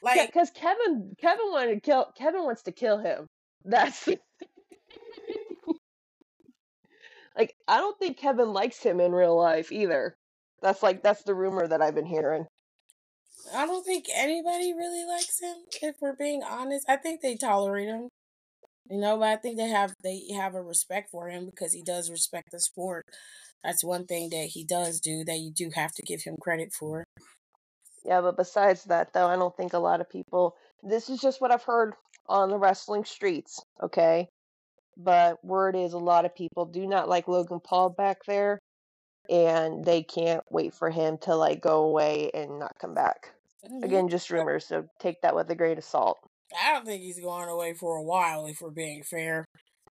Like 0.01 0.27
because 0.27 0.49
Kevin 0.51 1.15
Kevin 1.19 1.51
wanted 1.51 1.75
to 1.75 1.81
kill 1.81 2.11
Kevin 2.17 2.43
wants 2.43 2.63
to 2.63 2.71
kill 2.71 2.97
him. 2.99 3.27
That's 3.63 4.07
like 7.37 7.55
I 7.67 7.77
don't 7.77 7.97
think 7.99 8.17
Kevin 8.17 8.53
likes 8.53 8.81
him 8.81 8.99
in 8.99 9.11
real 9.11 9.35
life 9.35 9.71
either. 9.71 10.15
That's 10.61 10.81
like 10.81 11.03
that's 11.03 11.23
the 11.23 11.35
rumor 11.35 11.67
that 11.67 11.81
I've 11.81 11.95
been 11.95 12.05
hearing. 12.05 12.45
I 13.53 13.65
don't 13.65 13.85
think 13.85 14.05
anybody 14.13 14.73
really 14.73 15.05
likes 15.05 15.39
him. 15.39 15.55
If 15.81 15.95
we're 16.01 16.15
being 16.15 16.41
honest, 16.43 16.85
I 16.89 16.97
think 16.97 17.21
they 17.21 17.35
tolerate 17.35 17.87
him. 17.87 18.09
You 18.89 18.99
know, 18.99 19.17
but 19.17 19.27
I 19.27 19.35
think 19.37 19.57
they 19.57 19.67
have 19.69 19.93
they 20.03 20.21
have 20.35 20.53
a 20.53 20.61
respect 20.61 21.09
for 21.11 21.29
him 21.29 21.45
because 21.45 21.73
he 21.73 21.81
does 21.81 22.11
respect 22.11 22.51
the 22.51 22.59
sport. 22.59 23.05
That's 23.63 23.83
one 23.83 24.05
thing 24.05 24.29
that 24.29 24.49
he 24.53 24.63
does 24.63 24.99
do 24.99 25.23
that 25.25 25.39
you 25.39 25.51
do 25.51 25.71
have 25.73 25.91
to 25.93 26.03
give 26.03 26.21
him 26.23 26.35
credit 26.39 26.71
for. 26.71 27.03
Yeah, 28.03 28.21
but 28.21 28.37
besides 28.37 28.83
that 28.85 29.13
though, 29.13 29.27
I 29.27 29.35
don't 29.35 29.55
think 29.57 29.73
a 29.73 29.79
lot 29.79 30.01
of 30.01 30.09
people 30.09 30.55
this 30.83 31.09
is 31.09 31.19
just 31.19 31.41
what 31.41 31.51
I've 31.51 31.63
heard 31.63 31.95
on 32.27 32.49
the 32.49 32.59
wrestling 32.59 33.05
streets, 33.05 33.59
okay? 33.81 34.29
But 34.97 35.43
word 35.43 35.75
is 35.75 35.93
a 35.93 35.97
lot 35.97 36.25
of 36.25 36.35
people 36.35 36.65
do 36.65 36.85
not 36.87 37.09
like 37.09 37.27
Logan 37.27 37.59
Paul 37.59 37.89
back 37.89 38.19
there 38.27 38.59
and 39.29 39.83
they 39.83 40.03
can't 40.03 40.43
wait 40.49 40.73
for 40.73 40.89
him 40.89 41.17
to 41.23 41.35
like 41.35 41.61
go 41.61 41.83
away 41.83 42.29
and 42.33 42.59
not 42.59 42.77
come 42.79 42.93
back. 42.93 43.31
Mhm. 43.69 43.83
Again, 43.83 44.09
just 44.09 44.29
rumors, 44.29 44.65
so 44.65 44.87
take 44.99 45.21
that 45.21 45.35
with 45.35 45.49
a 45.49 45.55
grain 45.55 45.77
of 45.77 45.83
salt. 45.83 46.17
I 46.61 46.73
don't 46.73 46.85
think 46.85 47.01
he's 47.01 47.19
going 47.19 47.49
away 47.49 47.73
for 47.73 47.97
a 47.97 48.03
while. 48.03 48.45
If 48.45 48.61
we're 48.61 48.69
being 48.71 49.03
fair, 49.03 49.45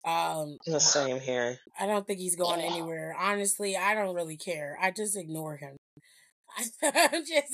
um, 0.04 0.56
The 0.66 0.80
same 0.80 1.20
here. 1.20 1.58
I 1.78 1.86
don't 1.86 2.06
think 2.06 2.20
he's 2.20 2.36
going 2.36 2.60
anywhere. 2.60 3.14
Honestly, 3.18 3.76
I 3.76 3.94
don't 3.94 4.14
really 4.14 4.36
care. 4.36 4.78
I 4.80 4.90
just 4.90 5.16
ignore 5.16 5.56
him. 5.56 5.76
I'm 6.82 7.24
just, 7.26 7.52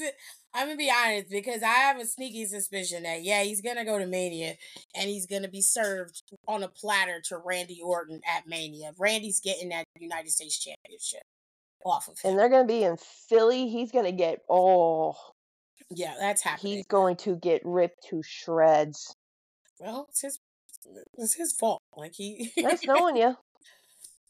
I'm 0.54 0.68
gonna 0.68 0.76
be 0.76 0.90
honest 0.90 1.28
because 1.30 1.62
I 1.62 1.72
have 1.72 1.98
a 1.98 2.06
sneaky 2.06 2.46
suspicion 2.46 3.02
that 3.02 3.22
yeah, 3.24 3.42
he's 3.42 3.60
gonna 3.60 3.84
go 3.84 3.98
to 3.98 4.06
Mania 4.06 4.54
and 4.94 5.08
he's 5.08 5.26
gonna 5.26 5.48
be 5.48 5.62
served 5.62 6.22
on 6.46 6.62
a 6.62 6.68
platter 6.68 7.20
to 7.28 7.38
Randy 7.38 7.80
Orton 7.82 8.20
at 8.28 8.46
Mania. 8.46 8.92
Randy's 8.98 9.40
getting 9.40 9.70
that 9.70 9.84
United 9.98 10.30
States 10.30 10.58
Championship 10.58 11.22
off 11.84 12.08
of 12.08 12.18
him, 12.20 12.30
And 12.30 12.38
they're 12.38 12.48
going 12.48 12.66
to 12.66 12.72
be 12.72 12.84
in 12.84 12.96
Philly. 13.28 13.68
He's 13.68 13.90
going 13.90 14.04
to 14.04 14.12
get 14.12 14.40
oh, 14.48 15.16
Yeah, 15.94 16.14
that's 16.18 16.42
happening. 16.42 16.74
he's 16.76 16.86
going 16.86 17.16
to 17.18 17.36
get 17.36 17.62
ripped 17.64 18.06
to 18.10 18.22
shreds. 18.22 19.14
Well, 19.78 20.06
it's 20.10 20.22
his, 20.22 20.38
it's 21.18 21.34
his 21.34 21.52
fault. 21.52 21.80
Like 21.96 22.14
he, 22.14 22.52
Nice 22.58 22.86
knowing 22.86 23.16
you. 23.16 23.36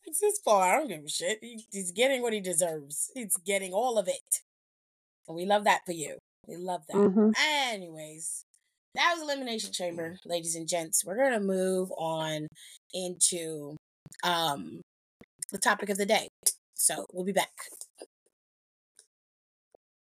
it's 0.05 0.21
his 0.21 0.39
fault. 0.45 0.63
I 0.63 0.73
don't 0.77 0.89
give 0.89 1.05
a 1.05 1.09
shit. 1.09 1.39
He, 1.43 1.67
he's 1.71 1.93
getting 1.93 2.23
what 2.23 2.33
he 2.33 2.41
deserves. 2.41 3.11
He's 3.15 3.37
getting 3.45 3.73
all 3.73 3.99
of 3.99 4.09
it. 4.09 4.41
And 5.29 5.37
we 5.37 5.45
love 5.47 5.65
that 5.65 5.83
for 5.87 5.93
you. 5.93 6.19
We 6.47 6.57
love 6.57 6.83
that. 6.89 6.97
hmm 6.97 7.31
Anyways, 7.71 8.43
that 8.95 9.15
was 9.15 9.23
Elimination 9.23 9.73
Chamber, 9.73 10.17
ladies 10.27 10.57
and 10.57 10.67
gents. 10.69 11.05
We're 11.05 11.17
gonna 11.17 11.41
move 11.41 11.91
on 11.97 12.49
into 12.93 13.77
um 14.25 14.81
the 15.53 15.59
topic 15.59 15.89
of 15.89 15.99
the 15.99 16.07
day. 16.07 16.29
So 16.75 17.07
we'll 17.13 17.25
be 17.25 17.33
back. 17.33 17.53